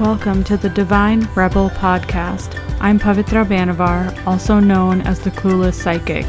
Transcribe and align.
Welcome 0.00 0.42
to 0.44 0.56
the 0.56 0.70
Divine 0.70 1.28
Rebel 1.36 1.70
podcast. 1.70 2.60
I'm 2.80 2.98
Pavitra 2.98 3.46
Banavar, 3.46 4.26
also 4.26 4.58
known 4.58 5.02
as 5.02 5.20
the 5.20 5.30
Clueless 5.30 5.74
Psychic. 5.74 6.26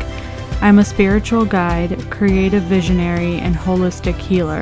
I'm 0.62 0.78
a 0.78 0.86
spiritual 0.86 1.46
guide, 1.46 2.00
creative 2.12 2.62
visionary, 2.62 3.38
and 3.38 3.56
holistic 3.56 4.18
healer. 4.18 4.62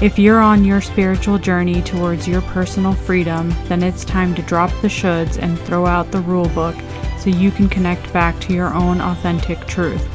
If 0.00 0.18
you're 0.18 0.40
on 0.40 0.64
your 0.64 0.80
spiritual 0.80 1.36
journey 1.36 1.82
towards 1.82 2.26
your 2.26 2.40
personal 2.40 2.94
freedom, 2.94 3.54
then 3.68 3.82
it's 3.82 4.06
time 4.06 4.34
to 4.36 4.42
drop 4.42 4.70
the 4.80 4.88
shoulds 4.88 5.38
and 5.38 5.60
throw 5.60 5.84
out 5.84 6.10
the 6.10 6.22
rule 6.22 6.48
book 6.48 6.76
so 7.18 7.28
you 7.28 7.50
can 7.50 7.68
connect 7.68 8.10
back 8.10 8.40
to 8.40 8.54
your 8.54 8.72
own 8.72 9.02
authentic 9.02 9.66
truth. 9.66 10.08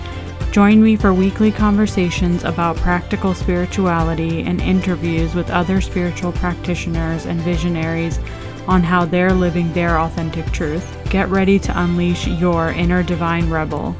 Join 0.55 0.81
me 0.81 0.95
for 0.95 1.13
weekly 1.13 1.51
conversations 1.51 2.45
about 2.45 2.77
practical 2.77 3.33
spirituality 3.33 4.41
and 4.43 4.61
interviews 4.61 5.35
with 5.35 5.49
other 5.49 5.81
spiritual 5.81 6.31
practitioners 6.31 7.25
and 7.25 7.41
visionaries 7.41 8.19
on 8.65 8.81
how 8.81 9.03
they're 9.03 9.33
living 9.33 9.73
their 9.73 9.99
authentic 9.99 10.49
truth. 10.53 10.97
Get 11.09 11.27
ready 11.27 11.59
to 11.59 11.77
unleash 11.77 12.25
your 12.27 12.69
inner 12.69 13.03
divine 13.03 13.49
rebel. 13.49 13.97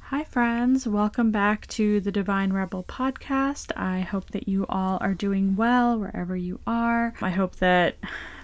Hi, 0.00 0.24
friends. 0.24 0.88
Welcome 0.88 1.30
back 1.30 1.68
to 1.68 2.00
the 2.00 2.10
Divine 2.10 2.52
Rebel 2.52 2.82
podcast. 2.82 3.70
I 3.76 4.00
hope 4.00 4.32
that 4.32 4.48
you 4.48 4.66
all 4.68 4.98
are 5.00 5.14
doing 5.14 5.54
well 5.54 5.96
wherever 5.96 6.36
you 6.36 6.58
are. 6.66 7.14
I 7.22 7.30
hope 7.30 7.54
that 7.56 7.98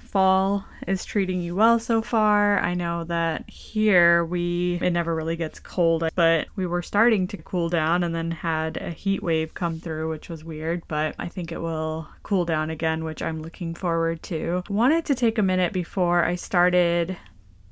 fall 0.08 0.64
is 0.86 1.04
treating 1.04 1.40
you 1.40 1.54
well 1.54 1.78
so 1.78 2.00
far. 2.00 2.58
I 2.58 2.74
know 2.74 3.04
that 3.04 3.48
here 3.48 4.24
we 4.24 4.78
it 4.80 4.90
never 4.90 5.14
really 5.14 5.36
gets 5.36 5.60
cold, 5.60 6.08
but 6.14 6.48
we 6.56 6.66
were 6.66 6.82
starting 6.82 7.26
to 7.28 7.36
cool 7.36 7.68
down 7.68 8.02
and 8.02 8.14
then 8.14 8.30
had 8.30 8.76
a 8.78 8.90
heat 8.90 9.22
wave 9.22 9.54
come 9.54 9.78
through, 9.80 10.08
which 10.08 10.28
was 10.28 10.44
weird, 10.44 10.82
but 10.88 11.14
I 11.18 11.28
think 11.28 11.52
it 11.52 11.60
will 11.60 12.08
cool 12.22 12.44
down 12.44 12.70
again, 12.70 13.04
which 13.04 13.22
I'm 13.22 13.42
looking 13.42 13.74
forward 13.74 14.22
to. 14.24 14.62
Wanted 14.68 15.04
to 15.06 15.14
take 15.14 15.38
a 15.38 15.42
minute 15.42 15.72
before 15.72 16.24
I 16.24 16.34
started 16.36 17.16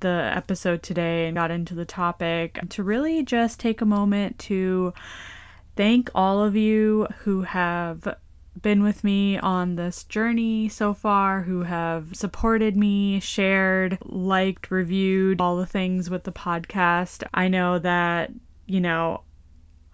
the 0.01 0.31
episode 0.35 0.83
today 0.83 1.27
and 1.27 1.37
got 1.37 1.51
into 1.51 1.75
the 1.75 1.87
topic 1.87 2.61
to 2.69 2.83
really 2.83 3.23
just 3.23 3.59
take 3.59 3.81
a 3.81 3.87
moment 3.87 4.39
to 4.39 4.93
thank 5.75 6.11
all 6.15 6.43
of 6.43 6.55
you 6.55 7.07
who 7.21 7.43
have 7.43 8.17
been 8.63 8.83
with 8.83 9.05
me 9.05 9.39
on 9.39 9.77
this 9.77 10.05
journey 10.05 10.69
so 10.69 10.95
far, 10.95 11.43
who 11.43 11.63
have 11.63 12.15
supported 12.15 12.77
me, 12.77 13.21
shared, 13.21 13.99
liked, 14.03 14.71
reviewed 14.71 15.41
all 15.41 15.57
the 15.57 15.67
things 15.67 16.09
with 16.11 16.25
the 16.25 16.33
podcast. 16.33 17.23
I 17.35 17.49
know 17.49 17.79
that, 17.79 18.33
you 18.67 18.81
know, 18.81 19.23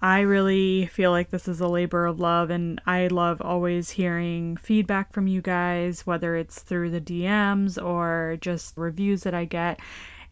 I 0.01 0.21
really 0.21 0.87
feel 0.87 1.13
like 1.13 1.31
this 1.31 1.47
is 1.47 1.61
a 1.61 1.69
labor 1.69 2.07
of 2.07 2.19
love, 2.19 2.51
and 2.51 2.81
I 2.87 3.07
love 3.07 3.41
always 3.41 3.91
hearing 3.91 4.57
feedback 4.57 5.13
from 5.13 5.29
you 5.29 5.41
guys, 5.41 6.05
whether 6.07 6.35
it's 6.35 6.61
through 6.61 6.91
the 6.91 7.01
DMs 7.01 7.81
or 7.81 8.37
just 8.41 8.77
reviews 8.77 9.23
that 9.23 9.35
I 9.35 9.45
get. 9.45 9.79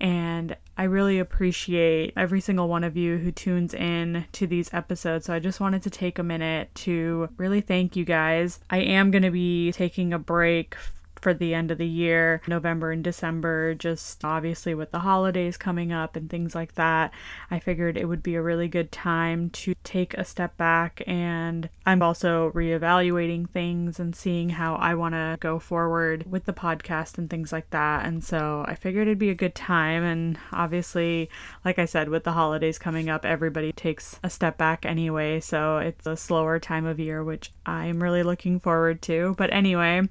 And 0.01 0.57
I 0.81 0.85
really 0.85 1.19
appreciate 1.19 2.15
every 2.17 2.41
single 2.41 2.67
one 2.67 2.85
of 2.85 2.97
you 2.97 3.19
who 3.19 3.33
tunes 3.33 3.75
in 3.75 4.25
to 4.33 4.47
these 4.47 4.73
episodes. 4.73 5.27
So 5.27 5.35
I 5.35 5.39
just 5.39 5.61
wanted 5.61 5.83
to 5.83 5.91
take 5.91 6.19
a 6.19 6.23
minute 6.23 6.75
to 6.77 7.29
really 7.37 7.61
thank 7.61 7.97
you 7.97 8.07
guys. 8.07 8.61
I 8.71 8.79
am 8.79 9.11
going 9.11 9.25
to 9.25 9.31
be 9.31 9.73
taking 9.73 10.15
a 10.15 10.19
break 10.19 10.77
for 11.21 11.35
the 11.35 11.55
end 11.55 11.71
of 11.71 11.79
the 11.79 11.87
year, 11.87 12.41
November 12.47 12.93
and 12.93 13.05
December, 13.05 13.75
just 13.75 14.25
obviously 14.25 14.75
with 14.75 14.91
the 14.91 15.01
holidays 15.01 15.57
coming 15.57 15.93
up 15.93 16.17
and 16.17 16.29
things 16.31 16.55
like 16.55 16.75
that. 16.75 17.13
I 17.51 17.59
figured 17.59 17.97
it 17.97 18.07
would 18.07 18.23
be 18.23 18.35
a 18.35 18.43
really 18.43 18.69
good 18.69 18.93
time 18.93 19.51
to 19.51 19.75
take 19.85 20.15
a 20.15 20.25
step 20.25 20.57
back 20.57 21.03
and 21.07 21.69
I'm 21.87 22.03
also 22.03 22.51
reevaluating 22.53 23.51
things 23.51 23.99
and 23.99 24.15
seeing 24.15 24.51
how 24.51 24.77
I 24.77 24.95
want 24.95 25.15
to 25.15 25.37
go 25.41 25.59
forward 25.59 26.31
with 26.31 26.45
the 26.45 26.53
podcast 26.53 27.19
and 27.19 27.29
things 27.29 27.53
like 27.53 27.71
that. 27.71 28.07
And 28.07 28.23
so 28.23 28.65
I 28.67 28.75
figured 28.75 29.09
it'd 29.09 29.19
be 29.19 29.31
a 29.31 29.35
good 29.35 29.55
time 29.55 30.03
and 30.03 30.39
obviously, 30.53 31.31
like 31.65 31.79
I 31.79 31.85
said, 31.85 32.09
with 32.09 32.25
the 32.25 32.33
holidays 32.33 32.79
coming 32.79 33.09
up, 33.09 33.25
everybody 33.25 33.73
takes 33.73 34.19
a 34.23 34.31
step 34.31 34.57
back 34.59 34.85
anyway, 34.87 35.41
so 35.41 35.79
it's 35.79 36.07
a 36.07 36.17
slower 36.17 36.59
time 36.59 36.87
of 36.87 37.01
year 37.01 37.25
which 37.25 37.53
I'm 37.67 38.03
really 38.03 38.23
looking 38.23 38.61
forward 38.61 39.03
to. 39.03 39.35
But 39.37 39.53
anyway, 39.53 40.03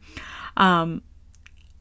um, 0.58 1.02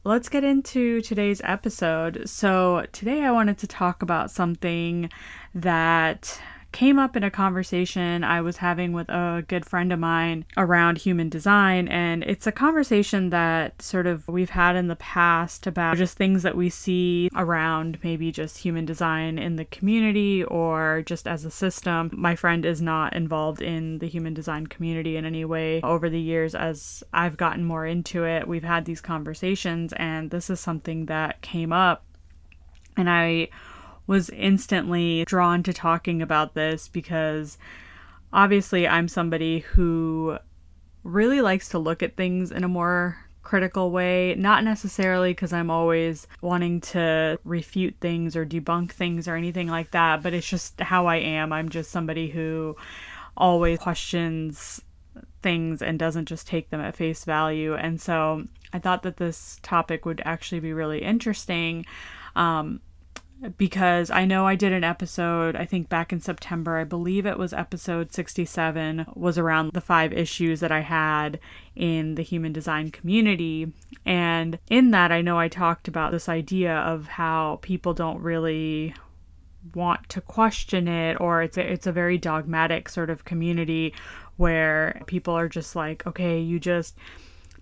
let's 0.09 0.27
get 0.27 0.43
into 0.43 1.01
today's 1.01 1.39
episode. 1.43 2.27
So, 2.27 2.87
today 2.91 3.21
I 3.21 3.31
wanted 3.31 3.59
to 3.59 3.67
talk 3.67 4.01
about 4.01 4.31
something 4.31 5.11
that 5.53 6.41
came 6.71 6.99
up 6.99 7.15
in 7.15 7.23
a 7.23 7.31
conversation 7.31 8.23
I 8.23 8.41
was 8.41 8.57
having 8.57 8.93
with 8.93 9.09
a 9.09 9.43
good 9.47 9.65
friend 9.65 9.91
of 9.91 9.99
mine 9.99 10.45
around 10.57 10.99
human 10.99 11.29
design. 11.29 11.87
And 11.87 12.23
it's 12.23 12.47
a 12.47 12.51
conversation 12.51 13.29
that 13.31 13.81
sort 13.81 14.07
of 14.07 14.27
we've 14.27 14.51
had 14.51 14.75
in 14.75 14.87
the 14.87 14.95
past 14.95 15.67
about 15.67 15.97
just 15.97 16.17
things 16.17 16.43
that 16.43 16.55
we 16.55 16.69
see 16.69 17.29
around 17.35 17.97
maybe 18.03 18.31
just 18.31 18.57
human 18.59 18.85
design 18.85 19.37
in 19.37 19.55
the 19.55 19.65
community 19.65 20.43
or 20.43 21.03
just 21.05 21.27
as 21.27 21.45
a 21.45 21.51
system. 21.51 22.11
My 22.13 22.35
friend 22.35 22.65
is 22.65 22.81
not 22.81 23.15
involved 23.15 23.61
in 23.61 23.99
the 23.99 24.07
human 24.07 24.33
design 24.33 24.67
community 24.67 25.17
in 25.17 25.25
any 25.25 25.45
way. 25.45 25.81
Over 25.81 26.09
the 26.09 26.19
years, 26.19 26.55
as 26.55 27.03
I've 27.13 27.37
gotten 27.37 27.63
more 27.63 27.85
into 27.85 28.25
it, 28.25 28.47
we've 28.47 28.63
had 28.63 28.85
these 28.85 29.01
conversations, 29.01 29.93
and 29.93 30.29
this 30.29 30.49
is 30.49 30.59
something 30.59 31.07
that 31.07 31.41
came 31.41 31.71
up. 31.71 32.05
And 32.97 33.09
I 33.09 33.49
was 34.09 34.31
instantly 34.31 35.23
drawn 35.27 35.61
to 35.61 35.71
talking 35.71 36.19
about 36.19 36.55
this 36.55 36.87
because 36.87 37.59
obviously 38.33 38.87
I'm 38.87 39.07
somebody 39.07 39.59
who 39.59 40.39
really 41.03 41.41
likes 41.41 41.69
to 41.69 41.77
look 41.77 42.01
at 42.01 42.17
things 42.17 42.51
in 42.51 42.63
a 42.63 42.67
more 42.67 43.19
critical 43.43 43.91
way, 43.91 44.33
not 44.35 44.63
necessarily 44.63 45.29
because 45.33 45.53
I'm 45.53 45.69
always 45.69 46.25
wanting 46.41 46.81
to 46.81 47.37
refute 47.43 47.97
things 48.01 48.35
or 48.35 48.47
debunk 48.47 48.93
things 48.93 49.27
or 49.27 49.35
anything 49.35 49.67
like 49.67 49.91
that, 49.91 50.23
but 50.23 50.33
it's 50.33 50.49
just 50.49 50.81
how 50.81 51.05
I 51.05 51.17
am. 51.17 51.53
I'm 51.53 51.69
just 51.69 51.91
somebody 51.91 52.29
who 52.29 52.75
always 53.37 53.77
questions 53.77 54.81
things 55.43 55.83
and 55.83 55.99
doesn't 55.99 56.25
just 56.25 56.47
take 56.47 56.71
them 56.71 56.81
at 56.81 56.95
face 56.95 57.25
value. 57.25 57.75
And 57.75 58.01
so 58.01 58.45
I 58.73 58.79
thought 58.79 59.03
that 59.03 59.17
this 59.17 59.59
topic 59.61 60.03
would 60.07 60.23
actually 60.25 60.61
be 60.61 60.73
really 60.73 61.03
interesting. 61.03 61.85
Um, 62.35 62.81
because 63.57 64.09
I 64.09 64.25
know 64.25 64.45
I 64.45 64.55
did 64.55 64.73
an 64.73 64.83
episode, 64.83 65.55
I 65.55 65.65
think 65.65 65.87
back 65.87 66.11
in 66.11 66.19
September, 66.19 66.77
I 66.77 66.83
believe 66.83 67.25
it 67.25 67.37
was 67.37 67.53
episode 67.53 68.11
67, 68.11 69.05
was 69.15 69.37
around 69.37 69.71
the 69.73 69.81
five 69.81 70.11
issues 70.11 70.59
that 70.59 70.71
I 70.71 70.81
had 70.81 71.39
in 71.75 72.15
the 72.15 72.21
human 72.21 72.51
design 72.51 72.91
community. 72.91 73.71
And 74.05 74.59
in 74.69 74.91
that, 74.91 75.11
I 75.11 75.21
know 75.21 75.39
I 75.39 75.47
talked 75.47 75.87
about 75.87 76.11
this 76.11 76.27
idea 76.27 76.75
of 76.75 77.07
how 77.07 77.59
people 77.61 77.93
don't 77.93 78.21
really 78.21 78.93
want 79.73 80.07
to 80.09 80.21
question 80.21 80.87
it 80.87 81.19
or 81.19 81.41
it's 81.41 81.57
a, 81.57 81.71
it's 81.71 81.87
a 81.87 81.91
very 81.91 82.17
dogmatic 82.17 82.89
sort 82.89 83.09
of 83.09 83.25
community 83.25 83.93
where 84.37 85.01
people 85.05 85.33
are 85.33 85.49
just 85.49 85.75
like 85.75 86.07
okay 86.07 86.39
you 86.39 86.57
just 86.59 86.95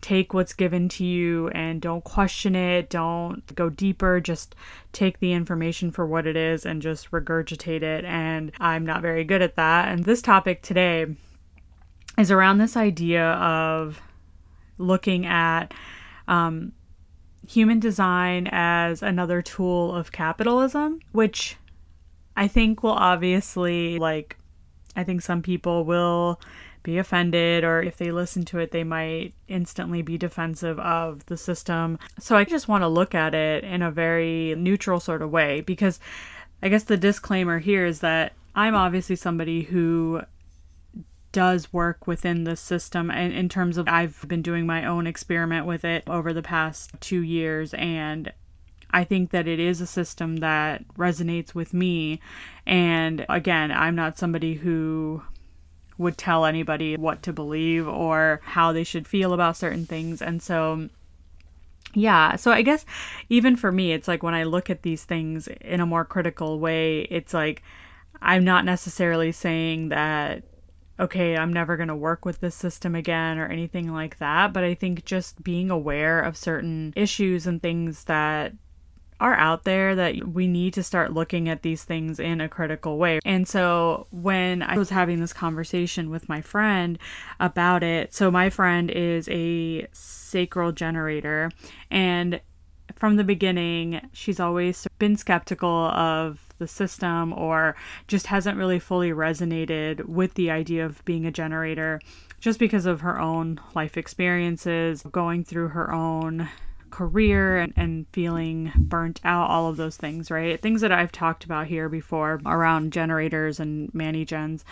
take 0.02 0.34
what's 0.34 0.53
given 0.53 0.90
to 0.90 1.06
you 1.06 1.50
and 1.50 1.81
don't 1.81 2.03
question 2.03 2.56
it, 2.56 2.90
don't 2.90 3.56
go 3.56 3.69
deeper, 3.69 4.19
just 4.19 4.56
take 4.91 5.19
the 5.19 5.34
information 5.34 5.91
for 5.91 6.06
what 6.06 6.28
it 6.28 6.35
is 6.35 6.66
and 6.66 6.81
just 6.81 7.12
regurgitate 7.12 7.81
it. 7.81 8.06
And 8.06 8.52
I'm 8.59 8.85
not 8.85 9.02
very 9.02 9.24
good 9.24 9.41
at 9.41 9.56
that. 9.56 9.88
And 9.88 10.03
this 10.06 10.22
topic 10.22 10.62
today 10.62 11.08
is 12.18 12.31
around 12.31 12.58
this 12.58 12.78
idea 12.78 13.31
of 13.34 14.02
looking 14.78 15.25
at 15.25 15.74
um, 16.28 16.72
human 17.47 17.79
design 17.79 18.47
as 18.52 19.02
another 19.02 19.41
tool 19.41 19.96
of 19.96 20.12
capitalism, 20.12 21.00
which 21.12 21.58
I 22.35 22.47
think 22.47 22.84
will 22.84 22.91
obviously, 22.91 23.97
like, 23.97 24.38
I 24.96 25.03
think 25.03 25.22
some 25.22 25.41
people 25.41 25.85
will 25.85 26.40
be 26.87 26.97
offended, 26.97 27.66
or 27.66 27.84
if 27.84 27.97
they 27.97 28.13
listen 28.13 28.45
to 28.45 28.59
it, 28.59 28.72
they 28.72 28.85
might 28.85 29.34
instantly 29.49 30.01
be 30.01 30.17
defensive 30.17 30.79
of 30.79 31.25
the 31.25 31.35
system. 31.35 31.99
So 32.17 32.37
I 32.37 32.45
just 32.45 32.69
want 32.69 32.81
to 32.81 32.87
look 32.87 33.13
at 33.13 33.35
it 33.35 33.66
in 33.66 33.81
a 33.81 33.91
very 33.91 34.55
neutral 34.55 35.01
sort 35.01 35.22
of 35.22 35.29
way 35.29 35.59
because 35.59 35.99
I 36.63 36.69
guess 36.69 36.85
the 36.85 36.95
disclaimer 36.95 37.59
here 37.59 37.85
is 37.85 37.99
that 37.99 38.31
I'm 38.55 38.73
obviously 38.73 39.17
somebody 39.17 39.63
who 39.63 40.22
does 41.34 41.73
work 41.73 42.07
within 42.07 42.45
the 42.45 42.55
system 42.55 43.11
and 43.11 43.34
in 43.34 43.49
terms 43.49 43.78
of 43.78 43.89
I've 43.89 44.25
been 44.25 44.41
doing 44.41 44.66
my 44.66 44.85
own 44.85 45.07
experiment 45.07 45.66
with 45.66 45.84
it 45.84 46.03
over 46.07 46.31
the 46.31 46.41
past 46.41 46.91
2 47.01 47.19
years 47.19 47.73
and 47.73 48.31
I 48.91 49.03
think 49.03 49.31
that 49.31 49.45
it 49.45 49.59
is 49.59 49.81
a 49.81 49.85
system 49.85 50.37
that 50.37 50.87
resonates 50.95 51.53
with 51.53 51.73
me 51.73 52.22
and 52.66 53.25
again 53.28 53.72
I'm 53.73 53.93
not 53.93 54.17
somebody 54.17 54.53
who 54.53 55.22
would 55.97 56.17
tell 56.17 56.46
anybody 56.46 56.96
what 56.96 57.23
to 57.23 57.34
believe 57.34 57.88
or 57.88 58.41
how 58.44 58.72
they 58.72 58.84
should 58.84 59.08
feel 59.08 59.34
about 59.34 59.58
certain 59.58 59.85
things. 59.85 60.22
And 60.22 60.41
so, 60.41 60.90
yeah, 61.94 62.35
so 62.35 62.52
I 62.52 62.61
guess 62.61 62.85
even 63.29 63.55
for 63.55 63.72
me, 63.72 63.91
it's 63.94 64.08
like 64.08 64.23
when 64.23 64.35
I 64.35 64.44
look 64.44 64.70
at 64.70 64.84
these 64.84 65.03
things 65.03 65.47
in 65.47 65.79
a 65.79 65.85
more 65.85 66.05
critical 66.05 66.59
way, 66.59 67.02
it's 67.02 67.34
like 67.34 67.64
I'm 68.22 68.44
not 68.44 68.66
necessarily 68.66 69.32
saying 69.32 69.90
that 69.90 70.44
okay, 70.99 71.38
I'm 71.38 71.53
never 71.53 71.78
going 71.78 71.90
to 71.90 71.96
work 71.96 72.26
with 72.26 72.40
this 72.40 72.55
system 72.55 72.96
again 72.96 73.38
or 73.38 73.47
anything 73.47 73.94
like 73.94 74.17
that. 74.17 74.53
But 74.53 74.64
I 74.64 74.73
think 74.73 75.05
just 75.05 75.44
being 75.44 75.70
aware 75.70 76.20
of 76.20 76.35
certain 76.35 76.94
issues 76.96 77.46
and 77.46 77.61
things 77.61 78.05
that 78.05 78.53
are 79.19 79.34
out 79.35 79.64
there 79.64 79.96
that 79.96 80.28
we 80.28 80.47
need 80.47 80.73
to 80.73 80.84
start 80.84 81.14
looking 81.14 81.49
at 81.49 81.64
these 81.64 81.84
things 81.84 82.19
in 82.19 82.40
a 82.40 82.49
critical 82.49 82.97
way. 82.97 83.19
And 83.25 83.47
so 83.47 84.08
when 84.11 84.61
I 84.61 84.78
was 84.78 84.90
having 84.90 85.19
this 85.19 85.34
conversation 85.34 86.09
with 86.09 86.29
my 86.29 86.41
friend 86.41 86.99
about 87.40 87.84
it, 87.84 88.14
so 88.14 88.29
my 88.29 88.49
friend 88.49 88.91
is 88.91 89.28
a 89.29 89.87
sacral 89.91 90.72
generator 90.72 91.52
and 91.90 92.40
from 92.96 93.16
the 93.16 93.23
beginning, 93.23 94.02
she's 94.14 94.40
always 94.40 94.87
been 94.97 95.17
skeptical 95.17 95.87
of 95.87 96.40
the 96.58 96.67
system 96.67 97.34
or 97.34 97.75
just 98.08 98.28
hasn't 98.28 98.58
really 98.58 98.79
fully 98.79 99.11
resonated 99.11 100.05
with 100.05 100.34
the 100.34 100.49
idea 100.49 100.85
of 100.85 101.03
being 101.05 101.25
a 101.25 101.31
generator 101.31 101.99
just 102.40 102.59
because 102.59 102.85
of 102.85 103.02
her 103.02 103.20
own 103.20 103.59
life 103.75 103.97
experiences, 103.97 105.03
going 105.11 105.43
through 105.43 105.70
her 105.70 105.93
own 105.93 106.49
career 106.89 107.57
and, 107.57 107.73
and 107.75 108.05
feeling 108.11 108.72
burnt 108.75 109.19
out, 109.23 109.49
all 109.49 109.67
of 109.67 109.78
those 109.78 109.97
things, 109.97 110.31
right? 110.31 110.61
Things 110.61 110.81
that 110.81 110.91
I've 110.91 111.11
talked 111.11 111.43
about 111.43 111.67
here 111.67 111.89
before 111.89 112.41
around 112.45 112.93
generators 112.93 113.59
and 113.59 113.91
ManiGens. 113.93 114.63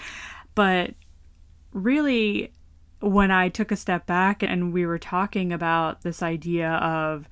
But 0.53 0.93
really, 1.73 2.51
when 3.01 3.31
I 3.31 3.49
took 3.49 3.71
a 3.71 3.75
step 3.75 4.05
back 4.05 4.41
and 4.41 4.73
we 4.73 4.85
were 4.85 4.99
talking 4.99 5.51
about 5.53 6.01
this 6.01 6.23
idea 6.23 6.71
of 6.71 7.27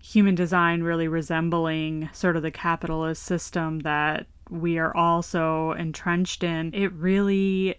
human 0.00 0.34
design 0.34 0.82
really 0.82 1.08
resembling 1.08 2.08
sort 2.12 2.36
of 2.36 2.42
the 2.42 2.50
capitalist 2.50 3.22
system 3.22 3.80
that 3.80 4.26
we 4.50 4.78
are 4.78 4.96
also 4.96 5.72
entrenched 5.72 6.44
in, 6.44 6.72
it 6.74 6.92
really 6.92 7.76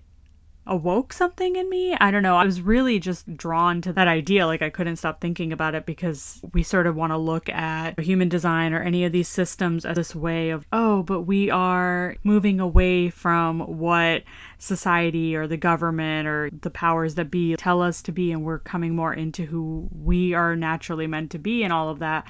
awoke 0.68 1.14
something 1.14 1.56
in 1.56 1.68
me. 1.70 1.96
I 1.96 2.12
don't 2.12 2.22
know. 2.22 2.36
I 2.36 2.46
was 2.46 2.62
really 2.62 3.00
just 3.00 3.36
drawn 3.36 3.82
to 3.82 3.94
that 3.94 4.08
idea. 4.08 4.46
Like 4.46 4.62
I 4.62 4.70
couldn't 4.70 4.98
stop 4.98 5.20
thinking 5.20 5.52
about 5.52 5.74
it 5.74 5.86
because 5.86 6.40
we 6.54 6.62
sort 6.62 6.86
of 6.86 6.96
want 6.96 7.12
to 7.12 7.18
look 7.18 7.50
at 7.50 8.00
human 8.00 8.30
design 8.30 8.74
or 8.74 8.82
any 8.82 9.04
of 9.04 9.12
these 9.12 9.28
systems 9.28 9.84
as 9.84 9.96
this 9.96 10.16
way 10.16 10.52
of, 10.52 10.68
oh, 10.72 11.02
but 11.04 11.22
we 11.22 11.50
are 11.50 12.16
moving 12.24 12.60
away 12.60 13.10
from 13.10 13.62
what 13.62 14.24
society 14.60 15.36
or 15.36 15.48
the 15.48 15.58
government 15.58 16.28
or 16.28 16.52
the 16.62 16.70
powers 16.70 17.16
that 17.16 17.32
be 17.32 17.56
tell 17.56 17.82
us 17.82 18.02
to 18.04 18.12
be, 18.12 18.32
and 18.32 18.44
we're 18.44 18.60
coming 18.60 18.96
more 18.96 19.14
into 19.14 19.46
who 19.46 19.90
we 19.92 20.34
are 20.34 20.56
naturally 20.56 21.08
meant 21.08 21.32
to 21.32 21.40
be 21.40 21.64
and 21.64 21.74
all 21.74 21.90
of 21.90 22.00
that. 22.00 22.28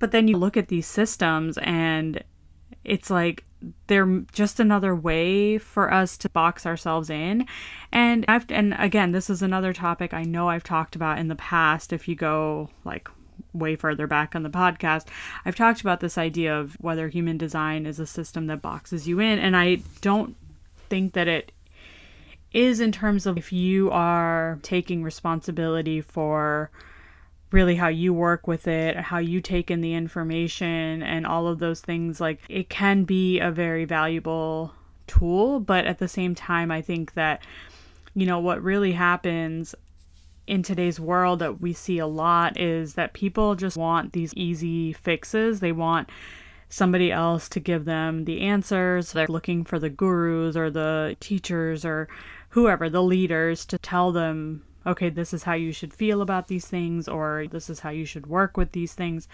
But 0.00 0.10
then 0.10 0.26
you 0.26 0.36
look 0.36 0.56
at 0.56 0.66
these 0.66 0.86
systems 0.86 1.58
and 1.58 2.24
it's 2.82 3.08
like 3.08 3.44
they're 3.86 4.22
just 4.32 4.60
another 4.60 4.94
way 4.94 5.58
for 5.58 5.92
us 5.92 6.16
to 6.18 6.28
box 6.28 6.66
ourselves 6.66 7.10
in. 7.10 7.46
And 7.92 8.24
I've 8.28 8.50
and 8.50 8.74
again, 8.78 9.12
this 9.12 9.30
is 9.30 9.42
another 9.42 9.72
topic 9.72 10.14
I 10.14 10.22
know 10.22 10.48
I've 10.48 10.64
talked 10.64 10.96
about 10.96 11.18
in 11.18 11.28
the 11.28 11.36
past 11.36 11.92
if 11.92 12.08
you 12.08 12.14
go 12.14 12.70
like 12.84 13.08
way 13.52 13.76
further 13.76 14.06
back 14.06 14.34
on 14.34 14.42
the 14.42 14.50
podcast. 14.50 15.06
I've 15.44 15.56
talked 15.56 15.80
about 15.80 16.00
this 16.00 16.18
idea 16.18 16.58
of 16.58 16.74
whether 16.80 17.08
human 17.08 17.38
design 17.38 17.86
is 17.86 17.98
a 17.98 18.06
system 18.06 18.46
that 18.46 18.62
boxes 18.62 19.06
you 19.06 19.20
in 19.20 19.38
and 19.38 19.56
I 19.56 19.78
don't 20.00 20.36
think 20.88 21.14
that 21.14 21.28
it 21.28 21.52
is 22.52 22.80
in 22.80 22.92
terms 22.92 23.26
of 23.26 23.38
if 23.38 23.52
you 23.52 23.90
are 23.90 24.58
taking 24.62 25.02
responsibility 25.02 26.00
for 26.00 26.70
really 27.52 27.76
how 27.76 27.88
you 27.88 28.12
work 28.12 28.46
with 28.46 28.66
it, 28.66 28.96
how 28.96 29.18
you 29.18 29.40
take 29.40 29.70
in 29.70 29.80
the 29.80 29.94
information, 29.94 31.02
and 31.02 31.26
all 31.26 31.46
of 31.46 31.58
those 31.58 31.80
things. 31.80 32.20
Like, 32.20 32.40
it 32.48 32.68
can 32.68 33.04
be 33.04 33.38
a 33.38 33.50
very 33.50 33.84
valuable 33.84 34.74
tool, 35.06 35.60
but 35.60 35.84
at 35.84 35.98
the 35.98 36.08
same 36.08 36.34
time, 36.34 36.70
I 36.70 36.80
think 36.82 37.14
that, 37.14 37.42
you 38.14 38.26
know, 38.26 38.38
what 38.38 38.62
really 38.62 38.92
happens 38.92 39.74
in 40.46 40.62
today's 40.62 40.98
world 40.98 41.38
that 41.38 41.60
we 41.60 41.72
see 41.72 41.98
a 41.98 42.06
lot 42.06 42.58
is 42.58 42.94
that 42.94 43.12
people 43.12 43.54
just 43.54 43.76
want 43.76 44.12
these 44.12 44.34
easy 44.34 44.92
fixes. 44.92 45.60
They 45.60 45.72
want 45.72 46.08
somebody 46.68 47.12
else 47.12 47.48
to 47.50 47.60
give 47.60 47.84
them 47.84 48.24
the 48.24 48.40
answers. 48.40 49.12
They're 49.12 49.26
looking 49.26 49.64
for 49.64 49.78
the 49.78 49.90
gurus 49.90 50.56
or 50.56 50.70
the 50.70 51.16
teachers 51.20 51.84
or 51.84 52.08
whoever, 52.50 52.88
the 52.88 53.02
leaders, 53.02 53.64
to 53.66 53.78
tell 53.78 54.10
them 54.10 54.64
okay, 54.86 55.10
this 55.10 55.32
is 55.32 55.42
how 55.44 55.54
you 55.54 55.72
should 55.72 55.92
feel 55.92 56.22
about 56.22 56.48
these 56.48 56.66
things, 56.66 57.08
or 57.08 57.46
this 57.50 57.70
is 57.70 57.80
how 57.80 57.90
you 57.90 58.04
should 58.04 58.26
work 58.26 58.56
with 58.56 58.72
these 58.72 58.94
things. 58.94 59.28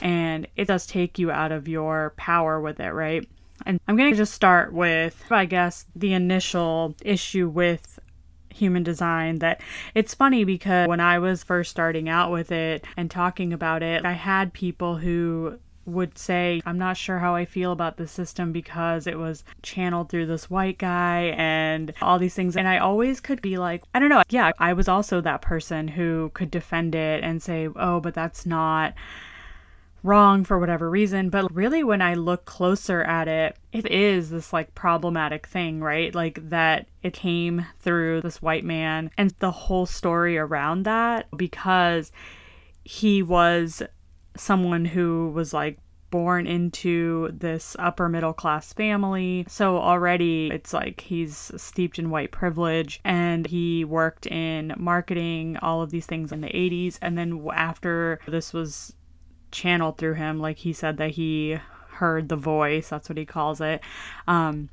And 0.00 0.46
it 0.56 0.66
does 0.66 0.86
take 0.86 1.18
you 1.18 1.30
out 1.30 1.52
of 1.52 1.68
your 1.68 2.14
power 2.16 2.60
with 2.60 2.80
it, 2.80 2.90
right? 2.90 3.28
And 3.64 3.80
I'm 3.86 3.96
going 3.96 4.10
to 4.10 4.16
just 4.16 4.34
start 4.34 4.72
with, 4.72 5.24
I 5.30 5.44
guess, 5.44 5.86
the 5.94 6.12
initial 6.12 6.96
issue 7.02 7.48
with 7.48 8.00
human 8.54 8.82
design 8.82 9.40
that 9.40 9.60
it's 9.94 10.14
funny 10.14 10.44
because 10.44 10.88
when 10.88 11.00
I 11.00 11.18
was 11.18 11.42
first 11.42 11.70
starting 11.70 12.08
out 12.08 12.30
with 12.30 12.52
it 12.52 12.84
and 12.96 13.10
talking 13.10 13.52
about 13.52 13.82
it, 13.82 14.04
I 14.04 14.12
had 14.12 14.52
people 14.52 14.96
who 14.96 15.58
would 15.86 16.18
say, 16.18 16.62
I'm 16.64 16.78
not 16.78 16.96
sure 16.96 17.18
how 17.18 17.34
I 17.34 17.44
feel 17.44 17.72
about 17.72 17.96
the 17.96 18.06
system 18.06 18.52
because 18.52 19.06
it 19.06 19.18
was 19.18 19.44
channeled 19.62 20.08
through 20.08 20.26
this 20.26 20.50
white 20.50 20.78
guy 20.78 21.34
and 21.36 21.92
all 22.00 22.18
these 22.18 22.34
things. 22.34 22.56
And 22.56 22.68
I 22.68 22.78
always 22.78 23.20
could 23.20 23.42
be 23.42 23.58
like, 23.58 23.82
I 23.94 23.98
don't 23.98 24.08
know. 24.08 24.22
Yeah, 24.28 24.52
I 24.58 24.72
was 24.72 24.88
also 24.88 25.20
that 25.20 25.42
person 25.42 25.88
who 25.88 26.30
could 26.34 26.50
defend 26.50 26.94
it 26.94 27.22
and 27.22 27.42
say, 27.42 27.68
oh, 27.76 28.00
but 28.00 28.14
that's 28.14 28.46
not 28.46 28.94
wrong 30.04 30.44
for 30.44 30.58
whatever 30.58 30.88
reason. 30.88 31.30
But 31.30 31.52
really, 31.52 31.82
when 31.82 32.02
I 32.02 32.14
look 32.14 32.44
closer 32.44 33.02
at 33.02 33.26
it, 33.26 33.56
it 33.72 33.90
is 33.90 34.30
this 34.30 34.52
like 34.52 34.74
problematic 34.74 35.46
thing, 35.46 35.80
right? 35.80 36.14
Like 36.14 36.50
that 36.50 36.86
it 37.02 37.14
came 37.14 37.66
through 37.80 38.20
this 38.20 38.40
white 38.40 38.64
man 38.64 39.10
and 39.18 39.34
the 39.40 39.50
whole 39.50 39.86
story 39.86 40.38
around 40.38 40.84
that 40.84 41.26
because 41.36 42.12
he 42.84 43.22
was 43.22 43.82
someone 44.36 44.84
who 44.84 45.30
was 45.34 45.52
like 45.52 45.78
born 46.10 46.46
into 46.46 47.28
this 47.32 47.74
upper 47.80 48.08
middle 48.08 48.32
class 48.32 48.72
family. 48.72 49.44
So 49.48 49.78
already 49.78 50.48
it's 50.52 50.72
like 50.72 51.00
he's 51.00 51.50
steeped 51.56 51.98
in 51.98 52.08
white 52.08 52.30
privilege 52.30 53.00
and 53.04 53.44
he 53.46 53.84
worked 53.84 54.26
in 54.26 54.74
marketing, 54.76 55.56
all 55.56 55.82
of 55.82 55.90
these 55.90 56.06
things 56.06 56.30
in 56.30 56.40
the 56.40 56.48
80s. 56.48 56.98
And 57.02 57.18
then 57.18 57.44
after 57.52 58.20
this 58.28 58.52
was 58.52 58.94
channeled 59.50 59.98
through 59.98 60.14
him, 60.14 60.38
like 60.38 60.58
he 60.58 60.72
said 60.72 60.98
that 60.98 61.10
he 61.10 61.58
heard 61.88 62.28
the 62.28 62.36
voice, 62.36 62.90
that's 62.90 63.08
what 63.08 63.18
he 63.18 63.26
calls 63.26 63.60
it. 63.60 63.80
Um, 64.28 64.68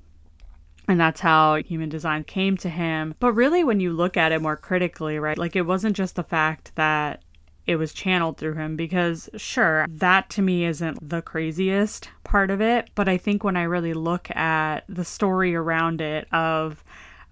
and 0.88 1.00
that's 1.00 1.22
how 1.22 1.56
human 1.56 1.90
design 1.90 2.24
came 2.24 2.56
to 2.58 2.70
him. 2.70 3.16
But 3.20 3.34
really, 3.34 3.64
when 3.64 3.80
you 3.80 3.94
look 3.94 4.16
at 4.16 4.32
it 4.32 4.44
more 4.44 4.58
critically, 4.58 5.18
right, 5.18 5.38
like 5.40 5.56
it 5.56 5.62
wasn't 5.64 5.96
just 5.96 6.16
the 6.16 6.24
fact 6.24 6.72
that 6.76 7.24
it 7.68 7.76
was 7.76 7.94
channeled 7.94 8.38
through 8.38 8.56
him 8.56 8.76
because 8.76 9.30
sure 9.36 9.86
that 9.90 10.30
to 10.30 10.42
me 10.42 10.66
isn't 10.66 11.08
the 11.08 11.22
craziest 11.22 12.10
part 12.24 12.50
of 12.50 12.62
it 12.62 12.90
but 12.96 13.08
i 13.08 13.18
think 13.18 13.44
when 13.44 13.58
i 13.58 13.64
really 13.64 13.94
look 13.94 14.30
at 14.36 14.84
the 14.90 15.06
story 15.06 15.56
around 15.56 16.02
it 16.02 16.28
of 16.34 16.84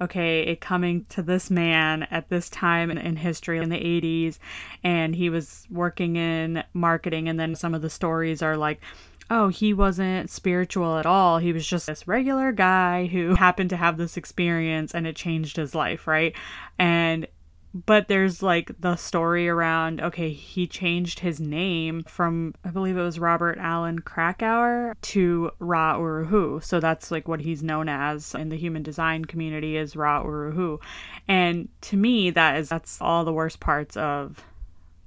okay 0.01 0.43
it 0.43 0.61
coming 0.61 1.05
to 1.09 1.21
this 1.21 1.49
man 1.49 2.03
at 2.11 2.29
this 2.29 2.49
time 2.49 2.89
in, 2.91 3.15
history 3.15 3.59
in 3.59 3.69
the 3.69 3.77
80s 3.77 4.39
and 4.83 5.15
he 5.15 5.29
was 5.29 5.67
working 5.69 6.15
in 6.15 6.63
marketing 6.73 7.27
and 7.27 7.39
then 7.39 7.55
some 7.55 7.73
of 7.73 7.81
the 7.81 7.89
stories 7.89 8.41
are 8.41 8.57
like 8.57 8.79
oh, 9.31 9.49
he 9.49 9.73
wasn't 9.73 10.29
spiritual 10.29 10.97
at 10.97 11.05
all. 11.05 11.37
He 11.37 11.53
was 11.53 11.67
just 11.67 11.87
this 11.87 12.07
regular 12.07 12.51
guy 12.51 13.05
who 13.05 13.35
happened 13.35 13.69
to 13.69 13.77
have 13.77 13.97
this 13.97 14.17
experience 14.17 14.95
and 14.95 15.05
it 15.05 15.15
changed 15.15 15.57
his 15.57 15.75
life, 15.75 16.07
right? 16.07 16.35
And 16.77 17.27
but 17.73 18.07
there's 18.07 18.41
like 18.41 18.71
the 18.79 18.95
story 18.95 19.47
around 19.47 20.01
okay 20.01 20.31
he 20.31 20.65
changed 20.65 21.19
his 21.19 21.39
name 21.39 22.03
from 22.03 22.53
i 22.63 22.69
believe 22.69 22.97
it 22.97 23.01
was 23.01 23.19
robert 23.19 23.57
allen 23.59 23.99
krakower 23.99 24.93
to 25.01 25.51
ra 25.59 25.97
uru 25.97 26.25
hu 26.25 26.59
so 26.63 26.79
that's 26.79 27.11
like 27.11 27.27
what 27.27 27.41
he's 27.41 27.61
known 27.61 27.87
as 27.87 28.33
in 28.33 28.49
the 28.49 28.55
human 28.55 28.81
design 28.81 29.23
community 29.23 29.77
is 29.77 29.95
ra 29.95 30.23
uru 30.23 30.51
hu 30.51 30.79
and 31.27 31.69
to 31.81 31.95
me 31.95 32.29
that 32.29 32.57
is 32.57 32.69
that's 32.69 32.99
all 33.01 33.23
the 33.23 33.33
worst 33.33 33.59
parts 33.59 33.95
of 33.97 34.43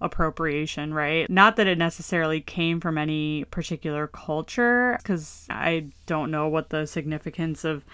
appropriation 0.00 0.92
right? 0.92 1.30
Not 1.30 1.54
that 1.56 1.68
it 1.68 1.78
necessarily 1.78 2.40
came 2.40 2.80
from 2.80 2.98
any 2.98 3.44
particular 3.44 4.08
culture 4.08 4.96
because 4.98 5.46
i 5.48 5.86
don't 6.06 6.30
know 6.30 6.48
what 6.48 6.70
the 6.70 6.86
significance 6.86 7.64
of 7.64 7.84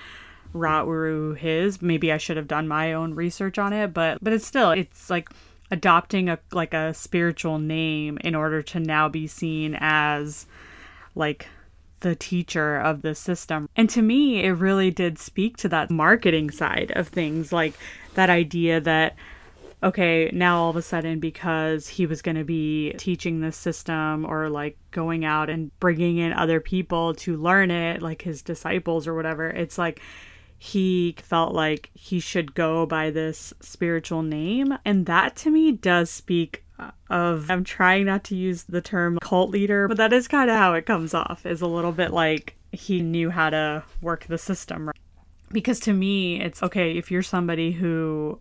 Ra-Uru 0.53 1.35
his. 1.35 1.83
Maybe 1.83 2.13
I 2.13 2.19
should 2.19 2.37
have 2.37 2.49
done 2.49 2.69
my 2.69 2.93
own 2.93 3.15
research 3.15 3.59
on 3.59 3.73
it, 3.73 3.93
but 3.93 4.19
but 4.23 4.33
it's 4.33 4.47
still 4.47 4.71
it's 4.71 5.11
like 5.11 5.29
adopting 5.71 6.29
a 6.29 6.39
like 6.53 6.75
a 6.75 6.95
spiritual 6.95 7.59
name 7.59 8.19
in 8.23 8.35
order 8.35 8.63
to 8.63 8.81
now 8.81 9.09
be 9.09 9.27
seen 9.27 9.77
as 9.79 10.47
like 11.15 11.49
the 12.01 12.15
teacher 12.15 12.79
of 12.79 13.03
the 13.03 13.15
system. 13.15 13.69
And 13.77 13.91
to 13.91 14.03
me, 14.03 14.45
it 14.45 14.53
really 14.53 14.91
did 14.91 15.19
speak 15.19 15.57
to 15.59 15.69
that 15.71 15.91
marketing 15.91 16.51
side 16.51 16.93
of 16.95 17.09
things, 17.09 17.53
like 17.53 17.75
that 18.15 18.31
idea 18.31 18.81
that 18.81 19.17
okay, 19.81 20.29
now 20.33 20.61
all 20.61 20.71
of 20.71 20.77
a 20.77 20.83
sudden, 20.83 21.21
because 21.21 21.87
he 21.87 22.05
was 22.05 22.21
going 22.21 22.37
to 22.37 22.45
be 22.45 22.93
teaching 22.99 23.41
this 23.41 23.57
system 23.57 24.25
or 24.25 24.49
like 24.49 24.77
going 24.91 25.25
out 25.25 25.49
and 25.49 25.71
bringing 25.79 26.19
in 26.19 26.33
other 26.33 26.59
people 26.61 27.15
to 27.15 27.37
learn 27.37 27.71
it, 27.71 28.03
like 28.03 28.23
his 28.23 28.43
disciples 28.43 29.07
or 29.07 29.15
whatever, 29.15 29.49
it's 29.49 29.79
like 29.79 30.01
he 30.59 31.15
felt 31.23 31.55
like 31.55 31.91
he 31.95 32.19
should 32.19 32.55
go 32.55 32.85
by 32.85 33.11
this 33.11 33.55
spiritual 33.61 34.23
name. 34.23 34.77
And 34.85 35.07
that 35.07 35.37
to 35.37 35.51
me 35.51 35.73
does 35.73 36.11
speak 36.11 36.65
of 37.11 37.51
I'm 37.51 37.65
trying 37.65 38.07
not 38.07 38.25
to 38.25 38.37
use 38.37 38.65
the 38.65 38.81
term 38.81 39.19
cult 39.21 39.51
leader, 39.51 39.89
but 39.89 39.97
that 39.97 40.13
is 40.13 40.29
kind 40.29 40.51
of 40.51 40.57
how 40.57 40.75
it 40.75 40.87
comes 40.87 41.15
off 41.15 41.47
is 41.47 41.61
a 41.61 41.67
little 41.67 41.93
bit 41.93 42.13
like 42.13 42.57
he 42.73 43.01
knew 43.01 43.31
how 43.31 43.51
to 43.51 43.85
work 44.03 44.27
the 44.27 44.39
system. 44.39 44.91
Because 45.51 45.81
to 45.81 45.93
me, 45.93 46.41
it's 46.41 46.63
okay 46.63 46.99
if 46.99 47.11
you're 47.11 47.23
somebody 47.23 47.73
who 47.73 48.39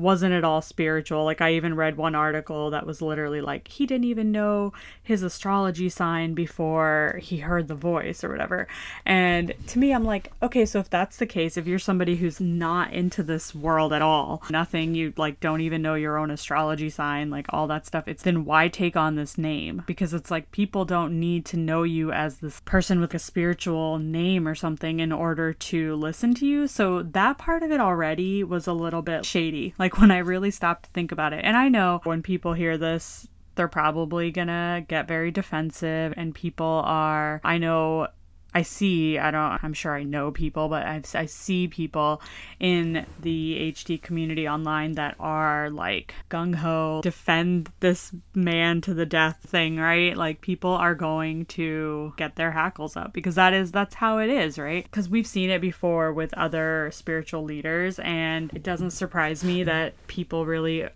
wasn't 0.00 0.34
at 0.34 0.44
all 0.44 0.62
spiritual. 0.62 1.24
Like 1.24 1.40
I 1.40 1.54
even 1.54 1.74
read 1.74 1.96
one 1.96 2.14
article 2.14 2.70
that 2.70 2.86
was 2.86 3.02
literally 3.02 3.40
like 3.40 3.68
he 3.68 3.86
didn't 3.86 4.04
even 4.04 4.32
know 4.32 4.72
his 5.02 5.22
astrology 5.22 5.88
sign 5.88 6.34
before 6.34 7.18
he 7.22 7.38
heard 7.38 7.68
the 7.68 7.74
voice 7.74 8.24
or 8.24 8.30
whatever. 8.30 8.66
And 9.04 9.52
to 9.68 9.78
me 9.78 9.92
I'm 9.92 10.04
like, 10.04 10.32
okay, 10.42 10.64
so 10.66 10.78
if 10.78 10.90
that's 10.90 11.18
the 11.18 11.26
case, 11.26 11.56
if 11.56 11.66
you're 11.66 11.78
somebody 11.78 12.16
who's 12.16 12.40
not 12.40 12.92
into 12.92 13.22
this 13.22 13.54
world 13.54 13.92
at 13.92 14.02
all, 14.02 14.42
nothing, 14.50 14.94
you 14.94 15.12
like 15.16 15.40
don't 15.40 15.60
even 15.60 15.82
know 15.82 15.94
your 15.94 16.18
own 16.18 16.30
astrology 16.30 16.90
sign, 16.90 17.30
like 17.30 17.46
all 17.50 17.66
that 17.68 17.86
stuff, 17.86 18.08
it's 18.08 18.22
then 18.22 18.44
why 18.44 18.68
take 18.68 18.96
on 18.96 19.16
this 19.16 19.36
name? 19.38 19.82
Because 19.86 20.14
it's 20.14 20.30
like 20.30 20.50
people 20.52 20.84
don't 20.84 21.18
need 21.18 21.44
to 21.46 21.56
know 21.56 21.82
you 21.82 22.12
as 22.12 22.38
this 22.38 22.60
person 22.64 23.00
with 23.00 23.14
a 23.14 23.18
spiritual 23.18 23.98
name 23.98 24.46
or 24.48 24.54
something 24.54 25.00
in 25.00 25.12
order 25.12 25.52
to 25.52 25.94
listen 25.94 26.34
to 26.34 26.46
you. 26.46 26.66
So 26.66 27.02
that 27.02 27.38
part 27.38 27.62
of 27.62 27.70
it 27.70 27.80
already 27.80 28.42
was 28.44 28.66
a 28.66 28.72
little 28.72 29.02
bit 29.02 29.24
shady. 29.24 29.74
Like 29.78 29.89
when 29.98 30.10
I 30.10 30.18
really 30.18 30.50
stopped 30.50 30.84
to 30.84 30.90
think 30.90 31.12
about 31.12 31.32
it. 31.32 31.44
And 31.44 31.56
I 31.56 31.68
know 31.68 32.00
when 32.04 32.22
people 32.22 32.52
hear 32.52 32.76
this, 32.78 33.26
they're 33.54 33.68
probably 33.68 34.30
gonna 34.30 34.84
get 34.86 35.08
very 35.08 35.30
defensive, 35.30 36.14
and 36.16 36.34
people 36.34 36.82
are, 36.84 37.40
I 37.44 37.58
know 37.58 38.08
I 38.54 38.62
see, 38.62 39.18
I 39.18 39.30
don't, 39.30 39.62
I'm 39.62 39.72
sure 39.72 39.94
I 39.94 40.02
know 40.02 40.30
people, 40.30 40.68
but 40.68 40.84
i 40.84 41.02
I 41.14 41.26
see 41.26 41.68
people 41.68 42.20
in 42.58 43.06
the 43.20 43.72
HD 43.72 44.00
community 44.00 44.48
online 44.48 44.92
that 44.92 45.14
are 45.20 45.70
like 45.70 46.14
gung 46.30 46.54
ho, 46.54 47.00
defend 47.02 47.70
this 47.80 48.12
man 48.34 48.80
to 48.82 48.94
the 48.94 49.06
death 49.06 49.38
thing, 49.46 49.78
right? 49.78 50.16
Like 50.16 50.40
people 50.40 50.72
are 50.72 50.94
going 50.94 51.46
to 51.46 52.12
get 52.16 52.36
their 52.36 52.50
hackles 52.50 52.96
up 52.96 53.12
because 53.12 53.36
that 53.36 53.52
is, 53.52 53.70
that's 53.70 53.94
how 53.94 54.18
it 54.18 54.30
is, 54.30 54.58
right? 54.58 54.84
Because 54.84 55.08
we've 55.08 55.26
seen 55.26 55.50
it 55.50 55.60
before 55.60 56.12
with 56.12 56.34
other 56.34 56.90
spiritual 56.92 57.44
leaders, 57.44 57.98
and 58.00 58.50
it 58.54 58.62
doesn't 58.62 58.90
surprise 58.90 59.44
me 59.44 59.62
that 59.64 59.94
people 60.08 60.46
really 60.46 60.88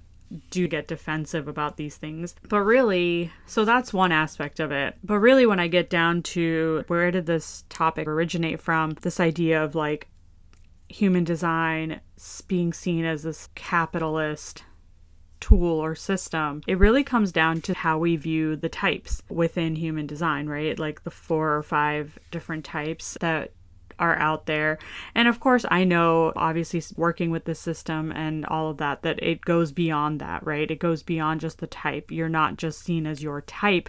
do 0.50 0.66
get 0.66 0.88
defensive 0.88 1.49
about 1.49 1.76
these 1.76 1.97
things. 1.97 2.35
But 2.49 2.61
really, 2.61 3.31
so 3.47 3.64
that's 3.64 3.93
one 3.93 4.12
aspect 4.12 4.61
of 4.61 4.73
it. 4.73 4.97
But 5.04 5.19
really, 5.19 5.47
when 5.47 5.61
I 5.61 5.69
get 5.69 5.90
down 5.90 6.23
to 6.23 6.85
where 6.88 7.11
did 7.11 7.26
this 7.26 7.64
topic 7.69 8.09
originate 8.09 8.61
from, 8.61 8.97
this 9.02 9.21
idea 9.21 9.62
of 9.62 9.75
like 9.75 10.09
human 10.88 11.25
design 11.25 12.00
being 12.47 12.73
seen 12.73 13.04
as 13.04 13.23
this 13.23 13.49
capitalist 13.54 14.64
tool 15.40 15.78
or 15.78 15.95
system, 15.95 16.62
it 16.66 16.78
really 16.78 17.04
comes 17.04 17.31
down 17.31 17.61
to 17.61 17.75
how 17.75 17.99
we 17.99 18.16
view 18.16 18.57
the 18.57 18.69
types 18.69 19.23
within 19.28 19.76
human 19.76 20.07
design, 20.07 20.47
right? 20.47 20.78
Like 20.78 21.04
the 21.04 21.11
four 21.11 21.54
or 21.54 21.62
five 21.62 22.19
different 22.31 22.64
types 22.64 23.19
that 23.21 23.52
are 23.98 24.16
out 24.16 24.46
there. 24.46 24.78
And 25.14 25.28
of 25.28 25.40
course, 25.40 25.64
I 25.70 25.84
know, 25.84 26.32
obviously, 26.36 26.82
working 26.96 27.30
with 27.30 27.44
the 27.44 27.54
system 27.54 28.12
and 28.12 28.44
all 28.46 28.70
of 28.70 28.78
that, 28.78 29.02
that 29.02 29.22
it 29.22 29.42
goes 29.42 29.72
beyond 29.72 30.20
that, 30.20 30.44
right? 30.46 30.70
It 30.70 30.78
goes 30.78 31.02
beyond 31.02 31.40
just 31.40 31.58
the 31.58 31.66
type. 31.66 32.10
You're 32.10 32.28
not 32.28 32.56
just 32.56 32.82
seen 32.82 33.06
as 33.06 33.22
your 33.22 33.40
type, 33.42 33.88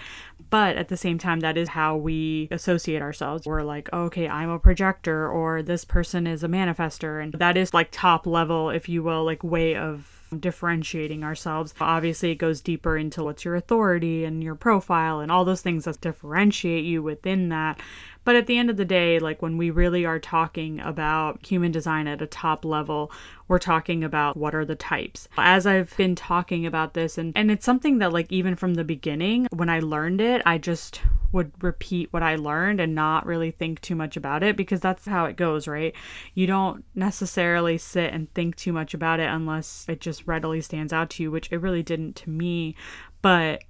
but 0.50 0.78
at 0.78 0.90
the 0.90 0.98
same 0.98 1.18
time, 1.18 1.40
that 1.42 1.58
is 1.58 1.70
how 1.70 1.96
we 1.96 2.48
associate 2.52 3.02
ourselves. 3.02 3.46
We're 3.46 3.64
like, 3.64 3.90
oh, 3.94 4.04
okay, 4.04 4.28
I'm 4.28 4.50
a 4.50 4.60
projector, 4.60 5.30
or 5.30 5.62
this 5.62 5.86
person 5.86 6.28
is 6.28 6.44
a 6.44 6.48
manifester. 6.48 7.24
And 7.24 7.34
that 7.34 7.58
is 7.58 7.74
like 7.74 7.90
top 7.92 8.28
level, 8.28 8.70
if 8.70 8.88
you 8.90 9.04
will, 9.04 9.24
like 9.24 9.44
way 9.44 9.76
of 9.76 10.12
differentiating 10.40 11.24
ourselves. 11.24 11.74
Obviously, 11.80 12.32
it 12.32 12.36
goes 12.36 12.62
deeper 12.62 12.98
into 12.98 13.24
what's 13.24 13.46
your 13.46 13.56
authority 13.56 14.26
and 14.26 14.44
your 14.44 14.56
profile 14.56 15.20
and 15.20 15.32
all 15.32 15.46
those 15.46 15.62
things 15.62 15.86
that 15.86 16.02
differentiate 16.02 16.84
you 16.84 17.02
within 17.02 17.50
that. 17.50 17.80
But 18.26 18.36
at 18.36 18.48
the 18.48 18.58
end 18.58 18.70
of 18.70 18.78
the 18.78 18.84
day, 18.84 19.20
like 19.20 19.42
when 19.42 19.58
we 19.58 19.70
really 19.70 20.06
are 20.06 20.20
talking 20.20 20.82
about 20.82 21.46
human 21.46 21.72
design 21.72 22.08
at 22.08 22.22
a 22.22 22.28
top 22.28 22.66
level, 22.66 23.12
we're 23.48 23.60
talking 23.60 24.04
about 24.04 24.36
what 24.36 24.56
are 24.56 24.66
the 24.66 24.76
types. 24.76 25.30
As 25.38 25.66
I've 25.68 25.96
been 25.96 26.16
talking 26.16 26.66
about 26.66 26.96
this, 26.96 27.18
and, 27.18 27.32
and 27.36 27.52
it's 27.52 27.66
something 27.66 28.00
that, 28.00 28.12
like, 28.12 28.32
even 28.32 28.56
from 28.56 28.74
the 28.74 28.84
beginning, 28.84 29.48
when 29.52 29.70
I 29.70 29.80
learned 29.80 30.20
it, 30.20 30.42
I 30.46 30.58
just 30.58 31.02
would 31.32 31.52
repeat 31.62 32.12
what 32.12 32.24
I 32.24 32.36
learned 32.38 32.80
and 32.80 32.96
not 32.96 33.26
really 33.26 33.52
think 33.52 33.82
too 33.82 33.96
much 33.96 34.18
about 34.18 34.42
it 34.42 34.56
because 34.56 34.80
that's 34.80 35.06
how 35.06 35.26
it 35.26 35.36
goes, 35.36 35.68
right? 35.68 35.94
You 36.34 36.48
don't 36.48 36.84
necessarily 36.96 37.78
sit 37.78 38.14
and 38.14 38.34
think 38.34 38.56
too 38.56 38.74
much 38.74 38.94
about 38.94 39.20
it 39.20 39.30
unless 39.30 39.86
it 39.88 40.02
just 40.02 40.26
readily 40.26 40.62
stands 40.62 40.92
out 40.92 41.12
to 41.12 41.24
you, 41.24 41.30
which 41.30 41.52
it 41.52 41.58
really 41.58 41.84
didn't 41.84 42.16
to 42.18 42.30
me. 42.30 42.76
But 43.22 43.64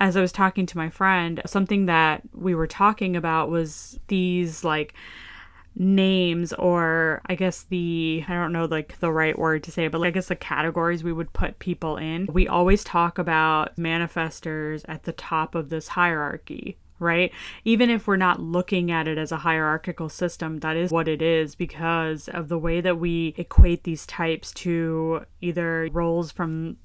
as 0.00 0.16
I 0.16 0.20
was 0.20 0.32
talking 0.32 0.66
to 0.66 0.78
my 0.78 0.90
friend, 0.90 1.40
something 1.46 1.86
that 1.86 2.22
we 2.34 2.54
were 2.54 2.66
talking 2.66 3.16
about 3.16 3.50
was 3.50 3.98
these 4.08 4.64
like 4.64 4.94
names 5.78 6.52
or 6.54 7.20
I 7.26 7.34
guess 7.34 7.64
the 7.64 8.24
I 8.26 8.32
don't 8.32 8.52
know 8.52 8.64
like 8.64 8.98
the 9.00 9.12
right 9.12 9.38
word 9.38 9.62
to 9.64 9.70
say 9.70 9.88
but 9.88 10.00
like, 10.00 10.08
I 10.08 10.10
guess 10.12 10.28
the 10.28 10.36
categories 10.36 11.04
we 11.04 11.12
would 11.12 11.32
put 11.32 11.58
people 11.58 11.96
in. 11.96 12.28
We 12.32 12.48
always 12.48 12.82
talk 12.82 13.18
about 13.18 13.76
manifestors 13.76 14.84
at 14.88 15.04
the 15.04 15.12
top 15.12 15.54
of 15.54 15.68
this 15.68 15.88
hierarchy, 15.88 16.78
right? 16.98 17.32
Even 17.64 17.90
if 17.90 18.06
we're 18.06 18.16
not 18.16 18.40
looking 18.40 18.90
at 18.90 19.06
it 19.06 19.18
as 19.18 19.32
a 19.32 19.38
hierarchical 19.38 20.08
system, 20.08 20.60
that 20.60 20.76
is 20.76 20.90
what 20.90 21.08
it 21.08 21.20
is 21.20 21.54
because 21.54 22.28
of 22.28 22.48
the 22.48 22.58
way 22.58 22.80
that 22.80 22.98
we 22.98 23.34
equate 23.36 23.84
these 23.84 24.06
types 24.06 24.52
to 24.52 25.24
either 25.42 25.88
roles 25.92 26.32
from 26.32 26.76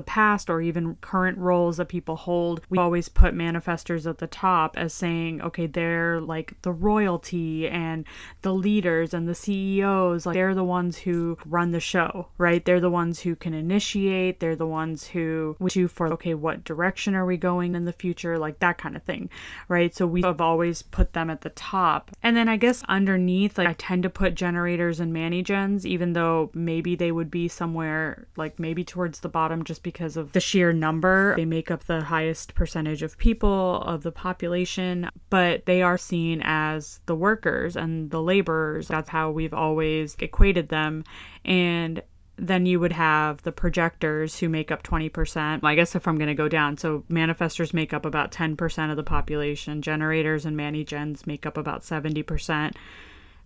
the 0.00 0.04
past 0.04 0.48
or 0.48 0.62
even 0.62 0.96
current 1.02 1.36
roles 1.36 1.76
that 1.76 1.84
people 1.84 2.16
hold, 2.16 2.62
we 2.70 2.78
always 2.78 3.10
put 3.10 3.34
manifestors 3.34 4.08
at 4.08 4.16
the 4.16 4.26
top 4.26 4.78
as 4.78 4.94
saying, 4.94 5.42
okay, 5.42 5.66
they're 5.66 6.22
like 6.22 6.54
the 6.62 6.72
royalty 6.72 7.68
and 7.68 8.06
the 8.40 8.54
leaders 8.54 9.12
and 9.12 9.28
the 9.28 9.34
CEOs, 9.34 10.24
like 10.24 10.32
they're 10.32 10.54
the 10.54 10.64
ones 10.64 10.96
who 10.96 11.36
run 11.44 11.72
the 11.72 11.80
show, 11.80 12.28
right? 12.38 12.64
They're 12.64 12.80
the 12.80 12.88
ones 12.88 13.20
who 13.20 13.36
can 13.36 13.52
initiate, 13.52 14.40
they're 14.40 14.56
the 14.56 14.66
ones 14.66 15.08
who 15.08 15.54
wish 15.58 15.76
you 15.76 15.86
for, 15.86 16.10
okay, 16.14 16.32
what 16.32 16.64
direction 16.64 17.14
are 17.14 17.26
we 17.26 17.36
going 17.36 17.74
in 17.74 17.84
the 17.84 17.92
future, 17.92 18.38
like 18.38 18.58
that 18.60 18.78
kind 18.78 18.96
of 18.96 19.02
thing, 19.02 19.28
right? 19.68 19.94
So 19.94 20.06
we 20.06 20.22
have 20.22 20.40
always 20.40 20.80
put 20.80 21.12
them 21.12 21.28
at 21.28 21.42
the 21.42 21.50
top. 21.50 22.10
And 22.22 22.34
then 22.34 22.48
I 22.48 22.56
guess 22.56 22.82
underneath, 22.88 23.58
like 23.58 23.68
I 23.68 23.74
tend 23.74 24.04
to 24.04 24.08
put 24.08 24.34
generators 24.34 24.98
and 24.98 25.12
manigens, 25.12 25.84
even 25.84 26.14
though 26.14 26.50
maybe 26.54 26.96
they 26.96 27.12
would 27.12 27.30
be 27.30 27.48
somewhere 27.48 28.26
like 28.36 28.58
maybe 28.58 28.82
towards 28.82 29.20
the 29.20 29.28
bottom 29.28 29.62
just 29.62 29.82
because 29.82 29.89
of 29.98 30.32
the 30.32 30.40
sheer 30.40 30.72
number. 30.72 31.34
They 31.36 31.44
make 31.44 31.70
up 31.70 31.84
the 31.84 32.02
highest 32.02 32.54
percentage 32.54 33.02
of 33.02 33.18
people 33.18 33.82
of 33.82 34.02
the 34.02 34.12
population, 34.12 35.08
but 35.30 35.66
they 35.66 35.82
are 35.82 35.98
seen 35.98 36.42
as 36.44 37.00
the 37.06 37.14
workers 37.14 37.76
and 37.76 38.10
the 38.10 38.22
laborers. 38.22 38.88
That's 38.88 39.08
how 39.08 39.30
we've 39.30 39.54
always 39.54 40.16
equated 40.20 40.68
them. 40.68 41.04
And 41.44 42.02
then 42.36 42.64
you 42.64 42.80
would 42.80 42.92
have 42.92 43.42
the 43.42 43.52
projectors 43.52 44.38
who 44.38 44.48
make 44.48 44.70
up 44.70 44.82
20%. 44.82 45.60
I 45.62 45.74
guess 45.74 45.94
if 45.94 46.08
I'm 46.08 46.16
going 46.16 46.28
to 46.28 46.34
go 46.34 46.48
down, 46.48 46.78
so 46.78 47.04
manifestors 47.10 47.74
make 47.74 47.92
up 47.92 48.06
about 48.06 48.32
10% 48.32 48.90
of 48.90 48.96
the 48.96 49.02
population, 49.02 49.82
generators 49.82 50.46
and 50.46 50.56
manigens 50.56 51.26
make 51.26 51.44
up 51.44 51.58
about 51.58 51.82
70%, 51.82 52.74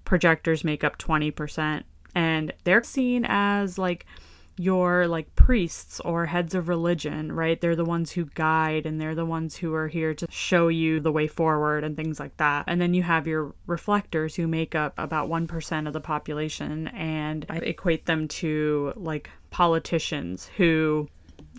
projectors 0.05 0.63
make 0.63 0.85
up 0.85 0.97
20%, 0.99 1.83
and 2.15 2.53
they're 2.63 2.85
seen 2.85 3.27
as 3.29 3.79
like 3.79 4.07
your 4.57 5.09
like 5.09 5.35
priests 5.35 6.01
or 6.01 6.27
heads 6.27 6.55
of 6.55 6.69
religion, 6.69 7.33
right? 7.33 7.61
They're 7.61 7.77
the 7.77 7.85
ones 7.85 8.13
who 8.13 8.27
guide 8.27 8.87
and 8.87 9.01
they're 9.01 9.15
the 9.15 9.27
ones 9.27 9.57
who 9.57 9.75
are 9.75 9.89
here 9.89 10.15
to 10.15 10.27
show 10.31 10.69
you 10.69 11.01
the 11.01 11.13
way 11.13 11.27
forward 11.27 11.85
and 11.85 11.97
things 11.97 12.21
like 12.21 12.37
that. 12.37 12.65
And 12.67 12.81
then 12.81 12.95
you 12.95 13.03
have 13.03 13.27
your 13.27 13.55
reflectors 13.67 14.37
who 14.37 14.47
make 14.47 14.75
up 14.75 14.95
about 14.97 15.29
1% 15.29 15.87
of 15.87 15.93
the 15.93 16.01
population 16.01 16.89
and 16.89 17.47
I 17.49 17.57
equate 17.59 18.07
them 18.07 18.29
to 18.29 18.93
like 18.97 19.31
politicians 19.51 20.51
who 20.57 21.09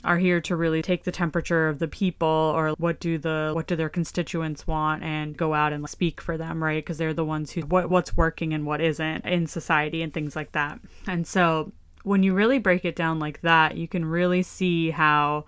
are 0.04 0.18
here 0.18 0.40
to 0.42 0.56
really 0.56 0.82
take 0.82 1.04
the 1.04 1.12
temperature 1.12 1.68
of 1.68 1.80
the 1.80 1.88
people 1.88 2.28
or 2.56 2.72
what 2.78 3.00
do 3.00 3.18
the 3.18 3.52
what 3.54 3.68
do 3.68 3.76
their 3.76 3.90
constituents 3.90 4.68
want 4.68 5.04
and 5.04 5.36
go 5.36 5.54
out 5.54 5.74
and 5.74 5.90
speak 5.90 6.22
for 6.22 6.38
them 6.38 6.64
right 6.64 6.84
because 6.84 6.98
they're 6.98 7.14
the 7.14 7.26
ones 7.26 7.52
who 7.52 7.62
what 7.62 7.90
what's 7.90 8.16
working 8.16 8.54
and 8.54 8.66
what 8.66 8.82
isn't 8.82 9.26
in 9.26 9.48
society 9.48 10.02
and 10.02 10.14
things 10.14 10.36
like 10.36 10.52
that 10.52 10.80
and 11.08 11.26
so 11.26 11.72
when 12.06 12.24
you 12.24 12.34
really 12.34 12.60
break 12.60 12.86
it 12.86 12.96
down 12.96 13.20
like 13.20 13.42
that, 13.42 13.78
you 13.78 13.88
can 13.88 14.06
really 14.06 14.44
see 14.44 14.92
how 14.92 15.46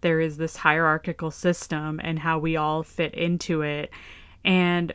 there 0.00 0.20
is 0.20 0.36
this 0.36 0.56
hierarchical 0.56 1.30
system 1.30 2.00
and 2.02 2.20
how 2.20 2.38
we 2.38 2.56
all 2.56 2.82
fit 2.82 3.12
into 3.14 3.62
it. 3.62 3.90
And 4.44 4.92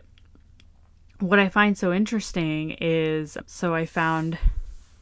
what 1.20 1.38
I 1.38 1.50
find 1.50 1.78
so 1.78 1.92
interesting 1.92 2.78
is 2.80 3.38
so 3.46 3.76
I 3.76 3.86
found 3.86 4.38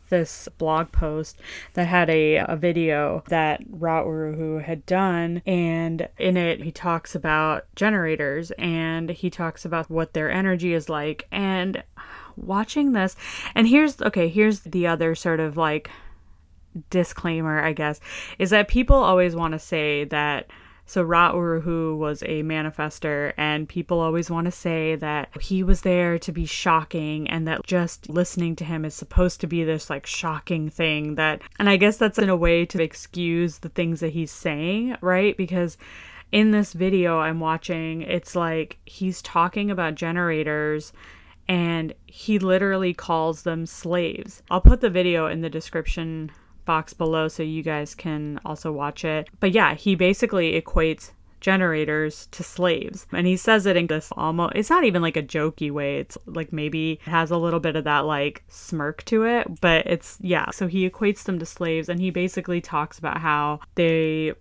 this 0.10 0.50
blog 0.58 0.92
post 0.92 1.40
that 1.76 1.86
had 1.86 2.10
a, 2.10 2.38
a 2.38 2.56
video 2.56 3.24
that 3.28 3.62
Ra 3.70 4.04
Uru 4.04 4.36
Hu 4.36 4.58
had 4.58 4.84
done, 4.88 5.44
and 5.46 6.10
in 6.18 6.36
it 6.36 6.64
he 6.64 6.72
talks 6.72 7.14
about 7.14 7.66
generators 7.76 8.50
and 8.58 9.12
he 9.12 9.30
talks 9.30 9.64
about 9.64 9.92
what 9.92 10.14
their 10.14 10.32
energy 10.32 10.74
is 10.74 10.90
like. 10.90 11.28
And 11.32 11.84
watching 12.46 12.94
this, 12.94 13.16
and 13.56 13.68
here's 13.68 14.02
okay, 14.02 14.28
here's 14.28 14.62
the 14.62 14.88
other 14.88 15.16
sort 15.16 15.40
of 15.40 15.58
like 15.58 15.90
disclaimer, 16.90 17.62
I 17.62 17.74
guess, 17.74 18.00
is 18.38 18.52
that 18.52 18.68
people 18.68 18.96
always 18.96 19.36
want 19.36 19.54
to 19.54 19.60
say 19.60 20.06
that 20.06 20.50
so 20.90 21.04
Ra 21.04 21.32
Uru 21.34 21.62
Hu 21.62 21.96
was 21.98 22.24
a 22.24 22.42
manifester, 22.42 23.34
and 23.38 23.70
people 23.70 24.00
always 24.00 24.32
want 24.32 24.46
to 24.46 24.52
say 24.52 24.96
that 24.96 25.30
he 25.40 25.62
was 25.62 25.82
there 25.82 26.18
to 26.18 26.32
be 26.32 26.48
shocking, 26.48 27.30
and 27.30 27.48
that 27.48 27.64
just 27.64 28.10
listening 28.10 28.56
to 28.56 28.66
him 28.66 28.84
is 28.84 28.96
supposed 28.96 29.40
to 29.42 29.48
be 29.48 29.64
this 29.64 29.92
like 29.92 30.08
shocking 30.08 30.68
thing. 30.68 31.14
That, 31.14 31.44
and 31.60 31.70
I 31.70 31.78
guess 31.78 31.98
that's 31.98 32.18
in 32.18 32.28
a 32.28 32.36
way 32.36 32.66
to 32.66 32.82
excuse 32.82 33.60
the 33.60 33.70
things 33.70 34.00
that 34.00 34.14
he's 34.14 34.32
saying, 34.32 34.98
right? 35.00 35.38
Because 35.38 35.78
in 36.32 36.50
this 36.50 36.74
video 36.74 37.20
I'm 37.20 37.40
watching, 37.40 38.02
it's 38.02 38.36
like 38.36 38.80
he's 38.86 39.22
talking 39.22 39.70
about 39.70 39.94
generators 39.94 40.92
and 41.50 41.94
he 42.06 42.38
literally 42.38 42.94
calls 42.94 43.42
them 43.42 43.66
slaves. 43.66 44.44
I'll 44.52 44.62
put 44.62 44.82
the 44.82 44.90
video 44.90 45.26
in 45.26 45.42
the 45.42 45.50
description 45.50 46.32
box 46.66 46.94
below 46.94 47.28
so 47.28 47.42
you 47.42 47.64
guys 47.64 47.96
can 47.96 48.40
also 48.46 48.72
watch 48.72 49.04
it. 49.04 49.28
But 49.40 49.52
yeah, 49.52 49.74
he 49.74 49.96
basically 49.96 50.62
equates 50.62 51.12
generators 51.42 52.28
to 52.32 52.44
slaves. 52.44 53.08
And 53.12 53.26
he 53.26 53.36
says 53.36 53.66
it 53.66 53.76
in 53.76 53.88
this 53.88 54.12
almost, 54.16 54.54
it's 54.56 54.70
not 54.70 54.84
even 54.84 55.02
like 55.02 55.18
a 55.18 55.24
jokey 55.24 55.72
way. 55.72 55.98
It's 55.98 56.18
like 56.28 56.54
maybe 56.54 57.00
it 57.06 57.10
has 57.10 57.32
a 57.32 57.38
little 57.38 57.60
bit 57.60 57.76
of 57.76 57.86
that 57.86 58.06
like 58.06 58.44
smirk 58.48 59.04
to 59.06 59.24
it, 59.24 59.60
but 59.60 59.88
it's, 59.88 60.20
yeah. 60.22 60.52
So 60.52 60.68
he 60.68 60.88
equates 60.88 61.24
them 61.24 61.40
to 61.40 61.46
slaves 61.48 61.90
and 61.90 62.00
he 62.00 62.12
basically 62.12 62.62
talks 62.62 63.00
about 63.00 63.18
how 63.18 63.62
they 63.74 64.34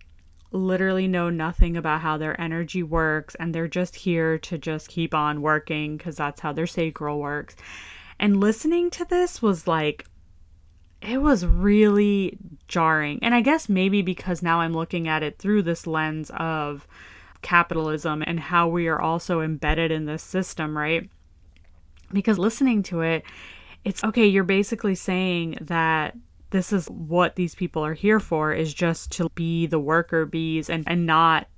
literally 0.51 1.07
know 1.07 1.31
nothing 1.31 1.77
about 1.77 2.01
how 2.01 2.17
their 2.17 2.41
energy 2.41 2.83
works 2.83 3.35
and 3.35 3.55
they're 3.55 3.69
just 3.69 3.95
here 3.95 4.39
to 4.39 4.57
just 4.57 4.89
keep 4.89 5.15
on 5.15 5.43
working 5.43 5.97
because 5.97 6.17
that's 6.17 6.41
how 6.41 6.53
their 6.53 6.67
sacral 6.67 7.19
works. 7.19 7.57
And 8.19 8.41
listening 8.41 8.91
to 8.91 9.05
this 9.05 9.43
was 9.43 9.67
like, 9.67 10.07
it 11.01 11.23
was 11.23 11.47
really 11.47 12.39
jarring. 12.67 13.19
And 13.23 13.35
I 13.35 13.41
guess 13.41 13.69
maybe 13.69 14.03
because 14.03 14.43
now 14.43 14.61
I'm 14.61 14.73
looking 14.73 15.07
at 15.07 15.23
it 15.23 15.39
through 15.39 15.63
this 15.63 15.87
lens 15.87 16.31
of 16.35 16.87
capitalism 17.43 18.23
and 18.27 18.41
how 18.41 18.69
we 18.69 18.89
are 18.89 19.01
also 19.01 19.41
embedded 19.41 19.93
in 19.93 20.07
this 20.07 20.23
system, 20.23 20.77
right? 20.77 21.09
Because 22.13 22.39
listening 22.39 22.83
to 22.85 23.03
it, 23.03 23.23
it's 23.85 24.03
okay, 24.03 24.27
you're 24.27 24.45
basically 24.45 24.95
saying 24.95 25.59
that 25.61 26.17
this 26.51 26.73
is 26.73 26.87
what 26.87 27.37
these 27.37 27.55
people 27.55 27.85
are 27.85 27.95
here 27.95 28.21
for 28.21 28.53
is 28.53 28.73
just 28.73 29.13
to 29.13 29.29
be 29.35 29.67
the 29.67 29.79
worker 29.79 30.25
bees 30.25 30.71
and, 30.71 30.85
and 30.87 31.07
not 31.07 31.49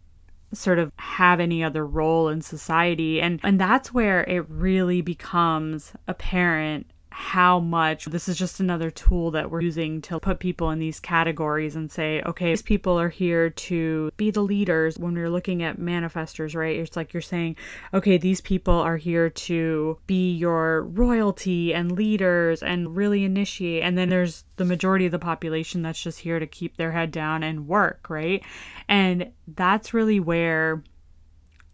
sort 0.53 0.79
of 0.79 0.93
have 0.97 1.39
any 1.41 1.63
other 1.63 1.87
role 1.87 2.29
in 2.29 2.41
society. 2.43 3.21
And 3.21 3.41
and 3.43 3.61
that's 3.61 3.95
where 3.95 4.25
it 4.25 4.49
really 4.49 5.01
becomes 5.01 5.93
apparent 6.09 6.91
how 7.21 7.61
much 7.61 8.07
this 8.07 8.31
is 8.31 8.39
just 8.39 8.61
another 8.61 8.91
tool 8.91 9.31
that 9.31 9.51
we're 9.51 9.61
using 9.61 10.01
to 10.01 10.19
put 10.19 10.39
people 10.39 10.71
in 10.71 10.79
these 10.79 10.99
categories 10.99 11.77
and 11.77 11.93
say, 11.93 12.23
okay, 12.23 12.47
these 12.47 12.63
people 12.63 12.99
are 12.99 13.11
here 13.11 13.51
to 13.51 14.11
be 14.17 14.31
the 14.31 14.41
leaders. 14.41 14.99
When 14.99 15.15
we're 15.15 15.29
looking 15.29 15.63
at 15.63 15.79
manifestors, 15.79 16.57
right? 16.57 16.79
It's 16.79 16.97
like 16.97 17.13
you're 17.13 17.21
saying, 17.21 17.57
okay, 17.93 18.17
these 18.17 18.41
people 18.41 18.75
are 18.75 18.97
here 18.97 19.29
to 19.29 19.99
be 20.07 20.33
your 20.33 20.85
royalty 20.85 21.75
and 21.75 21.93
leaders 21.93 22.63
and 22.63 22.97
really 22.97 23.23
initiate. 23.23 23.83
And 23.83 23.99
then 23.99 24.09
there's 24.09 24.45
the 24.57 24.65
majority 24.65 25.05
of 25.05 25.13
the 25.13 25.19
population 25.19 25.83
that's 25.83 26.03
just 26.03 26.21
here 26.21 26.39
to 26.39 26.47
keep 26.47 26.79
their 26.79 26.93
head 26.93 27.11
down 27.11 27.43
and 27.43 27.69
work, 27.69 28.09
right? 28.09 28.43
And 28.89 29.31
that's 29.47 29.93
really 29.93 30.21
where 30.21 30.83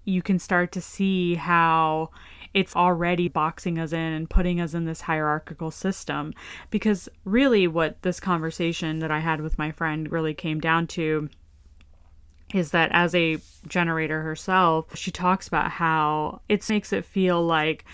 you 0.04 0.22
can 0.22 0.40
start 0.40 0.72
to 0.72 0.80
see 0.80 1.36
how 1.36 2.10
it's 2.56 2.74
already 2.74 3.28
boxing 3.28 3.78
us 3.78 3.92
in 3.92 3.98
and 3.98 4.30
putting 4.30 4.62
us 4.62 4.72
in 4.72 4.86
this 4.86 5.02
hierarchical 5.02 5.70
system. 5.70 6.32
Because 6.70 7.06
really, 7.26 7.68
what 7.68 8.00
this 8.00 8.18
conversation 8.18 9.00
that 9.00 9.10
I 9.10 9.18
had 9.18 9.42
with 9.42 9.58
my 9.58 9.70
friend 9.70 10.10
really 10.10 10.32
came 10.32 10.58
down 10.58 10.86
to 10.88 11.28
is 12.54 12.70
that 12.70 12.88
as 12.92 13.14
a 13.14 13.36
generator 13.68 14.22
herself, 14.22 14.96
she 14.96 15.10
talks 15.10 15.46
about 15.46 15.70
how 15.72 16.40
it 16.48 16.66
makes 16.70 16.94
it 16.94 17.04
feel 17.04 17.44
like, 17.44 17.84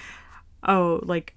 oh, 0.69 1.01
like 1.03 1.35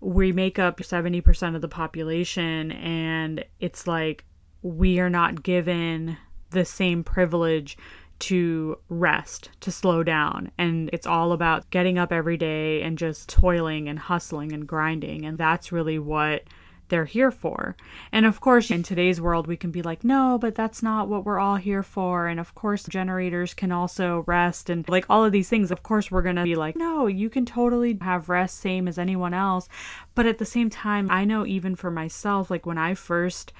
we 0.00 0.32
make 0.32 0.58
up 0.58 0.78
70% 0.78 1.56
of 1.56 1.60
the 1.60 1.68
population, 1.68 2.72
and 2.72 3.44
it's 3.60 3.86
like 3.86 4.24
we 4.62 4.98
are 4.98 5.10
not 5.10 5.42
given 5.42 6.16
the 6.52 6.64
same 6.64 7.04
privilege 7.04 7.76
to 8.18 8.78
rest, 8.88 9.50
to 9.60 9.70
slow 9.70 10.02
down. 10.02 10.50
And 10.58 10.90
it's 10.92 11.06
all 11.06 11.32
about 11.32 11.70
getting 11.70 11.98
up 11.98 12.12
every 12.12 12.36
day 12.36 12.82
and 12.82 12.98
just 12.98 13.28
toiling 13.28 13.88
and 13.88 13.98
hustling 13.98 14.52
and 14.52 14.66
grinding. 14.66 15.24
And 15.24 15.36
that's 15.38 15.72
really 15.72 15.98
what 15.98 16.44
they're 16.88 17.04
here 17.04 17.30
for. 17.30 17.76
And 18.12 18.26
of 18.26 18.40
course, 18.40 18.70
in 18.70 18.82
today's 18.82 19.20
world, 19.20 19.46
we 19.46 19.56
can 19.56 19.70
be 19.70 19.82
like, 19.82 20.04
no, 20.04 20.38
but 20.38 20.54
that's 20.54 20.82
not 20.82 21.08
what 21.08 21.24
we're 21.24 21.38
all 21.38 21.56
here 21.56 21.82
for. 21.82 22.28
And 22.28 22.38
of 22.38 22.54
course, 22.54 22.84
generators 22.84 23.54
can 23.54 23.72
also 23.72 24.24
rest 24.26 24.70
and 24.70 24.88
like 24.88 25.06
all 25.10 25.24
of 25.24 25.32
these 25.32 25.48
things. 25.48 25.70
Of 25.70 25.82
course, 25.82 26.10
we're 26.10 26.22
going 26.22 26.36
to 26.36 26.44
be 26.44 26.54
like, 26.54 26.76
no, 26.76 27.06
you 27.06 27.28
can 27.28 27.44
totally 27.44 27.98
have 28.00 28.28
rest, 28.28 28.58
same 28.58 28.88
as 28.88 28.98
anyone 28.98 29.34
else. 29.34 29.68
But 30.14 30.26
at 30.26 30.38
the 30.38 30.44
same 30.44 30.70
time, 30.70 31.10
I 31.10 31.24
know 31.24 31.44
even 31.44 31.74
for 31.74 31.90
myself, 31.90 32.50
like 32.50 32.66
when 32.66 32.78
I 32.78 32.94
first 32.94 33.52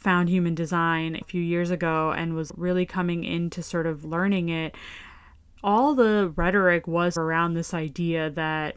found 0.00 0.28
human 0.28 0.54
design 0.54 1.16
a 1.16 1.24
few 1.24 1.42
years 1.42 1.70
ago 1.70 2.12
and 2.12 2.34
was 2.34 2.52
really 2.56 2.86
coming 2.86 3.24
into 3.24 3.62
sort 3.62 3.86
of 3.86 4.04
learning 4.04 4.48
it, 4.48 4.74
all 5.62 5.94
the 5.94 6.32
rhetoric 6.36 6.86
was 6.86 7.16
around 7.16 7.54
this 7.54 7.74
idea 7.74 8.30
that 8.30 8.76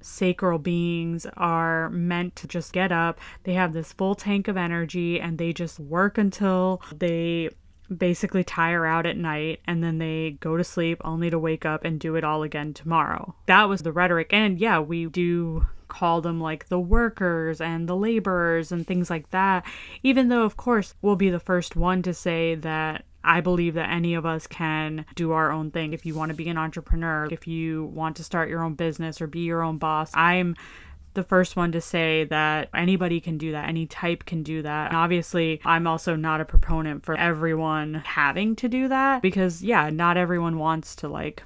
sacral 0.00 0.58
beings 0.58 1.26
are 1.36 1.88
meant 1.90 2.36
to 2.36 2.46
just 2.46 2.72
get 2.72 2.92
up. 2.92 3.18
They 3.44 3.54
have 3.54 3.72
this 3.72 3.92
full 3.92 4.14
tank 4.14 4.48
of 4.48 4.56
energy 4.56 5.20
and 5.20 5.38
they 5.38 5.52
just 5.52 5.80
work 5.80 6.18
until 6.18 6.82
they 6.94 7.50
basically 7.94 8.44
tire 8.44 8.86
out 8.86 9.06
at 9.06 9.16
night 9.16 9.60
and 9.66 9.82
then 9.82 9.98
they 9.98 10.36
go 10.40 10.56
to 10.56 10.64
sleep 10.64 11.00
only 11.04 11.30
to 11.30 11.38
wake 11.38 11.66
up 11.66 11.84
and 11.84 12.00
do 12.00 12.16
it 12.16 12.24
all 12.24 12.42
again 12.42 12.72
tomorrow. 12.72 13.34
That 13.46 13.68
was 13.68 13.82
the 13.82 13.92
rhetoric. 13.92 14.32
And 14.32 14.58
yeah, 14.58 14.80
we 14.80 15.06
do 15.06 15.66
call 15.88 16.20
them 16.20 16.40
like 16.40 16.68
the 16.68 16.80
workers 16.80 17.60
and 17.60 17.88
the 17.88 17.96
laborers 17.96 18.72
and 18.72 18.86
things 18.86 19.10
like 19.10 19.30
that. 19.30 19.64
Even 20.02 20.28
though, 20.28 20.42
of 20.42 20.56
course, 20.56 20.94
we'll 21.02 21.16
be 21.16 21.30
the 21.30 21.38
first 21.38 21.76
one 21.76 22.02
to 22.02 22.14
say 22.14 22.54
that 22.56 23.04
I 23.22 23.40
believe 23.40 23.74
that 23.74 23.90
any 23.90 24.14
of 24.14 24.26
us 24.26 24.46
can 24.46 25.06
do 25.14 25.32
our 25.32 25.50
own 25.50 25.70
thing. 25.70 25.92
If 25.92 26.04
you 26.04 26.14
want 26.14 26.30
to 26.30 26.36
be 26.36 26.48
an 26.48 26.58
entrepreneur, 26.58 27.28
if 27.30 27.46
you 27.46 27.84
want 27.86 28.16
to 28.16 28.24
start 28.24 28.50
your 28.50 28.62
own 28.62 28.74
business 28.74 29.20
or 29.20 29.26
be 29.26 29.40
your 29.40 29.62
own 29.62 29.78
boss, 29.78 30.10
I'm 30.14 30.56
the 31.14 31.24
first 31.24 31.56
one 31.56 31.72
to 31.72 31.80
say 31.80 32.24
that 32.24 32.68
anybody 32.74 33.20
can 33.20 33.38
do 33.38 33.52
that, 33.52 33.68
any 33.68 33.86
type 33.86 34.24
can 34.24 34.42
do 34.42 34.62
that. 34.62 34.88
And 34.88 34.96
obviously, 34.96 35.60
I'm 35.64 35.86
also 35.86 36.16
not 36.16 36.40
a 36.40 36.44
proponent 36.44 37.04
for 37.04 37.16
everyone 37.16 38.02
having 38.04 38.56
to 38.56 38.68
do 38.68 38.88
that 38.88 39.22
because, 39.22 39.62
yeah, 39.62 39.90
not 39.90 40.16
everyone 40.16 40.58
wants 40.58 40.96
to 40.96 41.08
like 41.08 41.42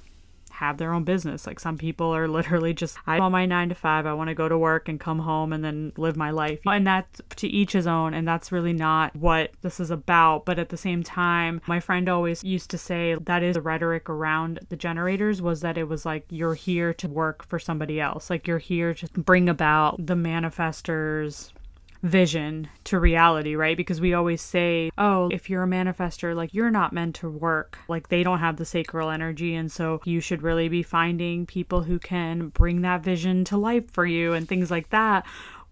have 0.59 0.77
their 0.77 0.93
own 0.93 1.05
business. 1.05 1.47
Like 1.47 1.59
some 1.59 1.77
people 1.77 2.13
are 2.13 2.27
literally 2.39 2.73
just, 2.73 2.97
I 3.07 3.19
want 3.19 3.31
my 3.31 3.45
nine 3.45 3.69
to 3.69 3.75
five, 3.75 4.05
I 4.05 4.13
want 4.13 4.27
to 4.27 4.35
go 4.35 4.49
to 4.49 4.57
work 4.57 4.89
and 4.89 4.99
come 4.99 5.19
home 5.19 5.53
and 5.53 5.63
then 5.63 5.93
live 5.97 6.17
my 6.17 6.31
life. 6.31 6.59
And 6.65 6.85
that's 6.85 7.21
to 7.37 7.47
each 7.47 7.71
his 7.73 7.87
own. 7.87 8.13
And 8.13 8.27
that's 8.27 8.51
really 8.51 8.73
not 8.73 9.15
what 9.15 9.51
this 9.61 9.79
is 9.79 9.89
about. 9.89 10.45
But 10.45 10.59
at 10.59 10.69
the 10.69 10.77
same 10.77 11.01
time, 11.01 11.61
my 11.65 11.79
friend 11.79 12.09
always 12.09 12.43
used 12.43 12.69
to 12.71 12.77
say 12.77 13.15
that 13.21 13.41
is 13.41 13.55
the 13.55 13.61
rhetoric 13.61 14.09
around 14.09 14.59
the 14.69 14.75
generators 14.75 15.41
was 15.41 15.61
that 15.61 15.77
it 15.77 15.85
was 15.85 16.05
like 16.05 16.25
you're 16.29 16.53
here 16.53 16.93
to 16.95 17.07
work 17.07 17.47
for 17.47 17.57
somebody 17.57 18.01
else. 18.01 18.29
Like 18.29 18.47
you're 18.47 18.57
here 18.57 18.93
to 18.93 19.07
bring 19.07 19.47
about 19.47 20.05
the 20.05 20.15
manifestors 20.15 21.51
vision 22.01 22.69
to 22.85 22.99
reality, 22.99 23.55
right? 23.55 23.75
Because 23.75 23.99
we 23.99 24.13
always 24.13 24.41
say, 24.41 24.89
oh, 24.97 25.29
if 25.31 25.49
you're 25.49 25.63
a 25.63 25.67
manifester, 25.67 26.35
like 26.35 26.53
you're 26.53 26.71
not 26.71 26.93
meant 26.93 27.15
to 27.15 27.29
work. 27.29 27.77
Like 27.87 28.07
they 28.09 28.23
don't 28.23 28.39
have 28.39 28.57
the 28.57 28.65
sacral 28.65 29.09
energy. 29.09 29.55
And 29.55 29.71
so 29.71 30.01
you 30.05 30.21
should 30.21 30.41
really 30.41 30.69
be 30.69 30.83
finding 30.83 31.45
people 31.45 31.83
who 31.83 31.99
can 31.99 32.49
bring 32.49 32.81
that 32.81 33.03
vision 33.03 33.43
to 33.45 33.57
life 33.57 33.91
for 33.91 34.05
you 34.05 34.33
and 34.33 34.47
things 34.47 34.71
like 34.71 34.89
that, 34.89 35.25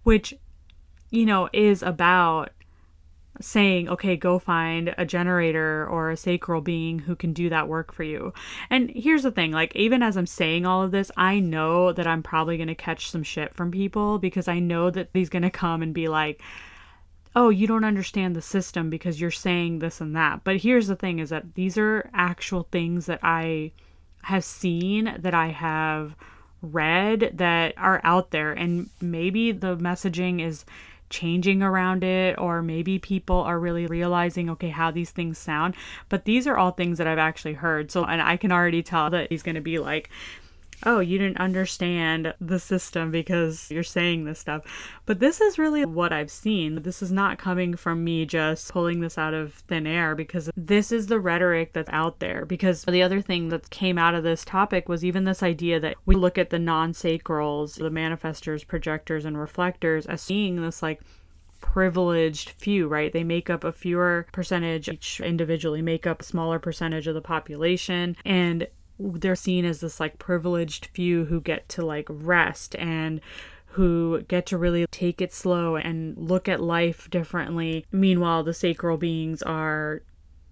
which, 0.03 0.33
you 1.11 1.25
know, 1.25 1.49
is 1.53 1.81
about 1.81 2.49
saying, 3.39 3.89
okay, 3.89 4.15
go 4.15 4.39
find 4.39 4.93
a 4.97 5.05
generator 5.05 5.87
or 5.87 6.09
a 6.09 6.17
sacral 6.17 6.61
being 6.61 6.99
who 6.99 7.15
can 7.15 7.33
do 7.33 7.49
that 7.49 7.67
work 7.67 7.93
for 7.93 8.03
you. 8.03 8.33
And 8.69 8.89
here's 8.91 9.23
the 9.23 9.31
thing 9.31 9.51
like, 9.51 9.75
even 9.75 10.01
as 10.01 10.17
I'm 10.17 10.27
saying 10.27 10.65
all 10.65 10.83
of 10.83 10.91
this, 10.91 11.11
I 11.17 11.39
know 11.39 11.91
that 11.93 12.07
I'm 12.07 12.23
probably 12.23 12.57
going 12.57 12.67
to 12.67 12.75
catch 12.75 13.11
some 13.11 13.23
shit 13.23 13.53
from 13.53 13.71
people 13.71 14.19
because 14.19 14.47
I 14.47 14.59
know 14.59 14.89
that 14.89 15.09
he's 15.13 15.29
going 15.29 15.43
to 15.43 15.49
come 15.49 15.81
and 15.81 15.93
be 15.93 16.07
like, 16.07 16.41
oh, 17.35 17.49
you 17.49 17.67
don't 17.67 17.83
understand 17.83 18.35
the 18.35 18.41
system 18.41 18.89
because 18.89 19.21
you're 19.21 19.29
saying 19.29 19.79
this 19.79 20.01
and 20.01 20.15
that. 20.15 20.43
But 20.43 20.57
here's 20.57 20.87
the 20.87 20.95
thing 20.95 21.19
is 21.19 21.29
that 21.29 21.53
these 21.53 21.77
are 21.77 22.09
actual 22.13 22.67
things 22.71 23.05
that 23.05 23.19
I 23.21 23.71
have 24.23 24.43
seen, 24.43 25.15
that 25.19 25.35
I 25.35 25.49
have 25.49 26.15
read, 26.63 27.33
that 27.35 27.75
are 27.77 28.01
out 28.03 28.31
there. 28.31 28.53
And 28.53 28.89
maybe 28.99 29.51
the 29.51 29.77
messaging 29.77 30.41
is 30.41 30.65
changing 31.09 31.61
around 31.61 32.03
it 32.03 32.37
or 32.37 32.61
maybe 32.61 32.99
people 32.99 33.37
are 33.37 33.59
really 33.59 33.87
realizing 33.87 34.49
okay 34.49 34.69
how 34.69 34.91
these 34.91 35.11
things 35.11 35.37
sound. 35.37 35.75
But 36.09 36.25
these 36.25 36.47
are 36.47 36.57
all 36.57 36.71
things 36.71 36.97
that 36.97 37.07
I've 37.07 37.17
actually 37.17 37.53
heard. 37.53 37.91
So 37.91 38.05
and 38.05 38.21
I 38.21 38.37
can 38.37 38.51
already 38.51 38.83
tell 38.83 39.09
that 39.09 39.29
he's 39.29 39.43
going 39.43 39.55
to 39.55 39.61
be 39.61 39.79
like 39.79 40.09
oh, 40.85 40.99
you 40.99 41.17
didn't 41.17 41.39
understand 41.39 42.33
the 42.39 42.59
system 42.59 43.11
because 43.11 43.69
you're 43.71 43.83
saying 43.83 44.25
this 44.25 44.39
stuff. 44.39 44.63
But 45.05 45.19
this 45.19 45.41
is 45.41 45.57
really 45.57 45.85
what 45.85 46.13
I've 46.13 46.31
seen. 46.31 46.83
This 46.83 47.01
is 47.01 47.11
not 47.11 47.39
coming 47.39 47.75
from 47.75 48.03
me 48.03 48.25
just 48.25 48.71
pulling 48.71 48.99
this 48.99 49.17
out 49.17 49.33
of 49.33 49.53
thin 49.53 49.87
air 49.87 50.15
because 50.15 50.49
this 50.55 50.91
is 50.91 51.07
the 51.07 51.19
rhetoric 51.19 51.73
that's 51.73 51.89
out 51.91 52.19
there. 52.19 52.45
Because 52.45 52.83
the 52.83 53.03
other 53.03 53.21
thing 53.21 53.49
that 53.49 53.69
came 53.69 53.97
out 53.97 54.15
of 54.15 54.23
this 54.23 54.45
topic 54.45 54.87
was 54.87 55.03
even 55.03 55.23
this 55.23 55.43
idea 55.43 55.79
that 55.79 55.95
we 56.05 56.15
look 56.15 56.37
at 56.37 56.49
the 56.49 56.59
non 56.59 56.93
sacrals, 56.93 57.77
the 57.77 57.89
manifestors, 57.89 58.65
projectors, 58.65 59.25
and 59.25 59.37
reflectors 59.37 60.05
as 60.05 60.21
seeing 60.21 60.61
this 60.61 60.83
like 60.83 61.01
privileged 61.59 62.51
few, 62.51 62.87
right? 62.87 63.11
They 63.11 63.23
make 63.23 63.49
up 63.49 63.63
a 63.63 63.71
fewer 63.71 64.27
percentage, 64.31 64.89
each 64.89 65.19
individually 65.19 65.81
make 65.81 66.05
up 66.05 66.21
a 66.21 66.25
smaller 66.25 66.59
percentage 66.59 67.07
of 67.07 67.15
the 67.15 67.21
population. 67.21 68.15
And 68.25 68.67
they're 68.99 69.35
seen 69.35 69.65
as 69.65 69.79
this 69.81 69.99
like 69.99 70.19
privileged 70.19 70.87
few 70.87 71.25
who 71.25 71.41
get 71.41 71.67
to 71.69 71.85
like 71.85 72.07
rest 72.09 72.75
and 72.75 73.21
who 73.71 74.23
get 74.27 74.45
to 74.47 74.57
really 74.57 74.87
take 74.87 75.21
it 75.21 75.31
slow 75.31 75.75
and 75.75 76.17
look 76.17 76.49
at 76.49 76.59
life 76.59 77.09
differently. 77.09 77.85
Meanwhile, 77.91 78.43
the 78.43 78.53
sacral 78.53 78.97
beings 78.97 79.43
are 79.43 80.01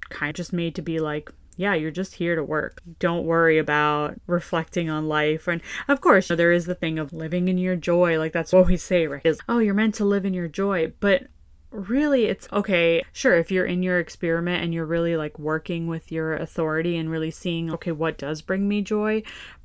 kind 0.09 0.29
of 0.29 0.35
just 0.35 0.53
made 0.53 0.75
to 0.75 0.81
be 0.81 0.99
like, 0.99 1.31
yeah, 1.57 1.73
you're 1.73 1.89
just 1.89 2.15
here 2.15 2.35
to 2.35 2.43
work. 2.43 2.81
Don't 2.99 3.25
worry 3.25 3.57
about 3.57 4.19
reflecting 4.27 4.89
on 4.89 5.07
life. 5.07 5.47
And 5.47 5.61
of 5.87 6.01
course, 6.01 6.27
there 6.27 6.51
is 6.51 6.65
the 6.65 6.75
thing 6.75 6.99
of 6.99 7.13
living 7.13 7.47
in 7.47 7.57
your 7.57 7.75
joy. 7.75 8.19
Like 8.19 8.33
that's 8.33 8.53
what 8.53 8.67
we 8.67 8.77
say, 8.77 9.07
right? 9.07 9.25
Is, 9.25 9.39
oh, 9.47 9.59
you're 9.59 9.73
meant 9.73 9.95
to 9.95 10.05
live 10.05 10.25
in 10.25 10.33
your 10.33 10.49
joy. 10.49 10.91
But 10.99 11.27
really 11.75 12.25
it's 12.25 12.47
okay 12.51 13.03
sure 13.11 13.35
if 13.35 13.51
you're 13.51 13.65
in 13.65 13.83
your 13.83 13.99
experiment 13.99 14.63
and 14.63 14.73
you're 14.73 14.85
really 14.85 15.17
like 15.17 15.37
working 15.37 15.87
with 15.87 16.11
your 16.11 16.33
authority 16.33 16.97
and 16.97 17.09
really 17.09 17.31
seeing 17.31 17.71
okay 17.71 17.91
what 17.91 18.17
does 18.17 18.41
bring 18.41 18.67
me 18.67 18.81
joy 18.81 19.21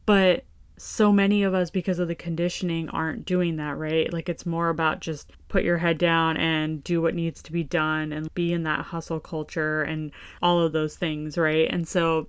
but 0.06 0.44
so 0.80 1.12
many 1.12 1.42
of 1.42 1.52
us 1.52 1.68
because 1.68 1.98
of 1.98 2.08
the 2.08 2.14
conditioning 2.14 2.88
aren't 2.88 3.26
doing 3.26 3.56
that 3.56 3.76
right? 3.76 4.10
Like 4.10 4.30
it's 4.30 4.46
more 4.46 4.70
about 4.70 5.00
just 5.00 5.30
put 5.48 5.62
your 5.62 5.76
head 5.76 5.98
down 5.98 6.38
and 6.38 6.82
do 6.82 7.02
what 7.02 7.14
needs 7.14 7.42
to 7.42 7.52
be 7.52 7.62
done 7.62 8.12
and 8.12 8.32
be 8.32 8.54
in 8.54 8.62
that 8.62 8.86
hustle 8.86 9.20
culture 9.20 9.82
and 9.82 10.10
all 10.40 10.58
of 10.58 10.72
those 10.72 10.96
things 10.96 11.36
right? 11.36 11.68
And 11.70 11.86
so 11.86 12.28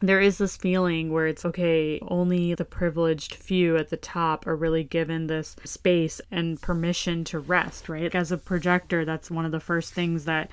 there 0.00 0.20
is 0.20 0.38
this 0.38 0.56
feeling 0.56 1.12
where 1.12 1.26
it's 1.26 1.44
okay, 1.44 1.98
only 2.08 2.54
the 2.54 2.64
privileged 2.64 3.34
few 3.34 3.76
at 3.76 3.90
the 3.90 3.96
top 3.96 4.46
are 4.46 4.56
really 4.56 4.84
given 4.84 5.26
this 5.26 5.56
space 5.64 6.20
and 6.30 6.60
permission 6.60 7.24
to 7.24 7.38
rest, 7.38 7.88
right? 7.88 8.14
As 8.14 8.32
a 8.32 8.36
projector, 8.36 9.04
that's 9.04 9.30
one 9.30 9.46
of 9.46 9.52
the 9.52 9.60
first 9.60 9.94
things 9.94 10.24
that 10.24 10.50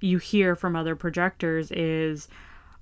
you 0.00 0.18
hear 0.18 0.56
from 0.56 0.74
other 0.74 0.96
projectors 0.96 1.70
is, 1.70 2.28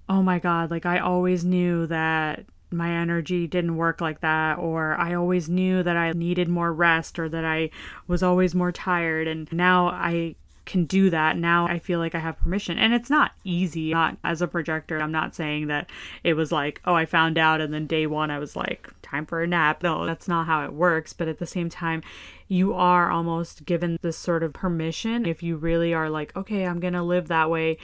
oh 0.09 0.23
my 0.23 0.39
God, 0.39 0.71
like 0.71 0.87
I 0.87 0.99
always 0.99 1.45
knew 1.45 1.87
that 1.89 2.47
my 2.71 2.93
energy 2.93 3.47
didn't 3.47 3.77
work 3.77 4.01
like 4.01 4.21
that, 4.21 4.59
or 4.59 4.95
I 4.95 5.15
always 5.15 5.49
knew 5.49 5.83
that 5.83 5.97
I 5.97 6.13
needed 6.13 6.49
more 6.49 6.73
rest, 6.73 7.19
or 7.19 7.29
that 7.29 7.45
I 7.45 7.71
was 8.07 8.23
always 8.23 8.55
more 8.55 8.73
tired. 8.73 9.27
And 9.27 9.53
now 9.53 9.89
I 9.89 10.37
can 10.65 10.85
do 10.85 11.11
that. 11.11 11.37
Now 11.37 11.67
I 11.67 11.79
feel 11.79 11.99
like 11.99 12.15
I 12.15 12.19
have 12.19 12.39
permission. 12.39 12.79
And 12.79 12.95
it's 12.95 13.11
not 13.11 13.33
easy. 13.45 13.93
Not 13.93 14.17
as 14.25 14.43
a 14.43 14.49
projector, 14.49 15.01
I'm 15.01 15.13
not 15.13 15.35
saying 15.35 15.67
that 15.69 15.91
it 16.25 16.35
was 16.35 16.53
like, 16.53 16.81
oh, 16.85 16.95
I 16.95 17.07
found 17.07 17.39
out 17.39 17.61
and 17.61 17.73
then 17.73 17.87
day 17.87 18.07
one 18.07 18.31
I 18.31 18.39
was 18.39 18.57
like, 18.57 18.91
time 19.03 19.27
for 19.27 19.43
a 19.43 19.47
nap. 19.47 19.83
No, 19.83 20.07
that's 20.07 20.29
not 20.29 20.47
how 20.47 20.65
it 20.65 20.73
works. 20.73 21.13
But 21.13 21.29
at 21.29 21.39
the 21.39 21.47
same 21.47 21.69
time, 21.69 22.03
you 22.49 22.75
are 22.75 23.11
almost 23.11 23.65
given 23.65 23.99
this 24.03 24.17
sort 24.17 24.43
of 24.43 24.53
permission 24.53 25.27
if 25.27 25.43
you 25.43 25.57
really 25.57 25.95
are 25.95 26.11
like, 26.11 26.35
okay, 26.37 26.67
I'm 26.67 26.81
to 26.95 27.03
live 27.03 27.29
that 27.29 27.51
way 27.51 27.79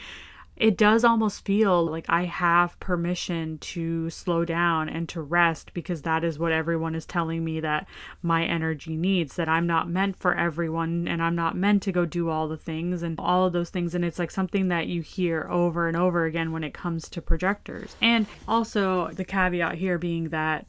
it 0.56 0.76
does 0.76 1.04
almost 1.04 1.44
feel 1.44 1.84
like 1.84 2.06
I 2.08 2.24
have 2.24 2.78
permission 2.80 3.58
to 3.58 4.08
slow 4.08 4.44
down 4.44 4.88
and 4.88 5.08
to 5.10 5.20
rest 5.20 5.74
because 5.74 6.02
that 6.02 6.24
is 6.24 6.38
what 6.38 6.52
everyone 6.52 6.94
is 6.94 7.04
telling 7.04 7.44
me 7.44 7.60
that 7.60 7.86
my 8.22 8.44
energy 8.44 8.96
needs, 8.96 9.36
that 9.36 9.48
I'm 9.48 9.66
not 9.66 9.88
meant 9.88 10.16
for 10.16 10.34
everyone 10.34 11.06
and 11.08 11.22
I'm 11.22 11.34
not 11.34 11.56
meant 11.56 11.82
to 11.84 11.92
go 11.92 12.06
do 12.06 12.30
all 12.30 12.48
the 12.48 12.56
things 12.56 13.02
and 13.02 13.18
all 13.18 13.46
of 13.46 13.52
those 13.52 13.70
things. 13.70 13.94
And 13.94 14.04
it's 14.04 14.18
like 14.18 14.30
something 14.30 14.68
that 14.68 14.86
you 14.86 15.02
hear 15.02 15.46
over 15.50 15.88
and 15.88 15.96
over 15.96 16.24
again 16.24 16.52
when 16.52 16.64
it 16.64 16.72
comes 16.72 17.08
to 17.10 17.20
projectors. 17.20 17.96
And 18.00 18.26
also, 18.48 19.08
the 19.08 19.24
caveat 19.24 19.76
here 19.76 19.98
being 19.98 20.30
that 20.30 20.66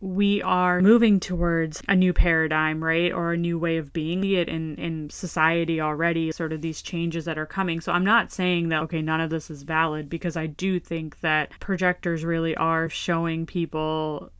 we 0.00 0.42
are 0.42 0.80
moving 0.80 1.20
towards 1.20 1.82
a 1.88 1.96
new 1.96 2.12
paradigm, 2.12 2.82
right? 2.82 3.12
Or 3.12 3.32
a 3.32 3.36
new 3.36 3.58
way 3.58 3.78
of 3.78 3.92
being. 3.92 4.24
It 4.24 4.48
in, 4.48 4.76
in 4.76 5.10
society 5.10 5.80
already, 5.80 6.30
sort 6.32 6.52
of 6.52 6.60
these 6.60 6.82
changes 6.82 7.24
that 7.24 7.38
are 7.38 7.46
coming. 7.46 7.80
So 7.80 7.92
I'm 7.92 8.04
not 8.04 8.32
saying 8.32 8.68
that, 8.68 8.82
okay, 8.82 9.02
none 9.02 9.20
of 9.20 9.30
this 9.30 9.50
is 9.50 9.62
valid 9.62 10.08
because 10.08 10.36
I 10.36 10.46
do 10.46 10.78
think 10.78 11.20
that 11.20 11.50
projectors 11.60 12.24
really 12.24 12.56
are 12.56 12.88
showing 12.88 13.46
people 13.46 14.30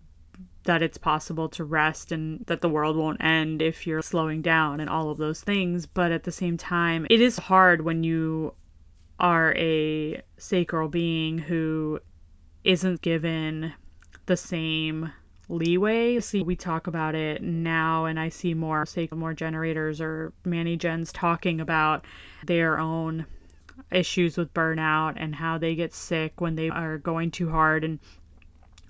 that 0.64 0.82
it's 0.82 0.98
possible 0.98 1.48
to 1.48 1.64
rest 1.64 2.12
and 2.12 2.44
that 2.46 2.60
the 2.60 2.68
world 2.68 2.96
won't 2.96 3.22
end 3.22 3.62
if 3.62 3.86
you're 3.86 4.02
slowing 4.02 4.42
down 4.42 4.80
and 4.80 4.90
all 4.90 5.10
of 5.10 5.18
those 5.18 5.40
things. 5.40 5.86
But 5.86 6.12
at 6.12 6.24
the 6.24 6.32
same 6.32 6.56
time, 6.56 7.06
it 7.08 7.20
is 7.20 7.38
hard 7.38 7.82
when 7.82 8.02
you 8.02 8.54
are 9.18 9.54
a 9.56 10.20
sacral 10.36 10.88
being 10.88 11.38
who 11.38 12.00
isn't 12.64 13.00
given 13.00 13.72
the 14.26 14.36
same 14.36 15.12
leeway. 15.48 16.20
See, 16.20 16.42
we 16.42 16.56
talk 16.56 16.86
about 16.86 17.14
it 17.14 17.42
now, 17.42 18.04
and 18.04 18.18
I 18.18 18.28
see 18.28 18.54
more, 18.54 18.84
say, 18.86 19.08
more 19.12 19.34
generators 19.34 20.00
or 20.00 20.32
mani 20.44 20.76
gens 20.76 21.12
talking 21.12 21.60
about 21.60 22.04
their 22.44 22.78
own 22.78 23.26
issues 23.92 24.36
with 24.36 24.54
burnout 24.54 25.14
and 25.16 25.34
how 25.34 25.58
they 25.58 25.74
get 25.74 25.94
sick 25.94 26.40
when 26.40 26.56
they 26.56 26.70
are 26.70 26.98
going 26.98 27.30
too 27.30 27.50
hard 27.50 27.84
and 27.84 27.98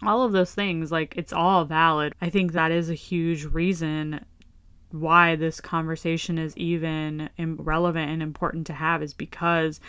all 0.02 0.22
of 0.22 0.32
those 0.32 0.54
things. 0.54 0.92
Like, 0.92 1.14
it's 1.16 1.32
all 1.32 1.64
valid. 1.64 2.14
I 2.20 2.30
think 2.30 2.52
that 2.52 2.70
is 2.70 2.88
a 2.88 2.94
huge 2.94 3.44
reason 3.44 4.24
why 4.92 5.36
this 5.36 5.60
conversation 5.60 6.38
is 6.38 6.56
even 6.56 7.28
relevant 7.38 8.10
and 8.10 8.22
important 8.22 8.66
to 8.68 8.72
have 8.72 9.02
is 9.02 9.12
because 9.12 9.80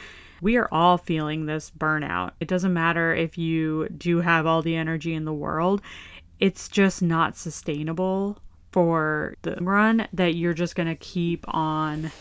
we 0.41 0.57
are 0.57 0.67
all 0.71 0.97
feeling 0.97 1.45
this 1.45 1.71
burnout. 1.77 2.31
It 2.39 2.47
doesn't 2.47 2.73
matter 2.73 3.13
if 3.13 3.37
you 3.37 3.87
do 3.89 4.21
have 4.21 4.45
all 4.45 4.61
the 4.61 4.75
energy 4.75 5.13
in 5.13 5.25
the 5.25 5.33
world 5.33 5.81
it's 6.39 6.67
just 6.67 7.01
not 7.01 7.35
sustainable 7.37 8.39
for 8.71 9.33
the 9.43 9.55
run 9.55 10.07
that 10.13 10.35
you're 10.35 10.53
just 10.53 10.75
going 10.75 10.87
to 10.87 10.95
keep 10.95 11.45
on 11.47 12.11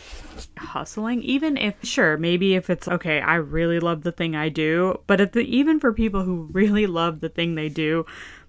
hustling. 0.57 1.21
Even 1.21 1.57
if 1.57 1.75
sure 1.83 2.17
maybe 2.17 2.55
if 2.55 2.69
it's 2.69 2.87
okay 2.87 3.19
I 3.19 3.35
really 3.35 3.79
love 3.79 4.03
the 4.03 4.11
thing 4.11 4.35
I 4.35 4.49
do 4.49 4.99
but 5.07 5.33
the 5.33 5.41
even 5.41 5.79
for 5.79 5.93
people 5.93 6.23
who 6.23 6.49
really 6.51 6.87
love 6.87 7.19
the 7.19 7.29
thing 7.29 7.55
they 7.55 7.69
do 7.69 8.05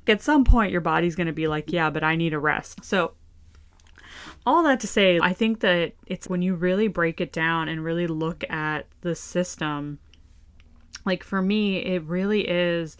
at 0.07 0.23
some 0.23 0.45
point 0.45 0.73
your 0.73 0.81
body's 0.81 1.17
going 1.17 1.27
to 1.27 1.33
be 1.33 1.49
like 1.49 1.71
yeah 1.71 1.91
but 1.91 2.05
I 2.05 2.17
need 2.17 2.33
a 2.33 2.39
rest. 2.39 2.85
So 2.85 3.13
all 4.47 4.63
that 4.63 4.81
to 4.81 4.87
say 4.87 5.19
I 5.23 5.33
think 5.33 5.61
that 5.61 5.93
it's 6.07 6.29
when 6.29 6.41
you 6.41 6.55
really 6.55 6.89
break 6.89 7.21
it 7.21 7.33
down 7.33 7.69
and 7.69 7.85
really 7.85 8.07
look 8.07 8.45
at 8.49 8.87
the 9.03 9.15
system 9.15 9.99
like 11.05 11.23
for 11.23 11.43
me 11.43 11.79
it 11.79 12.03
really 12.05 12.49
is 12.49 12.97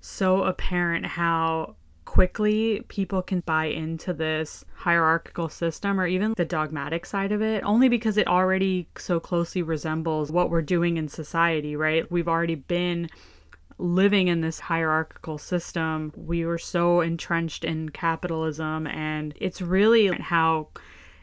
so 0.00 0.42
apparent 0.42 1.06
how 1.06 1.76
quickly 2.10 2.84
people 2.88 3.22
can 3.22 3.38
buy 3.38 3.66
into 3.66 4.12
this 4.12 4.64
hierarchical 4.74 5.48
system 5.48 6.00
or 6.00 6.08
even 6.08 6.34
the 6.36 6.44
dogmatic 6.44 7.06
side 7.06 7.30
of 7.30 7.40
it, 7.40 7.62
only 7.62 7.88
because 7.88 8.16
it 8.16 8.26
already 8.26 8.88
so 8.98 9.20
closely 9.20 9.62
resembles 9.62 10.32
what 10.32 10.50
we're 10.50 10.60
doing 10.60 10.96
in 10.96 11.06
society, 11.06 11.76
right? 11.76 12.10
We've 12.10 12.26
already 12.26 12.56
been 12.56 13.08
living 13.78 14.26
in 14.26 14.40
this 14.40 14.58
hierarchical 14.58 15.38
system. 15.38 16.12
We 16.16 16.44
were 16.44 16.58
so 16.58 17.00
entrenched 17.00 17.64
in 17.64 17.90
capitalism, 17.90 18.88
and 18.88 19.32
it's 19.40 19.62
really 19.62 20.08
how 20.08 20.70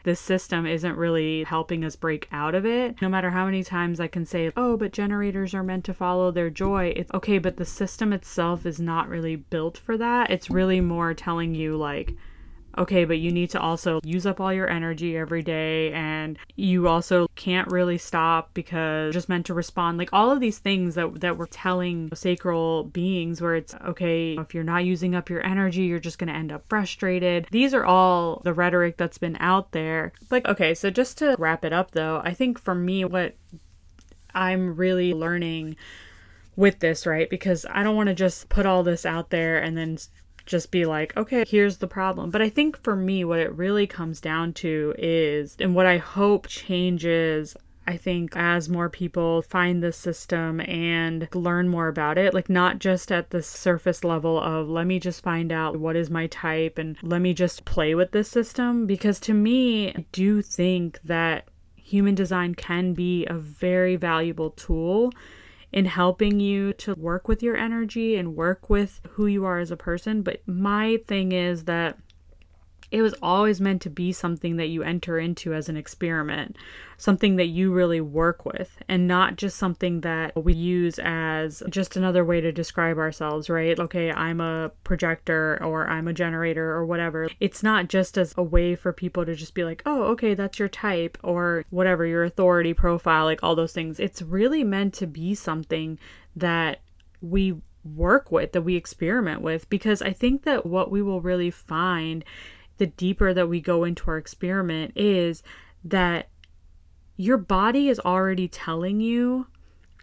this 0.04 0.20
system 0.20 0.66
isn't 0.66 0.96
really 0.96 1.44
helping 1.44 1.84
us 1.84 1.96
break 1.96 2.28
out 2.32 2.54
of 2.54 2.64
it. 2.64 3.00
No 3.02 3.08
matter 3.08 3.30
how 3.30 3.44
many 3.44 3.62
times 3.62 4.00
I 4.00 4.08
can 4.08 4.24
say, 4.24 4.52
oh, 4.56 4.76
but 4.76 4.92
generators 4.92 5.54
are 5.54 5.62
meant 5.62 5.84
to 5.86 5.94
follow 5.94 6.30
their 6.30 6.50
joy, 6.50 6.92
it's 6.96 7.10
okay, 7.12 7.38
but 7.38 7.56
the 7.56 7.64
system 7.64 8.12
itself 8.12 8.64
is 8.64 8.80
not 8.80 9.08
really 9.08 9.36
built 9.36 9.76
for 9.76 9.96
that. 9.98 10.30
It's 10.30 10.50
really 10.50 10.80
more 10.80 11.14
telling 11.14 11.54
you, 11.54 11.76
like, 11.76 12.14
okay, 12.76 13.04
but 13.04 13.18
you 13.18 13.32
need 13.32 13.50
to 13.50 13.60
also 13.60 14.00
use 14.04 14.26
up 14.26 14.40
all 14.40 14.52
your 14.52 14.68
energy 14.68 15.16
every 15.16 15.42
day 15.42 15.92
and 15.92 16.38
you 16.56 16.88
also 16.88 17.28
can't 17.34 17.70
really 17.70 17.98
stop 17.98 18.52
because 18.54 19.12
just 19.12 19.28
meant 19.28 19.46
to 19.46 19.54
respond. 19.54 19.98
Like 19.98 20.10
all 20.12 20.30
of 20.30 20.40
these 20.40 20.58
things 20.58 20.94
that 20.94 21.20
that 21.20 21.38
we're 21.38 21.46
telling 21.46 22.10
sacral 22.14 22.84
beings 22.84 23.40
where 23.40 23.56
it's 23.56 23.74
okay, 23.86 24.36
if 24.38 24.54
you're 24.54 24.64
not 24.64 24.84
using 24.84 25.14
up 25.14 25.30
your 25.30 25.44
energy, 25.44 25.82
you're 25.82 25.98
just 25.98 26.18
going 26.18 26.28
to 26.28 26.38
end 26.38 26.52
up 26.52 26.64
frustrated. 26.68 27.46
These 27.50 27.74
are 27.74 27.84
all 27.84 28.42
the 28.44 28.52
rhetoric 28.52 28.96
that's 28.96 29.18
been 29.18 29.36
out 29.40 29.72
there. 29.72 30.12
Like 30.30 30.46
okay, 30.46 30.74
so 30.74 30.90
just 30.90 31.18
to 31.18 31.36
wrap 31.38 31.64
it 31.64 31.72
up 31.72 31.92
though, 31.92 32.20
I 32.24 32.34
think 32.34 32.58
for 32.58 32.74
me 32.74 33.04
what 33.04 33.34
I'm 34.34 34.76
really 34.76 35.14
learning 35.14 35.76
with 36.54 36.80
this, 36.80 37.06
right? 37.06 37.30
Because 37.30 37.64
I 37.70 37.82
don't 37.82 37.96
want 37.96 38.08
to 38.08 38.14
just 38.14 38.48
put 38.48 38.66
all 38.66 38.82
this 38.82 39.06
out 39.06 39.30
there 39.30 39.58
and 39.58 39.76
then 39.76 39.96
just 40.48 40.72
be 40.72 40.84
like, 40.84 41.16
okay, 41.16 41.44
here's 41.46 41.76
the 41.76 41.86
problem. 41.86 42.30
But 42.30 42.42
I 42.42 42.48
think 42.48 42.82
for 42.82 42.96
me, 42.96 43.24
what 43.24 43.38
it 43.38 43.54
really 43.54 43.86
comes 43.86 44.20
down 44.20 44.54
to 44.54 44.94
is, 44.98 45.56
and 45.60 45.76
what 45.76 45.86
I 45.86 45.98
hope 45.98 46.48
changes 46.48 47.56
I 47.86 47.96
think 47.96 48.36
as 48.36 48.68
more 48.68 48.90
people 48.90 49.40
find 49.40 49.82
this 49.82 49.96
system 49.96 50.60
and 50.60 51.26
learn 51.34 51.70
more 51.70 51.88
about 51.88 52.18
it, 52.18 52.34
like 52.34 52.50
not 52.50 52.80
just 52.80 53.10
at 53.10 53.30
the 53.30 53.42
surface 53.42 54.04
level 54.04 54.38
of 54.38 54.68
let 54.68 54.86
me 54.86 55.00
just 55.00 55.22
find 55.22 55.50
out 55.50 55.80
what 55.80 55.96
is 55.96 56.10
my 56.10 56.26
type 56.26 56.76
and 56.76 56.98
let 57.02 57.22
me 57.22 57.32
just 57.32 57.64
play 57.64 57.94
with 57.94 58.10
this 58.10 58.28
system, 58.28 58.86
because 58.86 59.18
to 59.20 59.32
me, 59.32 59.88
I 59.88 60.04
do 60.12 60.42
think 60.42 61.00
that 61.04 61.48
human 61.76 62.14
design 62.14 62.54
can 62.54 62.92
be 62.92 63.24
a 63.24 63.32
very 63.34 63.96
valuable 63.96 64.50
tool 64.50 65.10
in 65.72 65.84
helping 65.84 66.40
you 66.40 66.72
to 66.74 66.94
work 66.94 67.28
with 67.28 67.42
your 67.42 67.56
energy 67.56 68.16
and 68.16 68.36
work 68.36 68.70
with 68.70 69.00
who 69.10 69.26
you 69.26 69.44
are 69.44 69.58
as 69.58 69.70
a 69.70 69.76
person. 69.76 70.22
But 70.22 70.40
my 70.46 70.98
thing 71.06 71.32
is 71.32 71.64
that 71.64 71.98
it 72.90 73.02
was 73.02 73.14
always 73.22 73.60
meant 73.60 73.82
to 73.82 73.90
be 73.90 74.12
something 74.12 74.56
that 74.56 74.68
you 74.68 74.82
enter 74.82 75.18
into 75.18 75.52
as 75.52 75.68
an 75.68 75.76
experiment, 75.76 76.56
something 76.96 77.36
that 77.36 77.46
you 77.46 77.72
really 77.72 78.00
work 78.00 78.44
with, 78.44 78.78
and 78.88 79.06
not 79.06 79.36
just 79.36 79.58
something 79.58 80.00
that 80.00 80.34
we 80.42 80.54
use 80.54 80.98
as 81.02 81.62
just 81.68 81.96
another 81.96 82.24
way 82.24 82.40
to 82.40 82.50
describe 82.50 82.96
ourselves, 82.96 83.50
right? 83.50 83.78
Okay, 83.78 84.10
I'm 84.10 84.40
a 84.40 84.70
projector 84.84 85.62
or 85.62 85.86
I'm 85.86 86.08
a 86.08 86.14
generator 86.14 86.72
or 86.72 86.86
whatever. 86.86 87.28
It's 87.40 87.62
not 87.62 87.88
just 87.88 88.16
as 88.16 88.34
a 88.36 88.42
way 88.42 88.74
for 88.74 88.92
people 88.92 89.26
to 89.26 89.34
just 89.34 89.54
be 89.54 89.64
like, 89.64 89.82
oh, 89.84 90.04
okay, 90.04 90.34
that's 90.34 90.58
your 90.58 90.68
type 90.68 91.18
or 91.22 91.64
whatever, 91.70 92.06
your 92.06 92.24
authority 92.24 92.72
profile, 92.72 93.26
like 93.26 93.42
all 93.42 93.54
those 93.54 93.72
things. 93.72 94.00
It's 94.00 94.22
really 94.22 94.64
meant 94.64 94.94
to 94.94 95.06
be 95.06 95.34
something 95.34 95.98
that 96.36 96.80
we 97.20 97.54
work 97.84 98.32
with, 98.32 98.52
that 98.52 98.62
we 98.62 98.76
experiment 98.76 99.40
with, 99.40 99.68
because 99.68 100.02
I 100.02 100.12
think 100.12 100.42
that 100.44 100.66
what 100.66 100.90
we 100.90 101.02
will 101.02 101.20
really 101.20 101.50
find 101.50 102.24
the 102.78 102.86
deeper 102.86 103.34
that 103.34 103.48
we 103.48 103.60
go 103.60 103.84
into 103.84 104.04
our 104.10 104.18
experiment 104.18 104.92
is 104.96 105.42
that 105.84 106.28
your 107.16 107.38
body 107.38 107.88
is 107.88 108.00
already 108.00 108.48
telling 108.48 109.00
you 109.00 109.46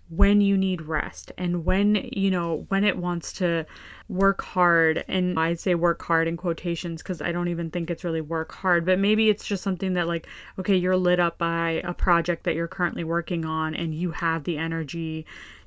when 0.10 0.40
you 0.40 0.56
need 0.56 0.84
rest 0.84 1.32
and 1.38 1.66
when 1.66 1.96
you 2.12 2.30
know 2.30 2.66
when 2.70 2.84
it 2.84 2.96
wants 2.96 3.34
to 3.34 3.66
work 4.08 4.44
hard. 4.44 5.04
And 5.08 5.40
i'd 5.40 5.60
say 5.60 5.74
work 5.74 6.04
hard 6.04 6.28
in 6.28 6.38
quotations 6.38 7.02
because 7.02 7.24
i 7.24 7.32
don't 7.32 7.48
even 7.48 7.72
think 7.72 7.90
it's 7.90 8.04
really 8.04 8.22
work 8.22 8.52
hard 8.52 8.86
but 8.86 9.00
maybe 9.00 9.30
it's 9.30 9.46
just 9.46 9.64
something 9.64 9.94
that 9.94 10.08
like 10.08 10.28
okay 10.60 10.76
you're 10.76 10.96
lit 10.96 11.20
up 11.20 11.40
by 11.40 11.82
a 11.84 11.94
project 11.94 12.44
that 12.44 12.54
you're 12.54 12.68
currently 12.68 13.04
working 13.04 13.46
on 13.46 13.74
and 13.74 13.96
you 13.96 14.12
have 14.12 14.44
the 14.44 14.58
energy 14.58 15.26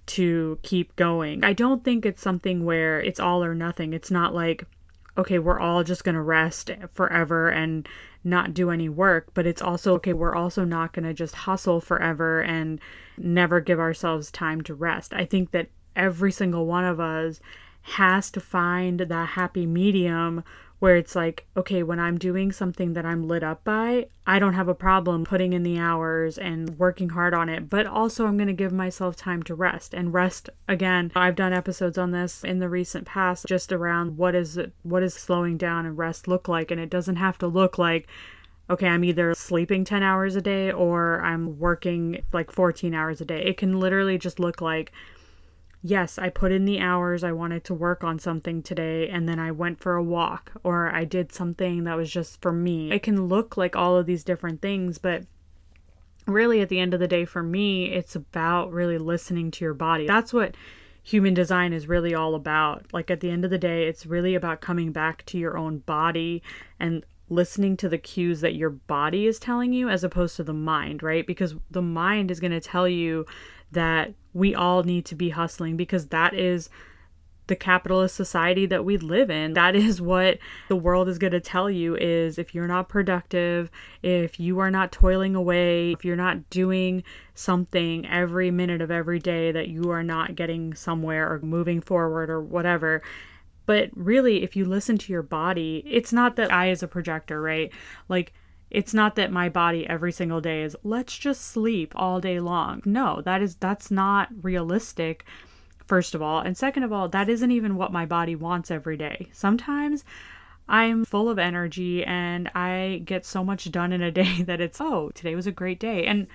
to 0.09 0.59
keep 0.63 0.97
going. 0.97 1.45
I 1.45 1.53
don't 1.53 1.85
think 1.85 2.05
it's 2.05 2.23
something 2.23 2.65
where 2.65 3.01
it's 3.01 3.21
all 3.21 3.45
or 3.45 3.55
nothing. 3.55 3.93
It's 3.93 4.11
not 4.11 4.35
like 4.35 4.65
okay, 5.19 5.39
we're 5.39 5.59
all 5.59 5.83
just 5.83 6.05
going 6.05 6.15
to 6.15 6.23
rest 6.23 6.71
forever 6.93 7.51
and 7.51 7.89
not 8.23 8.55
do 8.55 8.71
any 8.71 8.89
work, 8.89 9.29
but 9.35 9.47
it's 9.47 9.61
also 9.61 9.95
okay, 9.95 10.13
we're 10.13 10.35
also 10.35 10.65
not 10.65 10.93
going 10.93 11.05
to 11.05 11.13
just 11.13 11.35
hustle 11.35 11.81
forever 11.81 12.41
and 12.41 12.81
never 13.17 13.61
give 13.61 13.81
ourselves 13.81 14.31
time 14.31 14.61
to 14.63 14.75
rest. 14.75 15.13
I 15.13 15.25
think 15.25 15.51
that 15.51 15.69
every 15.97 16.31
single 16.31 16.67
one 16.67 16.85
of 16.85 17.01
us 17.01 17.41
has 17.83 18.31
to 18.31 18.41
find 18.41 19.01
that 19.01 19.29
happy 19.31 19.67
medium 19.67 20.45
where 20.79 20.97
it's 20.97 21.17
like, 21.17 21.47
okay, 21.57 21.83
when 21.83 21.99
I'm 21.99 22.19
doing 22.19 22.53
something 22.53 22.93
that 22.93 23.05
I'm 23.05 23.27
lit 23.27 23.43
up 23.43 23.65
by, 23.65 24.07
I 24.27 24.39
don't 24.39 24.55
have 24.55 24.69
a 24.69 24.75
problem 24.75 25.25
putting 25.25 25.53
in 25.53 25.65
the 25.65 25.79
hours 25.79 26.39
and 26.39 26.79
working 26.79 27.11
hard 27.11 27.35
on 27.35 27.49
it, 27.49 27.69
but 27.69 27.87
also 27.87 28.27
I'm 28.27 28.37
going 28.37 28.47
to 28.49 28.53
give 28.53 28.73
myself 28.73 29.17
time 29.17 29.43
to 29.45 29.55
rest. 29.55 29.93
And 29.93 30.15
rest 30.15 30.51
again, 30.69 31.11
I've 31.17 31.35
done 31.35 31.53
episodes 31.53 31.99
on 31.99 32.13
this 32.13 32.45
in 32.45 32.61
the 32.61 32.69
recent 32.69 33.07
past 33.07 33.47
just 33.47 33.73
around 33.73 34.17
what 34.17 34.35
is 34.35 34.57
it, 34.57 34.73
what 34.83 35.01
does 35.01 35.15
slowing 35.15 35.57
down 35.57 35.85
and 35.85 35.99
rest 35.99 36.29
look 36.29 36.47
like 36.47 36.71
and 36.71 36.81
it 36.81 36.91
doesn't 36.91 37.17
have 37.17 37.39
to 37.39 37.47
look 37.47 37.79
like 37.79 38.07
okay, 38.71 38.87
I'm 38.87 39.05
either 39.05 39.35
sleeping 39.35 39.85
10 39.85 40.03
hours 40.03 40.37
a 40.37 40.43
day 40.43 40.71
or 40.71 41.23
I'm 41.23 41.59
working 41.59 42.23
like 42.33 42.53
14 42.53 42.93
hours 42.95 43.21
a 43.21 43.25
day. 43.25 43.43
It 43.43 43.57
can 43.57 43.81
literally 43.81 44.19
just 44.19 44.39
look 44.39 44.61
like 44.61 44.93
yes, 45.83 46.19
I 46.19 46.29
put 46.29 46.53
in 46.53 46.65
the 46.65 46.81
hours 46.81 47.23
I 47.25 47.33
wanted 47.33 47.65
to 47.65 47.75
work 47.75 48.03
on 48.05 48.19
something 48.19 48.63
today, 48.63 49.09
and 49.09 49.29
then 49.29 49.39
I 49.39 49.51
went 49.51 49.81
for 49.81 49.95
a 49.95 50.03
walk, 50.03 50.53
or 50.65 50.95
I 50.95 51.05
did 51.05 51.33
something 51.33 51.85
that 51.85 51.97
was 51.97 52.11
just 52.11 52.41
for 52.41 52.53
me. 52.53 52.91
It 52.93 53.03
can 53.03 53.27
look 53.27 53.57
like 53.57 53.77
all 53.77 53.97
of 53.97 54.07
these 54.07 54.25
different 54.25 54.61
things, 54.61 54.99
but 54.99 55.25
really 56.27 56.61
at 56.61 56.69
the 56.69 56.81
end 56.81 56.95
of 56.95 57.01
the 57.01 57.09
day, 57.09 57.25
for 57.25 57.43
me, 57.43 57.87
it's 57.87 58.17
about 58.17 58.73
really 58.73 58.99
listening 58.99 59.51
to 59.53 59.65
your 59.65 59.75
body. 59.75 60.07
That's 60.07 60.33
what 60.33 60.57
human 61.03 61.33
design 61.33 61.73
is 61.73 61.89
really 61.89 62.15
all 62.15 62.35
about. 62.35 62.87
Like 62.93 63.11
at 63.11 63.21
the 63.21 63.31
end 63.31 63.45
of 63.45 63.51
the 63.51 63.59
day, 63.59 63.87
it's 63.87 64.05
really 64.05 64.35
about 64.35 64.61
coming 64.61 64.93
back 64.93 65.25
to 65.27 65.39
your 65.39 65.57
own 65.57 65.79
body 65.79 66.43
and 66.79 67.05
listening 67.31 67.77
to 67.77 67.89
the 67.89 67.99
cues 67.99 68.41
that 68.41 68.55
your 68.55 68.71
body 68.71 69.27
is 69.27 69.39
telling 69.39 69.73
you 69.73 69.89
as 69.89 70.05
opposed 70.05 70.37
to 70.37 70.45
the 70.45 70.53
mind, 70.53 71.03
right? 71.03 71.27
Because 71.27 71.55
the 71.71 71.83
mind 71.83 72.31
is 72.31 72.41
going 72.41 72.53
to 72.53 72.61
tell 72.61 72.89
you 72.89 73.27
that 73.73 74.15
we 74.33 74.55
all 74.55 74.83
need 74.83 75.05
to 75.07 75.15
be 75.15 75.31
hustling 75.31 75.77
because 75.77 76.07
that 76.07 76.35
is 76.35 76.71
the 77.49 77.57
capitalist 77.57 78.15
society 78.15 78.67
that 78.67 78.85
we 78.85 78.97
live 78.99 79.31
in. 79.31 79.55
That 79.55 79.75
is 79.75 80.01
what 80.01 80.39
the 80.69 80.77
world 80.77 81.09
is 81.09 81.19
going 81.19 81.33
to 81.33 81.41
tell 81.41 81.69
you 81.69 81.97
is 81.97 82.39
if 82.39 82.55
you're 82.55 82.69
not 82.69 82.89
productive 82.89 83.71
if 84.03 84.39
you 84.39 84.59
are 84.61 84.71
not 84.71 84.93
toiling 84.93 85.35
away 85.35 85.93
if 85.93 86.05
you're 86.05 86.15
not 86.15 86.49
doing 86.51 87.03
something 87.35 88.07
every 88.07 88.51
minute 88.51 88.81
of 88.81 88.91
every 88.91 89.19
day 89.19 89.51
that 89.51 89.69
you 89.69 89.91
are 89.91 90.03
not 90.03 90.37
getting 90.37 90.75
somewhere 90.75 91.33
or 91.33 91.41
moving 91.41 91.81
forward 91.81 92.31
or 92.31 92.41
whatever. 92.41 93.03
But 93.67 93.91
really 93.95 94.43
if 94.43 94.55
you 94.55 94.65
listen 94.65 94.99
to 94.99 95.13
your 95.13 95.23
body 95.23 95.83
it's 95.87 96.13
not 96.13 96.37
that 96.37 96.53
i 96.53 96.71
is 96.71 96.83
a 96.83 96.89
projector 96.89 97.41
right? 97.41 97.73
Like 98.09 98.35
it's 98.71 98.93
not 98.93 99.17
that 99.17 99.33
my 99.33 99.49
body 99.49 99.87
every 99.87 100.13
single 100.13 100.41
day 100.41 100.63
is 100.63 100.77
let's 100.83 101.17
just 101.17 101.43
sleep 101.43 101.93
all 101.97 102.21
day 102.21 102.41
long. 102.41 102.83
No, 102.85 103.23
that 103.23 103.43
is 103.43 103.57
that's 103.57 103.91
not 103.91 104.29
realistic. 104.43 105.25
First 105.87 106.15
of 106.15 106.21
all, 106.21 106.41
and 106.41 106.57
second 106.57 106.83
of 106.83 106.93
all, 106.93 107.09
that 107.09 107.31
isn't 107.31 107.51
even 107.51 107.77
what 107.77 107.93
my 107.93 108.05
body 108.05 108.37
wants 108.37 108.71
every 108.71 108.99
day. 108.99 109.29
Sometimes 109.33 110.05
I'm 110.69 111.05
full 111.07 111.31
of 111.31 111.39
energy 111.39 112.05
and 112.05 112.49
I 112.55 113.01
get 113.05 113.25
so 113.25 113.43
much 113.43 113.71
done 113.71 113.93
in 113.93 114.03
a 114.03 114.11
day 114.13 114.43
that 114.43 114.61
it's, 114.61 114.81
oh, 114.81 115.11
today 115.15 115.35
was 115.35 115.47
a 115.47 115.53
great 115.53 115.81
day. 115.81 116.05
And 116.05 116.27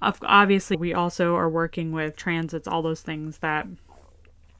obviously, 0.00 0.76
we 0.76 0.94
also 0.94 1.36
are 1.36 1.50
working 1.50 1.92
with 1.92 2.16
transits, 2.16 2.66
all 2.66 2.82
those 2.82 3.02
things 3.02 3.38
that 3.38 3.66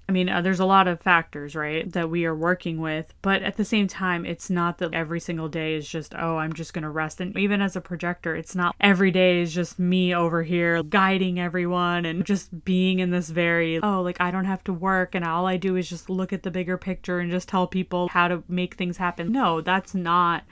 I 0.07 0.13
mean, 0.13 0.29
uh, 0.29 0.43
there's 0.43 0.61
a 0.61 0.67
lot 0.67 0.87
of 0.87 1.01
factors, 1.01 1.57
right, 1.57 1.91
that 1.93 2.11
we 2.11 2.27
are 2.27 2.35
working 2.35 2.79
with, 2.79 3.15
but 3.23 3.43
at 3.43 3.57
the 3.57 3.65
same 3.65 3.89
time, 3.89 4.27
it's 4.27 4.51
not 4.51 4.79
that 4.79 4.93
every 4.93 5.19
single 5.19 5.49
day 5.49 5.75
is 5.77 5.89
just, 5.89 6.15
oh, 6.15 6.37
I'm 6.37 6.53
just 6.53 6.75
going 6.75 6.83
to 6.83 6.91
rest. 6.91 7.23
And 7.23 7.37
even 7.39 7.63
as 7.63 7.75
a 7.75 7.81
projector, 7.81 8.37
it's 8.37 8.55
not 8.55 8.77
every 8.81 9.11
day 9.11 9.41
is 9.41 9.55
just 9.55 9.79
me 9.79 10.15
over 10.15 10.43
here 10.43 10.83
guiding 10.83 11.41
everyone 11.41 12.05
and 12.05 12.25
just 12.25 12.65
being 12.65 12.99
in 12.99 13.11
this 13.11 13.31
very, 13.31 13.81
oh, 13.83 14.03
like 14.03 14.21
I 14.21 14.31
don't 14.31 14.45
have 14.45 14.63
to 14.65 14.75
work 14.75 15.15
and 15.15 15.25
all 15.25 15.47
I 15.47 15.57
do 15.57 15.77
is 15.77 15.89
just 15.89 16.11
look 16.11 16.33
at 16.35 16.43
the 16.43 16.51
bigger 16.51 16.77
picture 16.77 17.19
and 17.19 17.31
just 17.31 17.49
tell 17.49 17.67
people 17.67 18.09
how 18.09 18.29
to 18.29 18.43
make 18.47 18.75
things 18.75 18.99
happen. 18.99 19.33
No, 19.33 19.63
that's 19.63 19.95
not 19.95 20.45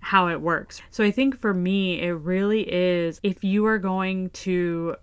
how 0.00 0.28
it 0.28 0.40
works. 0.40 0.82
So 0.90 1.04
I 1.04 1.10
think 1.10 1.38
for 1.38 1.54
me, 1.54 2.00
it 2.00 2.12
really 2.12 2.62
is 2.62 3.20
if 3.22 3.44
you 3.44 3.66
are 3.66 3.78
going 3.78 4.30
to 4.30 4.96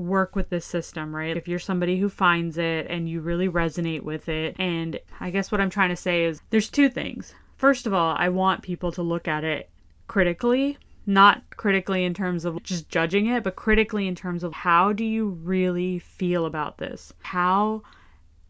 work 0.00 0.34
with 0.34 0.50
this 0.50 0.64
system, 0.64 1.14
right? 1.14 1.36
If 1.36 1.46
you're 1.46 1.58
somebody 1.58 1.98
who 1.98 2.08
finds 2.08 2.58
it 2.58 2.86
and 2.88 3.08
you 3.08 3.20
really 3.20 3.48
resonate 3.48 4.02
with 4.02 4.28
it, 4.28 4.56
and 4.58 4.98
I 5.20 5.30
guess 5.30 5.52
what 5.52 5.60
I'm 5.60 5.70
trying 5.70 5.90
to 5.90 5.96
say 5.96 6.24
is 6.24 6.40
there's 6.50 6.68
two 6.68 6.88
things. 6.88 7.34
First 7.56 7.86
of 7.86 7.92
all, 7.92 8.16
I 8.18 8.28
want 8.28 8.62
people 8.62 8.90
to 8.92 9.02
look 9.02 9.28
at 9.28 9.44
it 9.44 9.68
critically, 10.06 10.78
not 11.06 11.42
critically 11.56 12.04
in 12.04 12.14
terms 12.14 12.44
of 12.44 12.62
just 12.62 12.88
judging 12.88 13.26
it, 13.26 13.44
but 13.44 13.56
critically 13.56 14.08
in 14.08 14.14
terms 14.14 14.42
of 14.42 14.52
how 14.52 14.92
do 14.92 15.04
you 15.04 15.28
really 15.28 15.98
feel 15.98 16.46
about 16.46 16.78
this? 16.78 17.12
How 17.20 17.82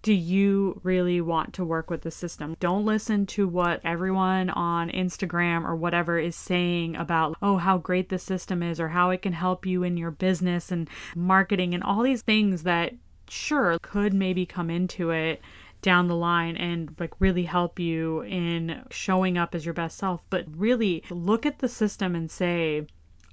do 0.02 0.12
you 0.12 0.80
really 0.82 1.20
want 1.20 1.52
to 1.54 1.64
work 1.64 1.90
with 1.90 2.02
the 2.02 2.10
system? 2.10 2.56
Don't 2.58 2.86
listen 2.86 3.26
to 3.26 3.46
what 3.46 3.80
everyone 3.84 4.50
on 4.50 4.90
Instagram 4.90 5.64
or 5.64 5.76
whatever 5.76 6.18
is 6.18 6.34
saying 6.34 6.96
about, 6.96 7.36
oh, 7.42 7.58
how 7.58 7.76
great 7.78 8.08
the 8.08 8.18
system 8.18 8.62
is 8.62 8.80
or 8.80 8.88
how 8.88 9.10
it 9.10 9.22
can 9.22 9.34
help 9.34 9.66
you 9.66 9.82
in 9.82 9.96
your 9.96 10.10
business 10.10 10.72
and 10.72 10.88
marketing 11.14 11.74
and 11.74 11.84
all 11.84 12.02
these 12.02 12.22
things 12.22 12.62
that 12.62 12.94
sure 13.28 13.78
could 13.82 14.14
maybe 14.14 14.46
come 14.46 14.70
into 14.70 15.10
it 15.10 15.40
down 15.82 16.08
the 16.08 16.16
line 16.16 16.56
and 16.56 16.94
like 16.98 17.12
really 17.20 17.44
help 17.44 17.78
you 17.78 18.22
in 18.22 18.82
showing 18.90 19.38
up 19.38 19.54
as 19.54 19.64
your 19.64 19.74
best 19.74 19.98
self. 19.98 20.22
But 20.30 20.46
really 20.54 21.02
look 21.10 21.44
at 21.44 21.58
the 21.58 21.68
system 21.68 22.14
and 22.14 22.30
say, 22.30 22.86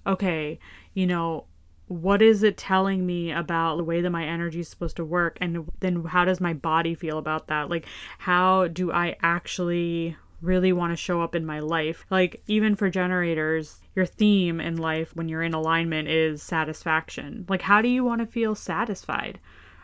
okay, 0.05 0.59
you 0.93 1.07
know, 1.07 1.45
what 1.87 2.21
is 2.21 2.43
it 2.43 2.57
telling 2.57 3.05
me 3.05 3.31
about 3.31 3.77
the 3.77 3.83
way 3.83 4.01
that 4.01 4.09
my 4.09 4.25
energy 4.25 4.59
is 4.59 4.67
supposed 4.67 4.97
to 4.97 5.05
work? 5.05 5.37
And 5.39 5.69
then 5.79 6.03
how 6.03 6.25
does 6.25 6.41
my 6.41 6.53
body 6.53 6.95
feel 6.95 7.17
about 7.17 7.47
that? 7.47 7.69
Like 7.69 7.85
how 8.17 8.67
do 8.67 8.91
i 8.91 9.15
actually 9.21 10.15
really 10.41 10.71
want 10.71 10.91
to 10.91 10.97
show 10.97 11.21
up 11.21 11.33
in 11.33 11.45
my 11.45 11.59
life? 11.59 12.05
Like 12.09 12.41
even 12.47 12.75
for 12.75 12.89
generators 12.89 13.79
your 13.95 14.05
theme 14.05 14.59
in 14.59 14.77
life 14.77 15.15
when 15.15 15.29
you're 15.29 15.43
in 15.43 15.53
alignment 15.53 16.07
is 16.07 16.43
satisfaction. 16.43 17.45
Like 17.47 17.61
how 17.61 17.81
do 17.81 17.87
you 17.87 18.03
want 18.03 18.21
to 18.21 18.27
feel 18.27 18.55
satisfied 18.55 19.39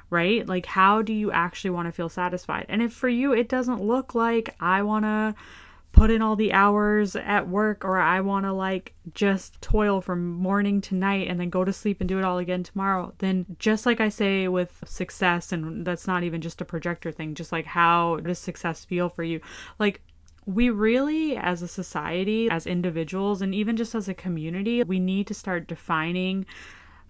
right? 0.10 0.48
Like 0.48 0.68
how 0.68 1.02
do 1.02 1.12
you 1.12 1.32
actually 1.32 1.72
want 1.72 1.88
to 1.88 1.92
feel 1.92 2.08
satisfied? 2.08 2.68
And 2.70 2.84
if 2.84 2.94
for 2.94 3.10
you 3.10 3.34
it 3.34 3.50
doesn't 3.50 3.82
look 3.82 4.14
like 4.14 4.56
i 4.60 4.84
want 4.84 5.06
to 5.06 5.34
put 5.94 6.10
in 6.10 6.22
all 6.22 6.36
the 6.36 6.52
hours 6.52 7.16
at 7.16 7.48
work 7.48 7.86
or 7.86 8.00
I 8.00 8.20
want 8.20 8.46
to 8.46 8.52
like 8.52 8.94
just 9.14 9.62
toil 9.62 10.02
from 10.02 10.34
morning 10.34 10.82
to 10.82 10.96
night 10.96 11.28
and 11.28 11.40
then 11.40 11.52
go 11.52 11.64
to 11.64 11.72
sleep 11.72 12.02
and 12.02 12.10
do 12.10 12.18
it 12.18 12.26
all 12.26 12.40
again 12.40 12.64
tomorrow, 12.64 13.14
then 13.20 13.46
just 13.60 13.86
like 13.86 14.02
I 14.02 14.10
say 14.10 14.48
with 14.48 14.84
success, 14.86 15.52
and 15.52 15.86
that's 15.86 16.08
not 16.08 16.24
even 16.24 16.42
just 16.42 16.62
a 16.62 16.66
projector 16.66 17.12
thing, 17.12 17.36
just 17.36 17.52
like 17.52 17.66
how 17.66 18.18
does 18.18 18.40
success 18.40 18.84
feel 18.84 19.08
for 19.08 19.24
you? 19.24 19.40
Like, 19.80 20.02
we 20.46 20.70
really, 20.70 21.38
as 21.38 21.62
a 21.62 21.70
society, 21.70 22.50
as 22.50 22.68
individuals, 22.68 23.42
and 23.42 23.56
even 23.56 23.78
just 23.78 23.96
as 23.96 24.10
a 24.10 24.14
community, 24.14 24.84
we 24.84 25.00
need 25.00 25.28
to 25.28 25.34
start 25.34 25.68
defining 25.68 26.46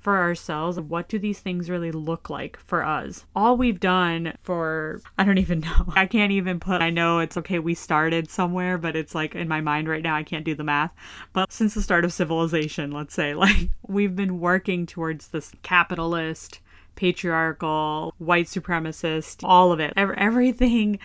for 0.03 0.17
ourselves 0.17 0.79
what 0.79 1.07
do 1.07 1.17
these 1.17 1.39
things 1.39 1.69
really 1.69 1.91
look 1.91 2.29
like 2.29 2.57
for 2.57 2.83
us. 2.83 3.25
All 3.35 3.55
we've 3.57 3.79
done 3.79 4.33
for 4.43 5.01
i 5.17 5.23
don't 5.23 5.37
even 5.37 5.59
know. 5.61 5.93
I 5.95 6.05
can't 6.05 6.31
even 6.31 6.59
put 6.59 6.81
i 6.81 6.89
know 6.89 7.19
it's 7.19 7.37
okay 7.37 7.59
we 7.59 7.73
started 7.73 8.29
somewhere 8.29 8.77
but 8.77 8.95
it's 8.95 9.15
like 9.15 9.33
in 9.33 9.47
my 9.47 9.61
mind 9.61 9.87
right 9.87 10.03
now 10.03 10.15
i 10.15 10.23
can't 10.23 10.45
do 10.45 10.55
the 10.55 10.63
math. 10.63 10.93
But 11.31 11.51
since 11.51 11.73
the 11.73 11.81
start 11.81 12.05
of 12.05 12.13
civilization 12.13 12.91
let's 12.91 13.13
say 13.13 13.33
like 13.45 13.69
we've 13.87 14.15
been 14.15 14.39
working 14.39 14.85
towards 14.85 15.29
this 15.29 15.53
capitalist 15.63 16.59
patriarchal 16.95 18.13
white 18.19 18.45
supremacist 18.45 19.39
all 19.43 19.71
of 19.71 19.79
it 19.79 19.93
everything. 19.95 20.99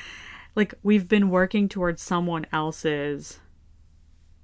Like 0.56 0.74
we've 0.82 1.06
been 1.06 1.30
working 1.30 1.68
towards 1.68 2.02
someone 2.02 2.46
else's 2.52 3.38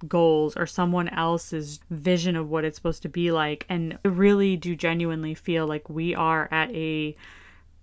goals 0.09 0.57
or 0.57 0.67
someone 0.67 1.09
else's 1.09 1.81
vision 1.91 2.37
of 2.37 2.49
what 2.49 2.65
it's 2.65 2.77
supposed 2.77 3.03
to 3.03 3.09
be 3.09 3.33
like. 3.33 3.67
And 3.69 3.99
I 4.05 4.09
really 4.09 4.57
do 4.57 4.77
genuinely 4.77 5.35
feel 5.35 5.67
like 5.67 5.89
we 5.89 6.15
are 6.15 6.49
at 6.51 6.71
a 6.75 7.17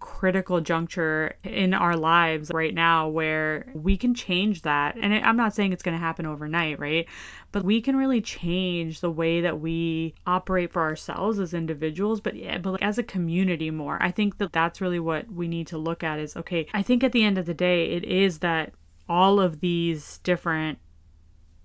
critical 0.01 0.60
juncture 0.60 1.36
in 1.43 1.73
our 1.73 1.95
lives 1.95 2.51
right 2.53 2.73
now 2.73 3.07
where 3.07 3.71
we 3.73 3.95
can 3.95 4.13
change 4.13 4.63
that. 4.63 4.97
And 4.99 5.13
I'm 5.13 5.38
not 5.38 5.53
saying 5.53 5.71
it's 5.71 5.84
going 5.84 5.95
to 5.95 6.03
happen 6.03 6.25
overnight, 6.25 6.79
right? 6.79 7.07
But 7.51 7.63
we 7.63 7.81
can 7.81 7.95
really 7.95 8.19
change 8.19 8.99
the 8.99 9.12
way 9.12 9.41
that 9.41 9.62
we 9.62 10.15
operate 10.25 10.73
for 10.73 10.81
ourselves 10.81 11.39
as 11.39 11.53
individuals, 11.53 12.19
but 12.19 12.36
yeah, 12.36 12.57
but 12.57 12.71
like 12.71 12.81
as 12.81 12.97
a 12.97 13.03
community 13.03 13.71
more. 13.71 13.97
I 14.01 14.12
think 14.12 14.39
that 14.39 14.51
that's 14.51 14.81
really 14.81 14.99
what 14.99 15.31
we 15.31 15.47
need 15.47 15.67
to 15.67 15.77
look 15.77 16.03
at 16.03 16.19
is 16.19 16.36
okay, 16.36 16.67
I 16.73 16.81
think 16.81 17.03
at 17.03 17.12
the 17.12 17.23
end 17.23 17.38
of 17.38 17.45
the 17.45 17.53
day 17.53 17.91
it 17.91 18.03
is 18.03 18.39
that 18.39 18.73
all 19.07 19.39
of 19.39 19.60
these 19.60 20.17
different 20.19 20.79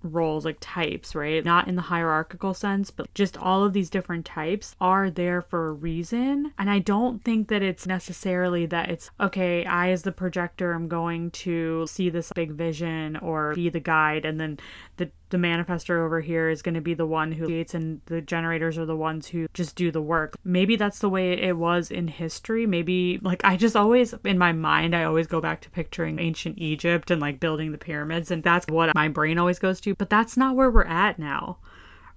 roles, 0.03 0.45
like 0.45 0.57
types, 0.59 1.15
right? 1.15 1.43
Not 1.43 1.67
in 1.67 1.75
the 1.75 1.81
hierarchical 1.81 2.53
sense, 2.53 2.91
but 2.91 3.13
just 3.13 3.37
all 3.37 3.63
of 3.63 3.73
these 3.73 3.89
different 3.89 4.25
types 4.25 4.75
are 4.79 5.09
there 5.09 5.41
for 5.41 5.69
a 5.69 5.73
reason. 5.73 6.53
And 6.57 6.69
I 6.69 6.79
don't 6.79 7.23
think 7.23 7.47
that 7.49 7.61
it's 7.61 7.87
necessarily 7.87 8.65
that 8.67 8.89
it's, 8.89 9.09
okay, 9.19 9.65
I 9.65 9.89
as 9.89 10.03
the 10.03 10.11
projector 10.11 10.73
am 10.73 10.87
going 10.87 11.31
to 11.31 11.87
see 11.87 12.09
this 12.09 12.31
big 12.35 12.51
vision 12.51 13.17
or 13.17 13.53
be 13.55 13.69
the 13.69 13.79
guide, 13.79 14.25
and 14.25 14.39
then 14.39 14.59
the 14.97 15.11
the 15.29 15.37
manifester 15.37 16.03
over 16.03 16.21
here 16.21 16.49
is 16.49 16.61
going 16.61 16.75
to 16.75 16.81
be 16.81 16.93
the 16.93 17.05
one 17.05 17.31
who 17.31 17.45
creates 17.45 17.73
and 17.73 18.01
the 18.05 18.21
generators 18.21 18.77
are 18.77 18.85
the 18.85 18.95
ones 18.95 19.27
who 19.27 19.47
just 19.53 19.75
do 19.75 19.91
the 19.91 20.01
work. 20.01 20.35
Maybe 20.43 20.75
that's 20.75 20.99
the 20.99 21.09
way 21.09 21.33
it 21.33 21.57
was 21.57 21.91
in 21.91 22.07
history. 22.07 22.65
Maybe 22.65 23.19
like 23.21 23.43
I 23.43 23.57
just 23.57 23.75
always 23.75 24.13
in 24.23 24.37
my 24.37 24.53
mind 24.53 24.95
I 24.95 25.03
always 25.03 25.27
go 25.27 25.41
back 25.41 25.61
to 25.61 25.69
picturing 25.69 26.19
ancient 26.19 26.57
Egypt 26.59 27.11
and 27.11 27.19
like 27.21 27.39
building 27.39 27.71
the 27.71 27.77
pyramids 27.77 28.31
and 28.31 28.41
that's 28.41 28.65
what 28.67 28.95
my 28.95 29.09
brain 29.09 29.37
always 29.37 29.59
goes 29.59 29.81
to, 29.81 29.95
but 29.95 30.09
that's 30.09 30.37
not 30.37 30.55
where 30.55 30.71
we're 30.71 30.85
at 30.85 31.19
now. 31.19 31.57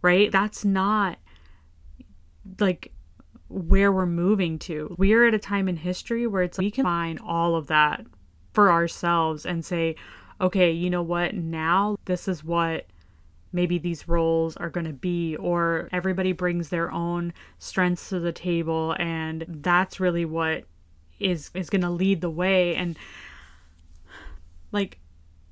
Right? 0.03 0.31
That's 0.31 0.65
not 0.65 1.19
like 2.59 2.93
where 3.49 3.91
we're 3.91 4.07
moving 4.07 4.59
to. 4.61 4.95
We're 4.99 5.27
at 5.27 5.35
a 5.35 5.39
time 5.39 5.69
in 5.69 5.77
history 5.77 6.27
where 6.27 6.43
it's 6.43 6.59
like, 6.59 6.65
we 6.65 6.71
can 6.71 6.85
find 6.85 7.19
all 7.19 7.57
of 7.57 7.67
that 7.67 8.07
for 8.53 8.71
ourselves 8.71 9.45
and 9.45 9.65
say, 9.65 9.97
okay, 10.41 10.71
you 10.71 10.89
know 10.89 11.03
what? 11.03 11.35
Now 11.35 11.97
this 12.05 12.29
is 12.29 12.45
what 12.45 12.87
maybe 13.53 13.79
these 13.79 14.09
roles 14.09 14.57
are 14.57 14.71
going 14.71 14.87
to 14.87 14.93
be 14.93 15.37
or 15.37 15.89
everybody 15.93 16.33
brings 16.33 16.69
their 16.69 16.91
own 16.91 17.33
strengths 17.59 18.09
to 18.11 18.21
the 18.21 18.33
table 18.33 18.95
and 18.99 19.45
that's 19.49 19.99
really 20.01 20.25
what 20.25 20.65
is 21.21 21.51
is 21.55 21.71
going 21.71 21.83
to 21.83 21.91
lead 21.91 22.21
the 22.21 22.31
way. 22.31 22.75
And 22.75 22.99
like 24.73 24.99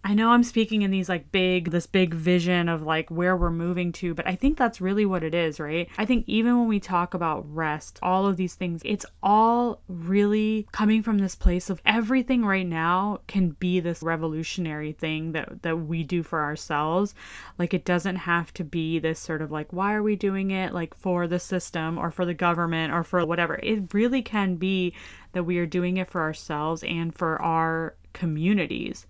I 0.05 0.15
know 0.15 0.31
I'm 0.31 0.45
speaking 0.45 0.83
in 0.83 0.91
these 0.91 1.09
like 1.09 1.33
big, 1.33 1.71
this 1.71 1.87
big 1.87 2.15
vision 2.15 2.69
of 2.69 2.83
like 2.83 3.11
where 3.11 3.37
we're 3.37 3.51
moving 3.51 3.93
to, 3.93 4.15
but 4.15 4.27
I 4.27 4.37
think 4.37 4.57
that's 4.57 4.81
really 4.81 5.05
what 5.05 5.25
it 5.25 5.35
is, 5.35 5.59
right? 5.59 5.89
I 5.99 6.07
think 6.07 6.25
even 6.27 6.57
when 6.59 6.69
we 6.69 6.81
talk 6.81 7.15
about 7.15 7.45
rest, 7.53 7.99
all 8.01 8.27
of 8.27 8.37
these 8.37 8.55
things, 8.55 8.81
it's 8.85 9.05
all 9.23 9.83
really 9.89 10.69
coming 10.73 11.03
from 11.03 11.19
this 11.19 11.35
place 11.35 11.69
of 11.69 11.83
everything 11.85 12.45
right 12.45 12.67
now 12.67 13.21
can 13.27 13.51
be 13.51 13.81
this 13.81 14.03
revolutionary 14.03 14.93
thing 14.93 15.33
that, 15.33 15.63
that 15.63 15.77
we 15.77 16.05
do 16.05 16.23
for 16.23 16.43
ourselves. 16.43 17.15
Like 17.59 17.75
it 17.75 17.85
doesn't 17.85 18.17
have 18.17 18.55
to 18.55 18.65
be 18.65 19.01
this 19.01 19.19
sort 19.19 19.43
of 19.43 19.51
like, 19.51 19.73
why 19.73 19.95
are 19.95 20.03
we 20.03 20.17
doing 20.17 20.53
it? 20.53 20.73
Like 20.73 20.95
for 20.95 21.27
the 21.27 21.41
system 21.41 21.99
or 21.99 22.11
for 22.11 22.25
the 22.25 22.35
government 22.35 22.93
or 22.93 23.03
for 23.03 23.27
whatever. 23.27 23.59
It 23.63 23.93
really 23.93 24.23
can 24.23 24.57
be 24.57 24.95
that 25.33 25.45
we 25.45 25.59
are 25.59 25.67
doing 25.67 25.97
it 25.97 26.09
for 26.09 26.23
ourselves 26.23 26.85
and 26.85 27.15
for 27.15 27.43
our 27.43 27.97
communities 28.15 29.07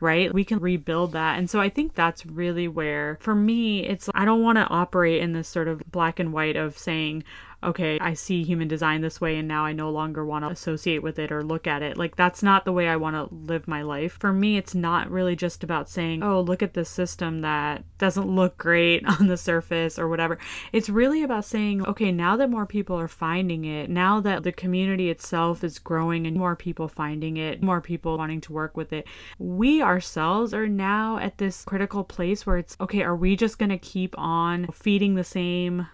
right? 0.00 0.32
We 0.32 0.44
can 0.44 0.58
rebuild 0.58 1.12
that. 1.12 1.38
And 1.38 1.48
so 1.48 1.60
I 1.60 1.68
think 1.68 1.94
that's 1.94 2.24
really 2.26 2.68
where, 2.68 3.18
for 3.20 3.34
me, 3.34 3.86
it's 3.86 4.08
I 4.14 4.24
don't 4.24 4.42
want 4.42 4.56
to 4.56 4.66
operate 4.68 5.22
in 5.22 5.32
this 5.32 5.48
sort 5.48 5.68
of 5.68 5.82
black 5.90 6.18
and 6.18 6.32
white 6.32 6.56
of 6.56 6.76
saying, 6.76 7.24
okay, 7.62 7.98
I 8.00 8.14
see 8.14 8.42
human 8.42 8.68
design 8.68 9.00
this 9.02 9.20
way 9.20 9.36
and 9.36 9.46
now 9.46 9.64
I 9.64 9.72
no 9.72 9.90
longer 9.90 10.24
want 10.24 10.44
to 10.44 10.50
associate 10.50 11.02
with 11.02 11.18
it 11.18 11.30
or 11.30 11.42
look 11.42 11.66
at 11.66 11.82
it. 11.82 11.96
Like, 11.96 12.16
that's 12.16 12.42
not 12.42 12.64
the 12.64 12.72
way 12.72 12.88
I 12.88 12.96
want 12.96 13.16
to 13.16 13.34
live 13.34 13.68
my 13.68 13.82
life. 13.82 14.16
For 14.18 14.32
me, 14.32 14.56
it's 14.56 14.74
not 14.74 15.10
really 15.10 15.36
just 15.36 15.62
about 15.62 15.88
saying, 15.88 16.22
oh, 16.22 16.40
look 16.40 16.62
at 16.62 16.74
this 16.74 16.88
system 16.88 17.42
that 17.42 17.84
doesn't 17.98 18.34
look 18.34 18.56
great 18.56 19.04
on 19.20 19.26
the 19.26 19.36
surface 19.36 19.98
or 19.98 20.08
whatever. 20.08 20.38
It's 20.72 20.88
really 20.88 21.22
about 21.22 21.44
saying, 21.44 21.84
okay, 21.86 22.12
now 22.12 22.36
that 22.36 22.50
more 22.50 22.66
people 22.66 22.98
are 22.98 23.08
finding 23.08 23.64
it, 23.64 23.90
now 23.90 24.20
that 24.20 24.42
the 24.42 24.52
community 24.52 25.10
itself 25.10 25.62
is 25.62 25.78
growing 25.78 26.26
and 26.26 26.36
more 26.36 26.56
people 26.56 26.88
finding 26.88 27.36
it, 27.36 27.62
more 27.62 27.80
people 27.80 28.16
wanting 28.16 28.40
to 28.42 28.52
work 28.52 28.76
with 28.76 28.92
it, 28.92 29.06
we 29.38 29.82
ourselves 29.82 30.54
are 30.54 30.68
now 30.68 31.18
at 31.18 31.38
this 31.38 31.64
critical 31.64 32.04
place 32.04 32.46
where 32.46 32.56
it's, 32.56 32.76
okay, 32.80 33.02
are 33.02 33.16
we 33.16 33.36
just 33.36 33.58
going 33.58 33.70
to 33.70 33.78
keep 33.78 34.14
on 34.18 34.66
feeding 34.72 35.14
the 35.14 35.24
same 35.24 35.86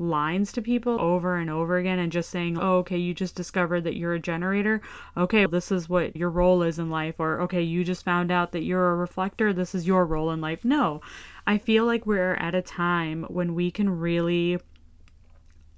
lines 0.00 0.50
to 0.52 0.62
people 0.62 1.00
over 1.00 1.36
and 1.36 1.50
over 1.50 1.76
again 1.76 1.98
and 1.98 2.10
just 2.10 2.30
saying, 2.30 2.58
oh, 2.58 2.78
okay, 2.78 2.96
you 2.96 3.12
just 3.14 3.36
discovered 3.36 3.84
that 3.84 3.96
you're 3.96 4.14
a 4.14 4.20
generator. 4.20 4.80
Okay, 5.16 5.46
this 5.46 5.70
is 5.70 5.88
what 5.88 6.16
your 6.16 6.30
role 6.30 6.62
is 6.62 6.78
in 6.78 6.90
life. 6.90 7.16
Or, 7.18 7.40
okay, 7.42 7.62
you 7.62 7.84
just 7.84 8.04
found 8.04 8.32
out 8.32 8.52
that 8.52 8.64
you're 8.64 8.90
a 8.90 8.96
reflector. 8.96 9.52
This 9.52 9.74
is 9.74 9.86
your 9.86 10.06
role 10.06 10.30
in 10.30 10.40
life. 10.40 10.64
No, 10.64 11.00
I 11.46 11.58
feel 11.58 11.84
like 11.84 12.06
we're 12.06 12.34
at 12.34 12.54
a 12.54 12.62
time 12.62 13.24
when 13.28 13.54
we 13.54 13.70
can 13.70 13.90
really 13.90 14.58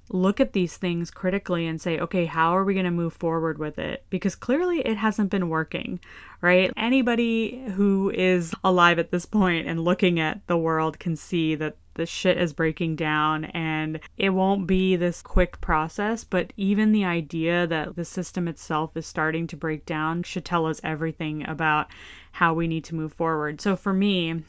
look 0.08 0.40
at 0.40 0.52
these 0.52 0.76
things 0.76 1.10
critically 1.10 1.66
and 1.66 1.80
say, 1.80 1.98
okay, 1.98 2.26
how 2.26 2.56
are 2.56 2.64
we 2.64 2.74
going 2.74 2.84
to 2.84 2.90
move 2.90 3.14
forward 3.14 3.58
with 3.58 3.78
it? 3.78 4.04
Because 4.10 4.34
clearly 4.34 4.80
it 4.80 4.96
hasn't 4.96 5.30
been 5.30 5.48
working, 5.48 6.00
right? 6.40 6.70
Anybody 6.76 7.64
who 7.74 8.10
is 8.10 8.54
alive 8.62 8.98
at 8.98 9.10
this 9.10 9.24
point 9.24 9.66
and 9.66 9.80
looking 9.80 10.20
at 10.20 10.46
the 10.46 10.56
world 10.56 10.98
can 10.98 11.16
see 11.16 11.54
that 11.54 11.76
the 11.94 12.06
shit 12.06 12.38
is 12.38 12.52
breaking 12.52 12.96
down 12.96 13.46
and 13.46 14.00
it 14.16 14.30
won't 14.30 14.66
be 14.66 14.96
this 14.96 15.22
quick 15.22 15.60
process, 15.60 16.24
but 16.24 16.52
even 16.56 16.92
the 16.92 17.04
idea 17.04 17.66
that 17.66 17.96
the 17.96 18.04
system 18.04 18.48
itself 18.48 18.96
is 18.96 19.06
starting 19.06 19.46
to 19.48 19.56
break 19.56 19.84
down 19.84 20.22
should 20.22 20.44
tell 20.44 20.66
us 20.66 20.80
everything 20.82 21.46
about 21.48 21.88
how 22.32 22.54
we 22.54 22.66
need 22.66 22.84
to 22.84 22.94
move 22.94 23.12
forward. 23.12 23.60
So 23.60 23.76
for 23.76 23.92
me, 23.92 24.42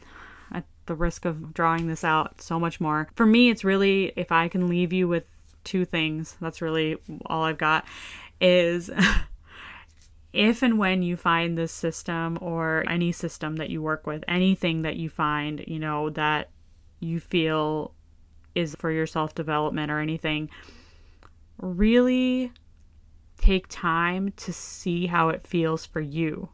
at 0.51 0.65
the 0.86 0.95
risk 0.95 1.25
of 1.25 1.53
drawing 1.53 1.88
this 1.88 2.03
out 2.03 2.41
so 2.41 2.60
much 2.60 2.79
more, 2.79 3.10
for 3.15 3.25
me, 3.25 3.49
it's 3.49 3.63
really 3.63 4.13
if 4.15 4.32
I 4.32 4.47
can 4.47 4.67
leave 4.67 4.93
you 4.93 5.08
with 5.08 5.27
two 5.63 5.86
things. 5.86 6.38
That's 6.41 6.62
really 6.62 6.97
all 7.25 7.43
I've 7.43 7.58
got 7.58 7.86
is 8.39 8.89
if 10.34 10.63
and 10.63 10.77
when 10.79 11.03
you 11.03 11.15
find 11.15 11.58
this 11.58 11.71
system 11.71 12.38
or 12.41 12.84
any 12.89 13.12
system 13.12 13.58
that 13.58 13.69
you 13.69 13.82
work 13.82 14.08
with, 14.08 14.23
anything 14.27 14.82
that 14.82 14.95
you 14.95 15.10
find, 15.10 15.63
you 15.67 15.79
know, 15.79 16.10
that 16.12 16.49
you 17.03 17.19
feel 17.19 17.93
is 18.55 18.75
for 18.79 18.91
your 18.91 19.07
self 19.07 19.35
development 19.35 19.91
or 19.91 19.99
anything, 19.99 20.49
really 21.57 22.51
take 23.37 23.67
time 23.67 24.31
to 24.37 24.53
see 24.53 25.07
how 25.07 25.29
it 25.29 25.45
feels 25.45 25.85
for 25.85 26.01
you. 26.01 26.49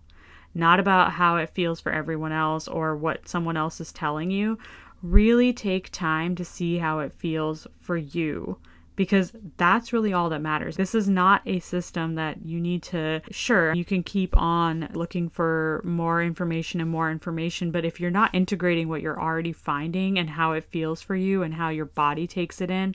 Not 0.55 0.79
about 0.79 1.13
how 1.13 1.37
it 1.37 1.51
feels 1.51 1.79
for 1.79 1.91
everyone 1.91 2.31
else 2.31 2.67
or 2.67 2.95
what 2.95 3.27
someone 3.27 3.55
else 3.55 3.79
is 3.79 3.93
telling 3.93 4.31
you. 4.31 4.57
Really 5.03 5.53
take 5.53 5.91
time 5.91 6.35
to 6.35 6.43
see 6.43 6.79
how 6.79 6.99
it 6.99 7.13
feels 7.13 7.67
for 7.79 7.95
you 7.95 8.57
because 8.99 9.31
that's 9.55 9.93
really 9.93 10.11
all 10.11 10.27
that 10.27 10.41
matters. 10.41 10.75
This 10.75 10.93
is 10.93 11.07
not 11.07 11.41
a 11.45 11.59
system 11.61 12.15
that 12.15 12.45
you 12.45 12.59
need 12.59 12.83
to, 12.83 13.21
sure, 13.31 13.73
you 13.73 13.85
can 13.85 14.03
keep 14.03 14.35
on 14.35 14.89
looking 14.91 15.29
for 15.29 15.81
more 15.85 16.21
information 16.21 16.81
and 16.81 16.89
more 16.91 17.09
information, 17.09 17.71
but 17.71 17.85
if 17.85 18.01
you're 18.01 18.11
not 18.11 18.35
integrating 18.35 18.89
what 18.89 19.01
you're 19.01 19.17
already 19.17 19.53
finding 19.53 20.19
and 20.19 20.29
how 20.29 20.51
it 20.51 20.65
feels 20.65 21.01
for 21.01 21.15
you 21.15 21.43
and 21.43 21.53
how 21.53 21.69
your 21.69 21.85
body 21.85 22.27
takes 22.27 22.59
it 22.59 22.69
in, 22.69 22.93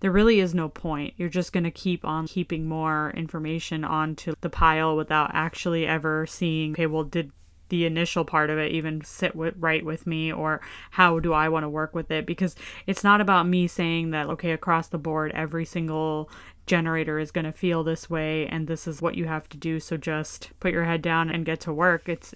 there 0.00 0.10
really 0.10 0.40
is 0.40 0.56
no 0.56 0.68
point. 0.68 1.14
You're 1.18 1.28
just 1.28 1.52
going 1.52 1.62
to 1.62 1.70
keep 1.70 2.04
on 2.04 2.26
keeping 2.26 2.66
more 2.66 3.12
information 3.16 3.84
onto 3.84 4.34
the 4.40 4.50
pile 4.50 4.96
without 4.96 5.30
actually 5.34 5.86
ever 5.86 6.26
seeing, 6.26 6.72
okay, 6.72 6.86
well, 6.86 7.04
did 7.04 7.30
the 7.68 7.86
initial 7.86 8.24
part 8.24 8.50
of 8.50 8.58
it 8.58 8.72
even 8.72 9.02
sit 9.02 9.34
with, 9.34 9.54
right 9.58 9.84
with 9.84 10.06
me 10.06 10.32
or 10.32 10.60
how 10.90 11.18
do 11.18 11.32
I 11.32 11.48
want 11.48 11.64
to 11.64 11.68
work 11.68 11.94
with 11.94 12.10
it? 12.10 12.26
Because 12.26 12.54
it's 12.86 13.04
not 13.04 13.20
about 13.20 13.48
me 13.48 13.66
saying 13.66 14.10
that 14.10 14.26
okay 14.28 14.52
across 14.52 14.88
the 14.88 14.98
board 14.98 15.32
every 15.34 15.64
single 15.64 16.30
generator 16.66 17.18
is 17.18 17.30
going 17.30 17.44
to 17.44 17.52
feel 17.52 17.84
this 17.84 18.08
way 18.08 18.46
and 18.46 18.66
this 18.66 18.86
is 18.86 19.02
what 19.02 19.16
you 19.16 19.26
have 19.26 19.48
to 19.50 19.56
do 19.56 19.78
so 19.78 19.96
just 19.98 20.50
put 20.60 20.72
your 20.72 20.84
head 20.84 21.02
down 21.02 21.30
and 21.30 21.44
get 21.44 21.60
to 21.60 21.72
work. 21.72 22.08
It's 22.08 22.34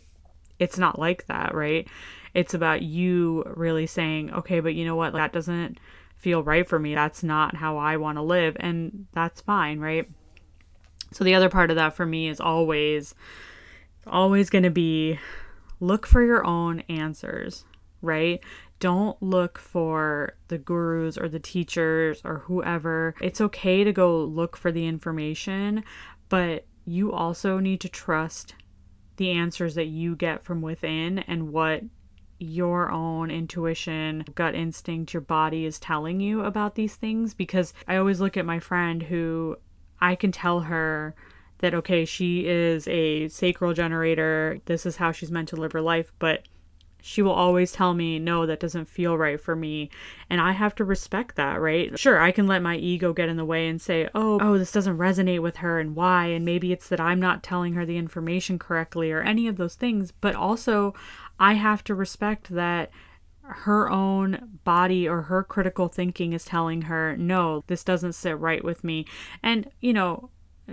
it's 0.59 0.79
not 0.79 0.99
like 0.99 1.26
that 1.26 1.55
right? 1.55 1.87
It's 2.35 2.55
about 2.55 2.83
you 2.83 3.45
really 3.55 3.87
saying 3.87 4.33
okay 4.33 4.61
but 4.61 4.74
you 4.74 4.85
know 4.85 4.97
what? 4.97 5.12
That 5.12 5.33
doesn't 5.33 5.79
feel 6.16 6.43
right 6.43 6.68
for 6.68 6.79
me. 6.79 6.95
That's 6.95 7.22
not 7.22 7.55
how 7.55 7.76
I 7.76 7.97
want 7.97 8.16
to 8.16 8.22
live 8.22 8.57
and 8.61 9.07
that's 9.12 9.41
fine 9.41 9.79
right? 9.79 10.09
So 11.12 11.24
the 11.24 11.35
other 11.35 11.49
part 11.49 11.70
of 11.70 11.76
that 11.76 11.95
for 11.95 12.05
me 12.05 12.29
is 12.29 12.41
always 12.41 13.14
always 14.09 14.50
going 14.50 14.64
to 14.64 14.70
be 14.70 15.18
look 15.80 16.06
for 16.06 16.22
your 16.22 16.44
own 16.44 16.80
answers, 16.88 17.64
right? 18.02 18.40
Don't 18.80 19.20
look 19.22 19.59
for 19.59 20.34
the 20.48 20.59
gurus 20.59 21.18
or 21.18 21.28
the 21.28 21.40
teachers 21.40 22.20
or 22.24 22.38
whoever. 22.38 23.14
It's 23.20 23.40
okay 23.40 23.84
to 23.84 23.92
go 23.92 24.24
look 24.24 24.56
for 24.56 24.70
the 24.70 24.86
information, 24.86 25.84
but 26.28 26.66
you 26.84 27.12
also 27.12 27.59
need 27.59 27.80
to 27.82 27.88
trust 27.88 28.54
the 29.16 29.30
answers 29.32 29.74
that 29.74 29.86
you 29.86 30.14
get 30.16 30.44
from 30.44 30.62
within 30.62 31.18
and 31.20 31.52
what 31.52 31.82
your 32.38 32.90
own 32.90 33.32
intuition, 33.32 34.24
gut 34.36 34.54
instinct, 34.54 35.12
your 35.12 35.20
body 35.20 35.64
is 35.64 35.80
telling 35.80 36.20
you 36.20 36.42
about 36.42 36.76
these 36.76 36.94
things. 36.94 37.34
Because 37.34 37.74
I 37.88 37.96
always 37.96 38.20
look 38.20 38.36
at 38.36 38.46
my 38.46 38.61
friend 38.61 39.02
who 39.02 39.56
I 40.00 40.14
can 40.14 40.30
tell 40.30 40.61
her 40.61 41.16
that 41.59 41.74
okay, 41.74 42.04
she 42.04 42.46
is 42.46 42.86
a 42.88 43.28
sacral 43.28 43.74
generator, 43.74 44.59
this 44.66 44.86
is 44.86 44.96
how 44.96 45.12
she's 45.12 45.30
meant 45.30 45.48
to 45.48 45.56
live 45.56 45.72
her 45.72 45.80
life, 45.80 46.12
but 46.18 46.42
she 47.00 47.22
will 47.22 47.32
always 47.32 47.72
tell 47.72 47.94
me, 47.94 48.18
no, 48.18 48.44
that 48.46 48.61
doesn't 48.61 48.88
feel 48.88 49.16
right 49.16 49.40
for 49.40 49.54
me. 49.54 49.88
And 50.28 50.40
I 50.40 50.52
have 50.52 50.74
to 50.76 50.84
respect 50.84 51.36
that, 51.36 51.61
right? 51.61 51.96
Sure, 51.98 52.20
I 52.20 52.32
can 52.32 52.46
let 52.46 52.62
my 52.62 52.76
ego 52.76 53.12
get 53.12 53.28
in 53.28 53.36
the 53.36 53.44
way 53.44 53.68
and 53.68 53.80
say, 53.80 54.09
oh, 54.14 54.38
oh, 54.40 54.59
this 54.59 54.72
doesn't 54.72 54.98
resonate 54.98 55.40
with 55.40 55.56
her 55.59 55.78
and 55.78 55.94
why. 55.94 56.26
And 56.26 56.44
maybe 56.44 56.72
it's 56.72 56.88
that 56.88 57.00
I'm 57.00 57.20
not 57.20 57.42
telling 57.42 57.74
her 57.74 57.86
the 57.86 57.96
information 57.96 58.59
correctly 58.59 59.12
or 59.12 59.22
any 59.22 59.46
of 59.46 59.56
those 59.56 59.76
things. 59.76 60.11
But 60.11 60.34
also, 60.34 60.94
I 61.38 61.54
have 61.54 61.84
to 61.84 61.94
respect 61.94 62.48
that 62.50 62.90
her 63.42 63.88
own 63.88 64.59
body 64.64 65.09
or 65.09 65.22
her 65.22 65.42
critical 65.42 65.88
thinking 65.88 66.32
is 66.32 66.44
telling 66.44 66.82
her, 66.82 67.16
no, 67.16 67.64
this 67.68 67.84
doesn't 67.84 68.12
sit 68.12 68.38
right 68.38 68.62
with 68.62 68.84
me. 68.84 69.06
And, 69.42 69.70
you 69.80 69.92
know, 69.92 70.30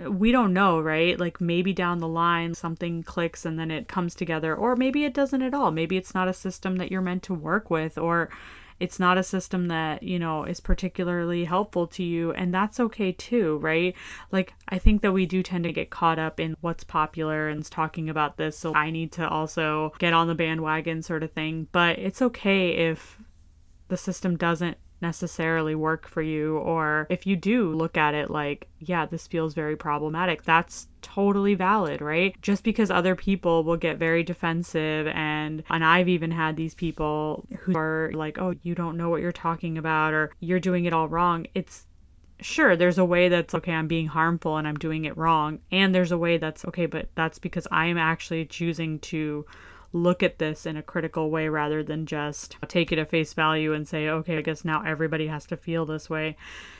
we 0.08 0.32
don't 0.32 0.52
know, 0.52 0.80
right? 0.80 1.18
Like 1.18 1.40
maybe 1.40 1.72
down 1.72 1.98
the 1.98 2.08
line 2.08 2.54
something 2.54 3.02
clicks 3.02 3.44
and 3.46 3.58
then 3.58 3.70
it 3.70 3.88
comes 3.88 4.14
together, 4.14 4.54
or 4.54 4.76
maybe 4.76 5.04
it 5.04 5.14
doesn't 5.14 5.42
at 5.42 5.54
all. 5.54 5.70
Maybe 5.70 5.96
it's 5.96 6.14
not 6.14 6.28
a 6.28 6.34
system 6.34 6.76
that 6.76 6.90
you're 6.90 7.00
meant 7.00 7.22
to 7.24 7.34
work 7.34 7.70
with, 7.70 7.96
or 7.96 8.28
it's 8.78 9.00
not 9.00 9.16
a 9.16 9.22
system 9.22 9.68
that, 9.68 10.02
you 10.02 10.18
know, 10.18 10.44
is 10.44 10.60
particularly 10.60 11.44
helpful 11.44 11.86
to 11.86 12.02
you, 12.02 12.32
and 12.32 12.52
that's 12.52 12.78
okay 12.78 13.10
too, 13.10 13.56
right? 13.58 13.94
Like, 14.30 14.52
I 14.68 14.78
think 14.78 15.00
that 15.00 15.12
we 15.12 15.24
do 15.24 15.42
tend 15.42 15.64
to 15.64 15.72
get 15.72 15.88
caught 15.88 16.18
up 16.18 16.38
in 16.38 16.56
what's 16.60 16.84
popular 16.84 17.48
and 17.48 17.64
talking 17.64 18.10
about 18.10 18.36
this, 18.36 18.58
so 18.58 18.74
I 18.74 18.90
need 18.90 19.12
to 19.12 19.26
also 19.26 19.94
get 19.98 20.12
on 20.12 20.28
the 20.28 20.34
bandwagon 20.34 21.02
sort 21.02 21.22
of 21.22 21.32
thing, 21.32 21.68
but 21.72 21.98
it's 21.98 22.20
okay 22.20 22.90
if 22.90 23.18
the 23.88 23.96
system 23.96 24.36
doesn't 24.36 24.76
necessarily 25.00 25.74
work 25.74 26.08
for 26.08 26.22
you 26.22 26.58
or 26.58 27.06
if 27.10 27.26
you 27.26 27.36
do 27.36 27.72
look 27.72 27.96
at 27.96 28.14
it 28.14 28.30
like 28.30 28.68
yeah 28.78 29.04
this 29.04 29.26
feels 29.26 29.52
very 29.52 29.76
problematic 29.76 30.42
that's 30.42 30.88
totally 31.06 31.54
valid 31.54 32.00
right? 32.00 32.40
Just 32.42 32.64
because 32.64 32.90
other 32.90 33.14
people 33.14 33.62
will 33.62 33.76
get 33.76 33.96
very 33.96 34.22
defensive 34.22 35.06
and 35.08 35.62
and 35.70 35.84
I've 35.84 36.08
even 36.08 36.30
had 36.30 36.56
these 36.56 36.74
people 36.74 37.46
who 37.60 37.76
are 37.76 38.10
like 38.12 38.38
oh 38.38 38.54
you 38.62 38.74
don't 38.74 38.96
know 38.96 39.08
what 39.08 39.20
you're 39.20 39.32
talking 39.32 39.78
about 39.78 40.12
or 40.12 40.32
you're 40.40 40.60
doing 40.60 40.84
it 40.84 40.92
all 40.92 41.08
wrong 41.08 41.46
it's 41.54 41.86
sure 42.40 42.76
there's 42.76 42.98
a 42.98 43.04
way 43.04 43.30
that's 43.30 43.54
okay 43.54 43.72
i'm 43.72 43.88
being 43.88 44.06
harmful 44.06 44.58
and 44.58 44.68
i'm 44.68 44.76
doing 44.76 45.06
it 45.06 45.16
wrong 45.16 45.58
and 45.72 45.94
there's 45.94 46.12
a 46.12 46.18
way 46.18 46.36
that's 46.36 46.66
okay 46.66 46.84
but 46.84 47.08
that's 47.14 47.38
because 47.38 47.66
i 47.70 47.86
am 47.86 47.96
actually 47.96 48.44
choosing 48.44 48.98
to 48.98 49.46
look 49.96 50.22
at 50.22 50.38
this 50.38 50.66
in 50.66 50.76
a 50.76 50.82
critical 50.82 51.30
way 51.30 51.48
rather 51.48 51.82
than 51.82 52.06
just 52.06 52.56
take 52.68 52.92
it 52.92 52.98
at 52.98 53.10
face 53.10 53.32
value 53.34 53.72
and 53.72 53.88
say, 53.88 54.08
okay, 54.08 54.38
I 54.38 54.42
guess 54.42 54.64
now 54.64 54.82
everybody 54.84 55.26
has 55.26 55.46
to 55.46 55.56
feel 55.56 55.86
this 55.86 56.10
way. 56.10 56.36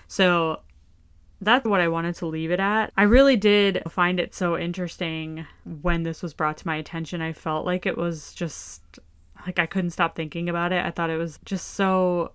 So 0.07 0.61
that's 1.41 1.67
what 1.67 1.81
I 1.81 1.89
wanted 1.89 2.15
to 2.17 2.27
leave 2.27 2.51
it 2.51 2.61
at. 2.61 2.93
I 2.97 3.03
really 3.03 3.37
did 3.37 3.83
find 3.89 4.19
it 4.19 4.35
so 4.35 4.57
interesting 4.57 5.47
when 5.83 6.03
this 6.03 6.23
was 6.23 6.35
brought 6.35 6.57
to 6.59 6.67
my 6.67 6.77
attention. 6.77 7.21
I 7.21 7.33
felt 7.33 7.67
like 7.67 7.87
it 7.87 7.97
was 7.97 8.33
just 8.35 8.83
like 9.45 9.59
I 9.59 9.67
couldn't 9.67 9.91
stop 9.91 10.17
thinking 10.17 10.49
about 10.49 10.73
it. 10.73 10.85
I 10.85 10.91
thought 10.91 11.11
it 11.11 11.19
was 11.19 11.39
just 11.45 11.75
so 11.75 12.33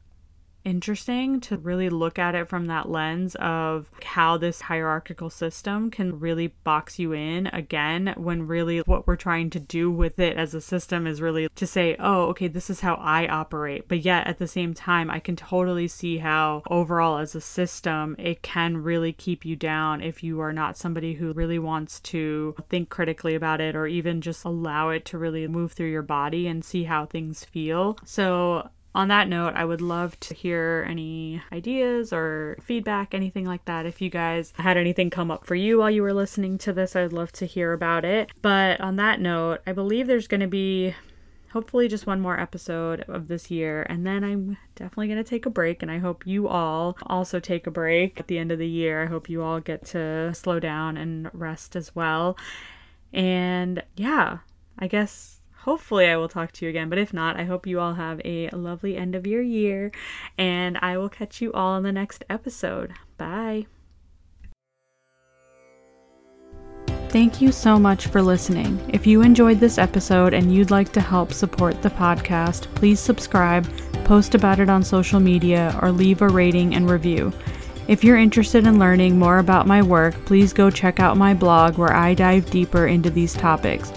interesting 0.64 1.39
to 1.41 1.57
really 1.57 1.89
look 1.89 2.20
at 2.20 2.36
it 2.36 2.47
from 2.47 2.68
that 2.68 2.89
lens 2.89 3.36
of 3.36 3.89
how 4.03 4.38
this 4.38 4.62
hierarchical 4.62 5.30
system 5.30 5.89
can 5.89 6.20
really 6.20 6.47
box 6.64 6.99
you 6.99 7.14
in 7.14 7.47
again 7.47 8.14
when 8.18 8.47
really 8.47 8.80
what 8.80 9.07
we're 9.07 9.16
trying 9.16 9.49
to 9.49 9.59
do 9.59 9.89
with 9.89 10.20
it 10.20 10.38
as 10.38 10.53
a 10.53 10.62
system 10.62 11.07
is 11.07 11.22
really 11.22 11.47
to 11.55 11.68
say 11.68 11.95
oh 11.99 12.24
okay 12.26 12.47
this 12.47 12.70
is 12.70 12.82
how 12.82 12.95
i 12.95 13.28
operate. 13.28 13.88
But 13.88 13.99
yet 13.99 14.28
at 14.28 14.38
the 14.38 14.47
same 14.47 14.74
time 14.74 15.09
i 15.09 15.20
can 15.20 15.36
totally 15.36 15.88
see 15.88 16.18
how 16.18 16.64
overall 16.70 17.18
as 17.18 17.36
a 17.36 17.41
system 17.41 18.16
it 18.20 18.41
can 18.41 18.78
really 18.78 19.14
keep 19.14 19.45
you 19.45 19.55
down 19.55 20.01
if 20.01 20.24
you 20.24 20.39
are 20.41 20.53
not 20.53 20.78
somebody 20.78 21.14
who 21.14 21.34
really 21.34 21.59
wants 21.59 21.99
to 22.01 22.55
think 22.70 22.89
critically 22.89 23.36
about 23.36 23.62
it 23.62 23.76
or 23.76 23.88
even 23.88 24.22
just 24.22 24.45
allow 24.45 24.89
it 24.89 25.05
to 25.05 25.18
really 25.18 25.47
move 25.47 25.74
through 25.74 25.89
your 25.89 26.01
body 26.01 26.47
and 26.47 26.64
see 26.64 26.84
how 26.84 27.05
things 27.05 27.43
feel. 27.43 27.97
So 28.05 28.70
on 28.94 29.08
that 29.08 29.30
note, 29.30 29.54
I 29.56 29.64
would 29.64 29.82
love 29.82 30.20
to 30.22 30.34
hear 30.34 30.86
any 30.89 31.42
ideas 31.52 32.12
or 32.12 32.58
feedback, 32.62 33.14
anything 33.14 33.46
like 33.46 33.66
that. 33.66 33.86
If 33.86 34.02
you 34.02 34.10
guys 34.10 34.54
had 34.58 34.78
anything 34.78 35.10
come 35.10 35.32
up 35.32 35.46
for 35.46 35.56
you 35.56 35.80
while 35.80 35.89
you 35.89 36.02
were 36.02 36.14
listening 36.14 36.58
to 36.60 36.74
this, 36.74 36.96
I'd 36.96 37.14
love 37.14 37.32
to 37.34 37.46
hear 37.46 37.72
about 37.74 38.04
it. 38.04 38.32
But 38.42 38.82
on 38.82 38.98
that 38.98 39.22
note, 39.22 39.62
I 39.66 39.72
believe 39.72 40.08
there's 40.08 40.28
going 40.28 40.42
to 40.42 40.48
be 40.48 40.94
hopefully 41.52 41.88
just 41.88 42.08
one 42.08 42.22
more 42.22 42.39
episode 42.39 43.02
of 43.10 43.28
this 43.28 43.52
year 43.52 43.84
and 43.89 44.08
then 44.08 44.24
I'm 44.24 44.58
definitely 44.76 45.08
going 45.08 45.22
to 45.22 45.30
take 45.30 45.46
a 45.46 45.50
break 45.50 45.82
and 45.82 45.92
I 45.92 45.98
hope 45.98 46.26
you 46.26 46.48
all 46.48 46.98
also 47.08 47.42
take 47.42 47.68
a 47.68 47.72
break 47.72 48.22
at 48.22 48.28
the 48.28 48.38
end 48.38 48.54
of 48.54 48.60
the 48.60 48.68
year. 48.68 49.04
I 49.04 49.08
hope 49.08 49.30
you 49.30 49.44
all 49.44 49.60
get 49.60 49.86
to 49.88 50.34
slow 50.34 50.62
down 50.62 50.96
and 50.96 51.30
rest 51.34 51.76
as 51.76 51.94
well. 51.94 52.38
And 53.12 53.84
yeah, 53.98 54.39
I 54.80 54.88
guess 54.88 55.41
hopefully 55.64 56.07
I 56.07 56.18
will 56.18 56.30
talk 56.30 56.51
to 56.53 56.66
you 56.66 56.70
again. 56.70 56.89
But 56.89 56.99
if 56.99 57.14
not, 57.14 57.39
I 57.39 57.43
hope 57.43 57.68
you 57.68 57.80
all 57.80 57.93
have 57.93 58.22
a 58.26 58.49
lovely 58.49 58.97
end 58.97 59.16
of 59.16 59.28
your 59.28 59.41
year. 59.41 59.91
And 60.38 60.78
I 60.82 60.97
will 60.97 61.09
catch 61.09 61.41
you 61.41 61.51
all 61.53 61.78
in 61.78 61.84
the 61.84 61.91
next 61.91 62.24
episode. 62.30 62.93
Bye. 63.18 63.68
Thank 67.09 67.41
you 67.41 67.51
so 67.51 67.78
much 67.78 68.07
for 68.07 68.22
listening. 68.22 68.80
If 68.93 69.05
you 69.05 69.22
enjoyed 69.22 69.59
this 69.59 69.78
episode 69.78 70.34
and 70.34 70.53
you'd 70.53 70.72
like 70.72 70.93
to 70.93 71.01
help 71.01 71.34
support 71.34 71.82
the 71.82 71.89
podcast, 71.89 72.74
please 72.76 73.01
subscribe, 73.01 73.68
post 74.05 74.34
about 74.34 74.62
it 74.62 74.70
on 74.70 74.82
social 74.82 75.20
media, 75.20 75.78
or 75.82 75.91
leave 75.91 76.22
a 76.22 76.30
rating 76.30 76.74
and 76.74 76.89
review. 76.89 77.34
If 77.89 78.05
you're 78.05 78.18
interested 78.18 78.66
in 78.66 78.80
learning 78.80 79.20
more 79.20 79.39
about 79.39 79.68
my 79.68 79.82
work, 79.82 80.14
please 80.24 80.53
go 80.53 80.70
check 80.70 81.01
out 81.01 81.18
my 81.18 81.34
blog 81.34 81.78
where 81.78 81.93
I 81.93 82.14
dive 82.14 82.49
deeper 82.49 82.88
into 82.88 83.09
these 83.09 83.34
topics. 83.34 83.91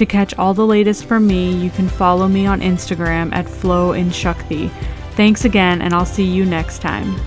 To 0.00 0.06
catch 0.06 0.32
all 0.38 0.54
the 0.54 0.66
latest 0.66 1.04
from 1.04 1.26
me, 1.26 1.54
you 1.54 1.68
can 1.68 1.86
follow 1.86 2.26
me 2.26 2.46
on 2.46 2.62
Instagram 2.62 3.34
at 3.34 3.46
Flow 3.46 3.92
Shakti. 4.10 4.68
Thanks 5.10 5.44
again, 5.44 5.82
and 5.82 5.92
I'll 5.92 6.06
see 6.06 6.24
you 6.24 6.46
next 6.46 6.78
time. 6.78 7.20